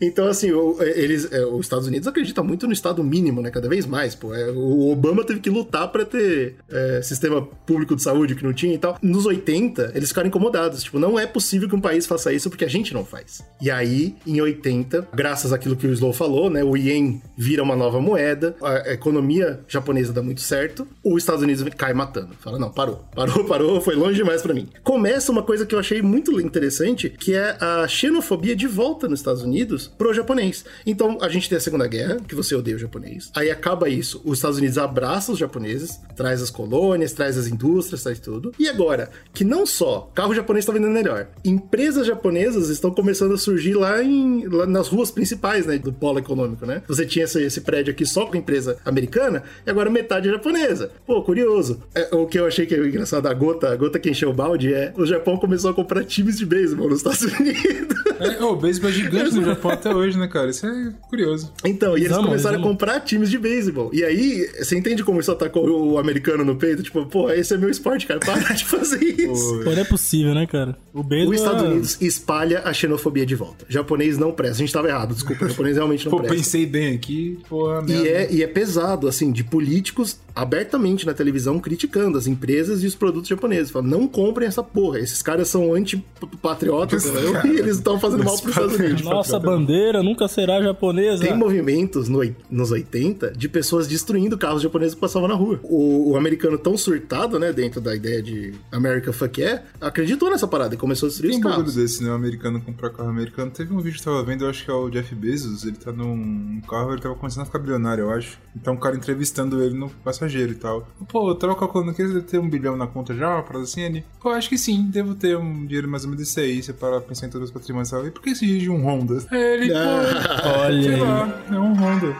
[0.00, 3.50] então, assim, o- eles, é, os Estados Unidos acreditam muito no Estado mínimo, né?
[3.50, 4.34] Cada vez mais, pô.
[4.34, 8.52] É, o Obama teve que lutar pra ter é, sistema público de saúde que não
[8.52, 8.98] tinha e tal.
[9.02, 10.82] Nos 80, eles ficaram incomodados.
[10.82, 13.42] Tipo, não é possível que um país faça isso porque a gente não faz.
[13.60, 16.64] E aí, em 80, graças àquilo que o Slow falou, né?
[16.64, 21.64] O ien vira uma nova moeda, a economia japonesa dá muito certo, os Estados Unidos
[21.76, 22.34] cai matando.
[22.40, 24.68] Fala, não, parou, parou, parou, foi longe demais pra mim.
[24.82, 29.20] Começa uma coisa que eu achei muito interessante, que é a xenofobia de volta nos
[29.20, 30.64] Estados Unidos pro japonês.
[30.86, 33.30] Então, a gente tem a Segunda Guerra, que você odeia o japonês.
[33.34, 38.02] Aí acaba isso, os Estados Unidos abraçam os japoneses, traz as colônias, traz as indústrias,
[38.02, 38.52] traz tudo.
[38.58, 43.38] E agora, que não só carro japonês tá vendendo melhor, empresas japonesas estão começando a
[43.38, 46.82] surgir lá, em, lá nas ruas principais, né, do polo econômico, né?
[46.86, 50.90] Você tinha esse, esse prédio aqui só com empresa americana, e agora metade é japonesa.
[51.06, 51.82] Pô, curioso.
[51.94, 54.32] É, o que eu achei que é engraçado, a gota, a gota que encheu o
[54.34, 58.02] balde é o Japão começou a comprar times de beisebol nos Estados Unidos.
[58.20, 60.50] É, o beisebol é gigante no Japão até hoje, né, cara?
[60.50, 61.52] Isso é curioso.
[61.64, 63.90] Então, e eles começaram a comprar times de beisebol.
[63.92, 66.82] E aí, você entende como isso atacou o americano no peito?
[66.82, 69.60] Tipo, pô, esse é meu esporte, cara, para de fazer isso.
[69.64, 70.76] Pô, não é possível, né, cara?
[70.92, 73.64] O beisebol Os Estados é- Unidos espalha a xenofobia de volta.
[73.68, 74.56] Japonês não presta.
[74.56, 75.44] A gente tava errado, desculpa.
[75.44, 76.36] O japonês realmente não Pô, presta.
[76.36, 78.08] pensei bem aqui, porra, E merda.
[78.08, 82.94] é, e é pesado, assim, de políticos abertamente na televisão criticando as empresas e os
[82.94, 83.70] produtos japoneses.
[83.70, 84.98] Falam, não comprem essa porra.
[84.98, 89.02] Esses caras são antipatriotas, caras- E eles estão fazendo mal Os pros Estados Unidos.
[89.02, 91.22] Nossa bandeira nunca será japonesa.
[91.24, 92.20] Tem movimentos no,
[92.50, 95.60] nos 80 de pessoas destruindo carros japoneses que passavam na rua.
[95.62, 100.46] O, o americano tão surtado, né, dentro da ideia de America Fuck Yeah, acreditou nessa
[100.46, 101.74] parada e começou a destruir Tem os um carros.
[101.74, 102.10] desse, né?
[102.10, 103.50] O americano comprar carro americano.
[103.50, 105.64] Teve um vídeo que eu tava vendo, eu acho que é o Jeff Bezos.
[105.64, 108.31] Ele tá num carro, ele tava começando a ficar bilionário, eu acho.
[108.54, 110.86] Então, um cara entrevistando ele no passageiro e tal.
[111.08, 113.64] Pô, eu tava calculando que ele deve ter um bilhão na conta já, uma parada
[113.64, 113.80] assim.
[113.82, 116.62] Ele, pô, acho que sim, devo ter um dinheiro mais ou menos desse aí.
[116.62, 117.92] Você para pensar em todos os patrimônios.
[117.92, 119.24] E por que esse dirige um Honda?
[119.30, 121.00] Ele, pô, Olha sei aí.
[121.00, 122.16] lá, é um Honda.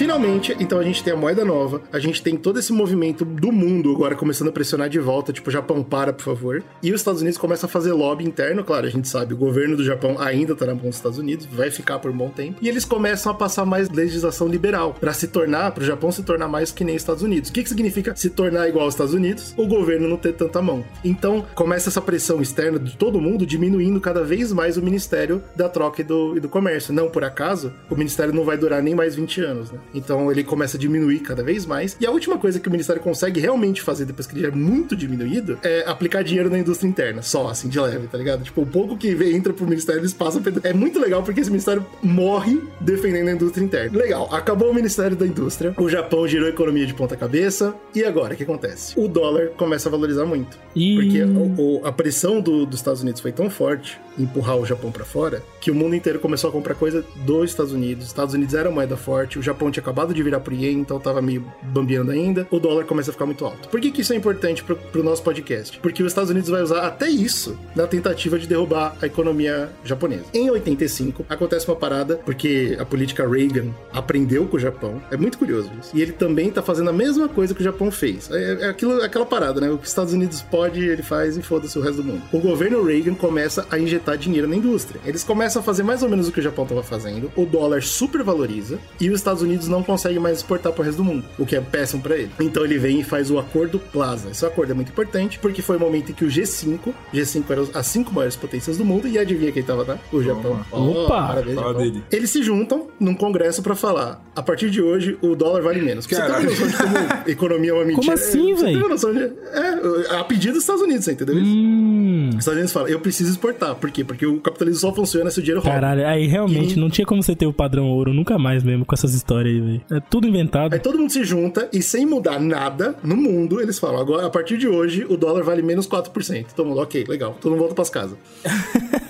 [0.00, 3.52] Finalmente, então a gente tem a moeda nova, a gente tem todo esse movimento do
[3.52, 6.64] mundo agora começando a pressionar de volta, tipo, Japão para, por favor.
[6.82, 9.76] E os Estados Unidos começam a fazer lobby interno, claro, a gente sabe, o governo
[9.76, 12.56] do Japão ainda tá na mão dos Estados Unidos, vai ficar por um bom tempo.
[12.62, 16.48] E eles começam a passar mais legislação liberal, para se tornar, pro Japão se tornar
[16.48, 17.50] mais que nem os Estados Unidos.
[17.50, 19.52] O que que significa se tornar igual aos Estados Unidos?
[19.54, 20.82] O governo não ter tanta mão.
[21.04, 25.68] Então, começa essa pressão externa de todo mundo diminuindo cada vez mais o Ministério da
[25.68, 26.94] Troca e do, e do Comércio.
[26.94, 29.78] Não por acaso, o Ministério não vai durar nem mais 20 anos, né?
[29.94, 31.96] Então ele começa a diminuir cada vez mais.
[32.00, 34.94] E a última coisa que o Ministério consegue realmente fazer depois que ele é muito
[34.96, 38.42] diminuído é aplicar dinheiro na indústria interna, só assim, de leve, tá ligado?
[38.42, 40.40] Tipo, o pouco que vem- entra pro Ministério, eles passam.
[40.62, 43.98] É muito legal porque esse Ministério morre defendendo a indústria interna.
[43.98, 47.74] Legal, acabou o Ministério da Indústria, o Japão girou a economia de ponta cabeça.
[47.94, 48.98] E agora, o que acontece?
[48.98, 50.58] O dólar começa a valorizar muito.
[50.74, 50.94] Ih.
[50.96, 54.66] Porque o- o- a pressão do- dos Estados Unidos foi tão forte em empurrar o
[54.66, 58.04] Japão pra fora que o mundo inteiro começou a comprar coisa dos Estados Unidos.
[58.04, 60.98] Os Estados Unidos era moeda forte, o Japão tinha acabado de virar pro ien, então
[60.98, 62.46] tava meio bambeando ainda.
[62.50, 63.68] O dólar começa a ficar muito alto.
[63.68, 65.78] Por que, que isso é importante pro, pro nosso podcast?
[65.80, 70.24] Porque os Estados Unidos vai usar até isso na tentativa de derrubar a economia japonesa.
[70.32, 75.00] Em 85, acontece uma parada, porque a política Reagan aprendeu com o Japão.
[75.10, 75.96] É muito curioso isso.
[75.96, 78.30] E ele também tá fazendo a mesma coisa que o Japão fez.
[78.30, 79.70] É, é aquilo, aquela parada, né?
[79.70, 82.22] O que os Estados Unidos pode, ele faz e foda-se o resto do mundo.
[82.32, 85.00] O governo Reagan começa a injetar dinheiro na indústria.
[85.04, 87.30] Eles começam a fazer mais ou menos o que o Japão estava fazendo.
[87.36, 91.04] O dólar supervaloriza e os Estados Unidos não conseguem mais exportar para o resto do
[91.04, 92.30] mundo, o que é péssimo para ele.
[92.40, 94.30] Então ele vem e faz o acordo Plaza.
[94.30, 97.68] Esse acordo é muito importante porque foi o momento em que o G5, G5 eram
[97.74, 99.98] as cinco maiores potências do mundo e adivinha quem estava lá?
[100.12, 100.60] O Japão.
[100.70, 101.28] Oh, Opa!
[101.28, 101.74] Parabéns, Japão.
[101.74, 102.04] Dele.
[102.10, 106.06] Eles se juntam num congresso para falar: a partir de hoje o dólar vale menos.
[106.06, 106.96] Você tem uma noção de como
[107.30, 108.00] economia é uma mentira?
[108.00, 108.56] Como assim, velho?
[108.56, 109.20] Você tem uma noção de.
[109.20, 111.50] É, a pedido dos Estados Unidos, você entendeu isso?
[111.50, 112.30] Hum.
[112.30, 113.74] Os Estados Unidos falam: eu preciso exportar.
[113.74, 114.04] Por quê?
[114.04, 115.74] Porque o capitalismo só funciona se o dinheiro rola.
[115.74, 116.80] Caralho, aí realmente e...
[116.80, 119.60] não tinha como você ter o padrão ouro nunca mais mesmo com essas histórias aí,
[119.60, 119.82] velho.
[119.90, 120.72] É tudo inventado.
[120.72, 124.30] Aí todo mundo se junta e sem mudar nada no mundo, eles falam: agora, a
[124.30, 126.46] partir de hoje, o dólar vale menos 4%.
[126.54, 127.36] Todo mundo, ok, legal.
[127.40, 128.16] Todo mundo volta pras casas.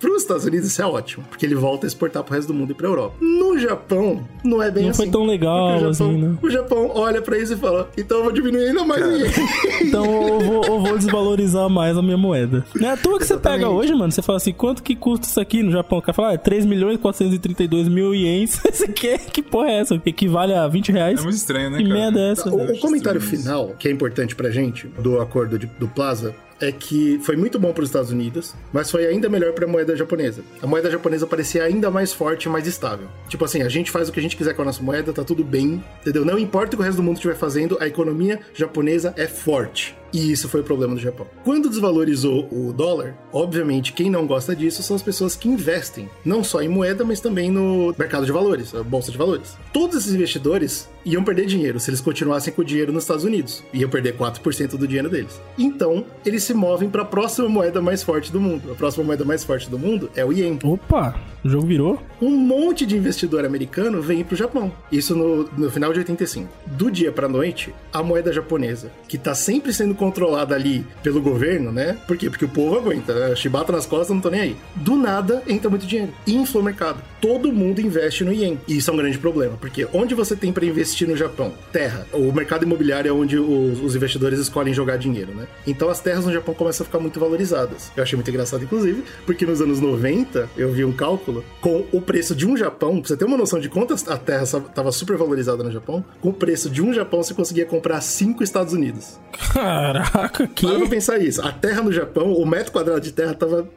[0.00, 2.54] Para os Estados Unidos isso é ótimo, porque ele volta a exportar pro resto do
[2.54, 3.16] mundo e pra Europa.
[3.20, 5.06] No Japão, não é bem não assim.
[5.06, 6.38] Não foi tão legal o Japão, assim, né?
[6.40, 9.02] O Japão olha pra isso e fala, então eu vou diminuir ainda mais
[9.82, 12.64] Então eu vou, eu vou, desvalorizar mais a minha moeda.
[12.74, 15.26] Não é à toa que você pega hoje, mano, você fala assim, quanto que custa
[15.26, 15.98] isso aqui no Japão?
[15.98, 18.60] O cara fala, ah, é 3 milhões e 432 mil ienes.
[18.74, 19.18] Você quer?
[19.18, 19.98] Que porra é essa?
[19.98, 21.20] Que equivale a 20 reais?
[21.20, 21.94] É muito estranho, né, que cara?
[21.94, 22.48] merda é essa?
[22.48, 26.72] O, o comentário final, que é importante pra gente, do acordo de, do Plaza, é
[26.72, 29.96] que foi muito bom para os Estados Unidos, mas foi ainda melhor para a moeda
[29.96, 30.42] japonesa.
[30.62, 33.08] A moeda japonesa parecia ainda mais forte e mais estável.
[33.28, 35.24] Tipo assim, a gente faz o que a gente quiser com a nossa moeda, tá
[35.24, 36.24] tudo bem, entendeu?
[36.24, 39.96] Não importa o que o resto do mundo estiver fazendo, a economia japonesa é forte.
[40.14, 41.26] E isso foi o problema do Japão.
[41.42, 46.44] Quando desvalorizou o dólar, obviamente quem não gosta disso são as pessoas que investem, não
[46.44, 49.56] só em moeda, mas também no mercado de valores, a bolsa de valores.
[49.72, 53.64] Todos esses investidores iam perder dinheiro se eles continuassem com o dinheiro nos Estados Unidos.
[53.72, 55.40] Iam perder 4% do dinheiro deles.
[55.58, 58.72] Então, eles se movem para a próxima moeda mais forte do mundo.
[58.72, 60.58] A próxima moeda mais forte do mundo é o ien.
[60.62, 61.14] Opa,
[61.44, 62.02] o jogo virou?
[62.22, 64.72] Um monte de investidor americano vem para o Japão.
[64.90, 66.48] Isso no, no final de 85.
[66.66, 71.70] Do dia para noite, a moeda japonesa, que está sempre sendo controlada ali pelo governo,
[71.70, 71.98] né?
[72.06, 72.30] Por quê?
[72.30, 73.12] Porque o povo aguenta.
[73.12, 73.36] Né?
[73.36, 74.56] Chibata nas costas, não tô nem aí.
[74.76, 76.12] Do nada entra muito dinheiro.
[76.26, 77.02] Infla o mercado.
[77.20, 78.58] Todo mundo investe no ien.
[78.66, 81.52] E isso é um grande problema, porque onde você tem para investir no Japão?
[81.72, 82.06] Terra.
[82.12, 85.46] O mercado imobiliário é onde os, os, investidores escolhem jogar dinheiro, né?
[85.66, 87.90] Então as terras no Japão começam a ficar muito valorizadas.
[87.96, 92.00] Eu achei muito engraçado, inclusive, porque nos anos 90 eu vi um cálculo com o
[92.00, 95.16] preço de um Japão, pra você ter uma noção de quanto a terra estava super
[95.16, 99.18] valorizada no Japão, com o preço de um Japão você conseguia comprar cinco Estados Unidos.
[99.52, 100.66] Caraca, que.
[100.66, 101.42] Para pra pensar isso.
[101.42, 103.68] A terra no Japão, o metro quadrado de terra tava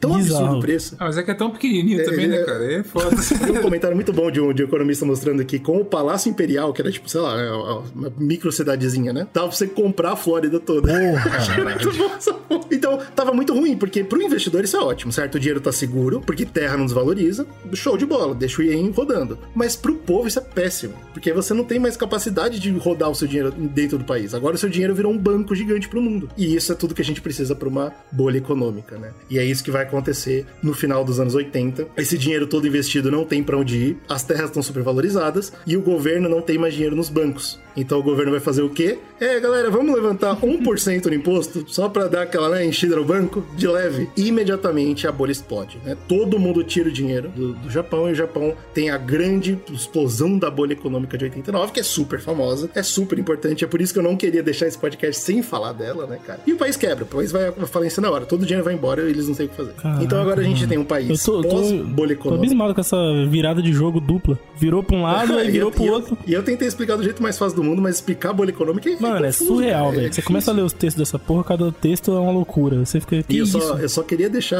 [0.00, 0.44] tão Bizarro.
[0.44, 0.96] absurdo o preço.
[0.98, 2.72] Ah, mas é que é tão pequenininho é, também, né, é, cara?
[2.72, 3.16] É foda.
[3.16, 6.30] Tem um comentário muito bom de um, de um economista mostrando que com o Palácio
[6.30, 9.26] Imperial, que era tipo, sei lá, é uma micro cidadezinha, né?
[9.32, 10.92] Dava pra você comprar a Flórida toda.
[10.92, 15.36] Porra, então, tava muito ruim, porque pro investidor isso é ótimo, certo?
[15.36, 19.38] O dinheiro tá seguro, porque terra não desvaloriza, show de bola, deixa o ien rodando.
[19.54, 23.14] Mas pro povo isso é péssimo, porque você não tem mais capacidade de rodar o
[23.14, 24.34] seu dinheiro dentro do país.
[24.34, 26.28] Agora o seu dinheiro virou um banco gigante pro mundo.
[26.36, 29.12] E isso é tudo que a gente precisa pra uma bolha econômica, né?
[29.30, 31.88] E é isso que vai acontecer no final dos anos 80.
[31.96, 35.82] Esse dinheiro todo investido não tem para onde ir, as terras estão supervalorizadas e o
[35.82, 37.60] governo não tem mais dinheiro nos bancos.
[37.76, 38.98] Então o governo vai fazer o quê?
[39.20, 43.44] É, galera, vamos levantar 1% no imposto só para dar aquela né, enchida no banco
[43.56, 44.08] de leve.
[44.16, 45.96] Imediatamente a bolha explode, né?
[46.08, 50.38] Todo mundo tira o dinheiro do, do Japão e o Japão tem a grande explosão
[50.38, 53.64] da bolha econômica de 89, que é super famosa, é super importante.
[53.64, 56.40] É por isso que eu não queria deixar esse podcast sem falar dela, né, cara?
[56.46, 58.26] E o país quebra, o país vai à falência na hora.
[58.26, 59.72] Todo o dinheiro vai embora e eles não têm o que fazer.
[59.74, 62.22] Caraca, então agora a gente tem um país eu tô, pós-bolha econômica.
[62.22, 62.96] Tô abismado com essa
[63.28, 64.38] virada de jogo dupla.
[64.56, 66.18] Virou pra um lado e virou pro e outro.
[66.22, 68.50] Eu, e eu tentei explicar do jeito mais fácil do mundo, mas explicar a bolha
[68.50, 70.00] econômica é Mano, é, surreal, é velho.
[70.02, 70.22] difícil.
[70.22, 72.84] Você começa a ler os textos dessa porra, cada texto é uma loucura.
[72.84, 73.22] Você fica.
[73.22, 73.60] Que E eu isso?
[73.60, 74.58] só, eu só queria deixar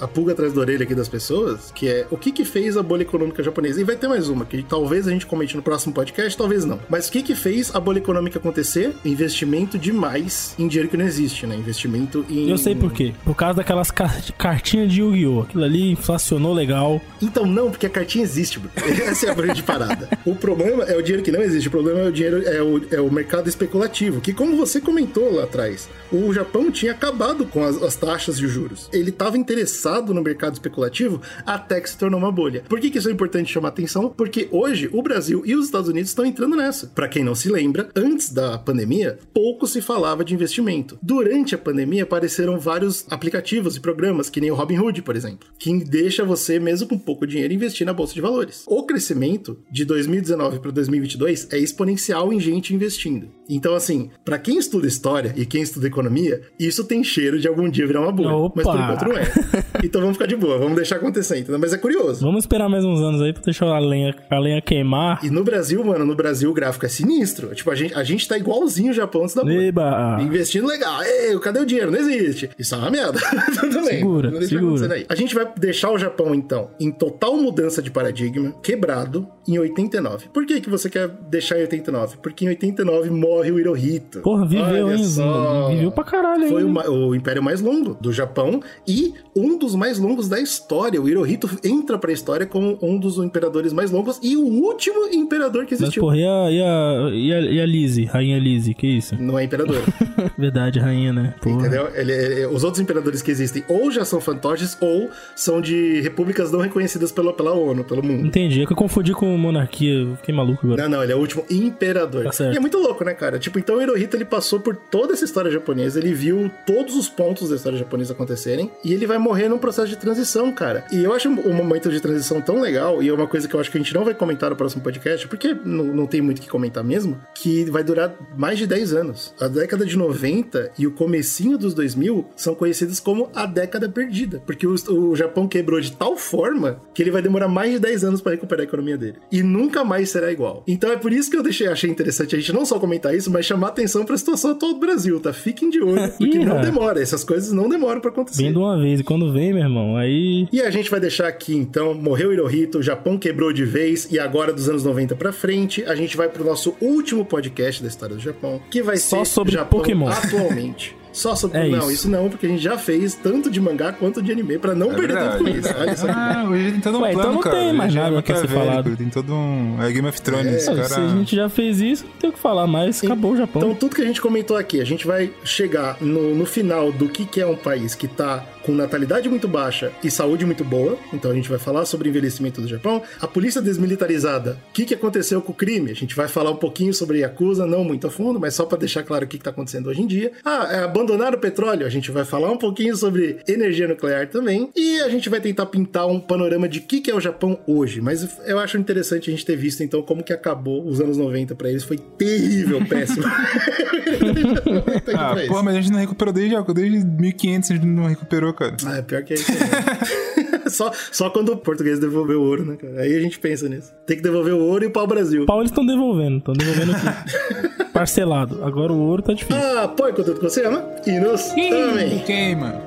[0.00, 2.82] a pulga atrás da orelha aqui das pessoas, que é o que que fez a
[2.82, 3.80] bolha econômica japonesa.
[3.80, 6.78] E vai ter mais uma, que talvez a gente comente no próximo podcast, talvez não.
[6.88, 8.94] Mas o que que fez a bolha econômica acontecer?
[9.04, 11.56] Investimento demais em dinheiro que não existe, né?
[11.56, 12.48] Investimento em...
[12.50, 13.12] Eu sei por quê.
[13.24, 15.40] Por causa daquelas car- cartinhas de Yu-Gi-Oh!
[15.42, 17.00] Aquilo ali inflacionou legal.
[17.22, 18.70] Então não, porque a cartinha existe, bro.
[19.06, 20.08] Essa é a grande parada.
[20.24, 22.82] O problema é o dinheiro que não existe, o problema é o dinheiro é o,
[22.90, 27.64] é o mercado especulativo, que como você comentou lá atrás, o Japão tinha acabado com
[27.64, 28.88] as, as taxas de juros.
[28.92, 32.62] Ele estava interessado no mercado especulativo até que se tornou uma bolha.
[32.68, 34.08] Por que, que isso é importante chamar atenção?
[34.08, 36.86] Porque hoje o Brasil e os Estados Unidos estão entrando nessa.
[36.88, 40.98] Para quem não se lembra, antes da pandemia, pouco se falava de investimento.
[41.02, 45.84] Durante a pandemia apareceram vários aplicativos e programas, que nem o Robinhood, por exemplo, que
[45.84, 48.64] deixa você, mesmo com pouco dinheiro, investir na bolsa de valores.
[48.66, 53.28] O crescimento de 2019 para 2022 é exponencial em gente investindo.
[53.48, 57.68] Então, assim, para quem estuda história e quem estuda economia, isso tem cheiro de algum
[57.68, 58.34] dia virar uma bolha.
[58.34, 58.52] Opa!
[58.56, 59.32] Mas por enquanto não é.
[59.84, 61.58] então vamos ficar de boa, vamos deixar acontecer, entendeu?
[61.58, 62.24] Mas é curioso.
[62.24, 65.20] Vamos esperar mais uns anos aí pra deixar a lenha, a lenha queimar.
[65.24, 67.54] E no Brasil, mano, no Brasil o gráfico é sinistro.
[67.54, 69.68] Tipo, a gente, a gente tá igualzinho o Japão antes da bolha.
[69.68, 70.18] Eba!
[70.20, 71.02] Investindo legal.
[71.02, 71.90] Ei, cadê o dinheiro?
[71.90, 72.50] Não existe.
[72.58, 73.18] Isso é uma merda.
[73.60, 73.98] Tudo bem.
[73.98, 75.04] Segura, Não segura.
[75.08, 80.28] A gente vai deixar o Japão, então, em total mudança de paradigma, quebrado, em 89.
[80.28, 82.15] Por que, que você quer deixar em 89?
[82.22, 84.20] Porque em 89 morre o Hirohito.
[84.20, 85.04] Porra, viveu, Olha hein?
[85.04, 85.68] só.
[85.70, 86.68] Viveu pra caralho, Foi hein?
[86.68, 91.00] o, ma- o império mais longo do Japão e um dos mais longos da história.
[91.00, 95.64] O Hirohito entra pra história como um dos imperadores mais longos e o último imperador
[95.66, 96.02] que Mas, existiu.
[96.02, 98.04] porra, e a, e a, e a, e a Lizzie?
[98.04, 99.14] Rainha Lizzie, que isso?
[99.20, 99.82] Não é imperador.
[100.38, 101.34] Verdade, rainha, né?
[101.42, 101.60] Porra.
[101.60, 101.88] Entendeu?
[101.94, 106.50] Ele- ele- os outros imperadores que existem ou já são fantoches ou são de repúblicas
[106.52, 108.26] não reconhecidas pela, pela ONU, pelo mundo.
[108.26, 110.82] Entendi, é que eu confundi com monarquia, fiquei maluco agora.
[110.82, 112.05] Não, não, ele é o último imperador.
[112.46, 112.52] Tá.
[112.52, 113.38] E é muito louco, né, cara?
[113.38, 117.08] Tipo, então o Hirohito ele passou por toda essa história japonesa, ele viu todos os
[117.08, 120.84] pontos da história japonesa acontecerem e ele vai morrer num processo de transição, cara.
[120.92, 123.60] E eu acho um momento de transição tão legal, e é uma coisa que eu
[123.60, 126.38] acho que a gente não vai comentar no próximo podcast, porque não, não tem muito
[126.38, 129.34] o que comentar mesmo, que vai durar mais de 10 anos.
[129.40, 134.42] A década de 90 e o comecinho dos 2000 são conhecidos como a década perdida,
[134.46, 138.04] porque o, o Japão quebrou de tal forma que ele vai demorar mais de 10
[138.04, 139.18] anos para recuperar a economia dele.
[139.30, 140.62] E nunca mais será igual.
[140.66, 143.30] Então é por isso que eu deixei, achei interessante a gente não só comentar isso,
[143.30, 145.32] mas chamar atenção para a situação atual do Brasil, tá?
[145.32, 148.42] Fiquem de olho, porque Ih, não demora, essas coisas não demoram para acontecer.
[148.42, 150.46] Vem de uma vez, e quando vem, meu irmão, aí.
[150.52, 154.18] E a gente vai deixar aqui então, morreu Hirohito, o Japão quebrou de vez e
[154.18, 158.14] agora dos anos 90 pra frente, a gente vai pro nosso último podcast da história
[158.14, 160.08] do Japão, que vai Só ser sobre Japão Pokémon.
[160.08, 160.94] atualmente.
[161.16, 161.92] Só sobre É não, isso.
[161.92, 162.10] isso.
[162.10, 164.94] não, porque a gente já fez tanto de mangá quanto de anime pra não É
[164.94, 165.66] perder tempo com verdade.
[165.66, 165.74] isso.
[165.80, 166.18] Olha só que bom.
[166.20, 167.56] Ah, hoje tem todo um Ué, então plano, não cara.
[167.56, 168.96] tem mais é nada pra ser maquiavélico, falado.
[168.98, 169.76] Tem todo um...
[169.82, 170.88] É Game of Thrones, Ah, cara.
[170.88, 173.62] Se a gente já fez isso, não tem o que falar mais, acabou o Japão.
[173.62, 177.08] Então, tudo que a gente comentou aqui, a gente vai chegar no, no final do
[177.08, 180.98] que, que é um país que tá com natalidade muito baixa e saúde muito boa.
[181.12, 183.00] Então, a gente vai falar sobre envelhecimento do Japão.
[183.20, 185.92] A polícia desmilitarizada, o que, que aconteceu com o crime?
[185.92, 188.78] A gente vai falar um pouquinho sobre Yakuza, não muito a fundo, mas só para
[188.78, 190.32] deixar claro o que, que tá acontecendo hoje em dia.
[190.44, 191.86] Ah, é, abandonar o petróleo?
[191.86, 194.68] A gente vai falar um pouquinho sobre energia nuclear também.
[194.74, 197.60] E a gente vai tentar pintar um panorama de o que, que é o Japão
[197.68, 198.00] hoje.
[198.00, 201.54] Mas eu acho interessante a gente ter visto, então, como que acabou os anos 90
[201.54, 201.84] para eles.
[201.84, 203.24] Foi terrível, péssimo.
[205.16, 208.76] Ah, porra, mas a gente não recuperou desde, desde 1500, a gente não recuperou, cara.
[208.86, 209.52] Ah, é pior que é isso.
[209.52, 210.70] mesmo.
[210.70, 213.00] só, só quando o português devolveu o ouro, né, cara?
[213.00, 213.92] Aí a gente pensa nisso.
[214.04, 215.46] Tem que devolver o ouro e o pau-brasil.
[215.46, 217.86] Pau eles estão devolvendo, estão devolvendo aqui.
[217.92, 218.64] Parcelado.
[218.64, 219.56] Agora o ouro tá difícil.
[219.56, 222.18] Ah, o conteúdo que você ama e nos também.
[222.24, 222.85] Queima.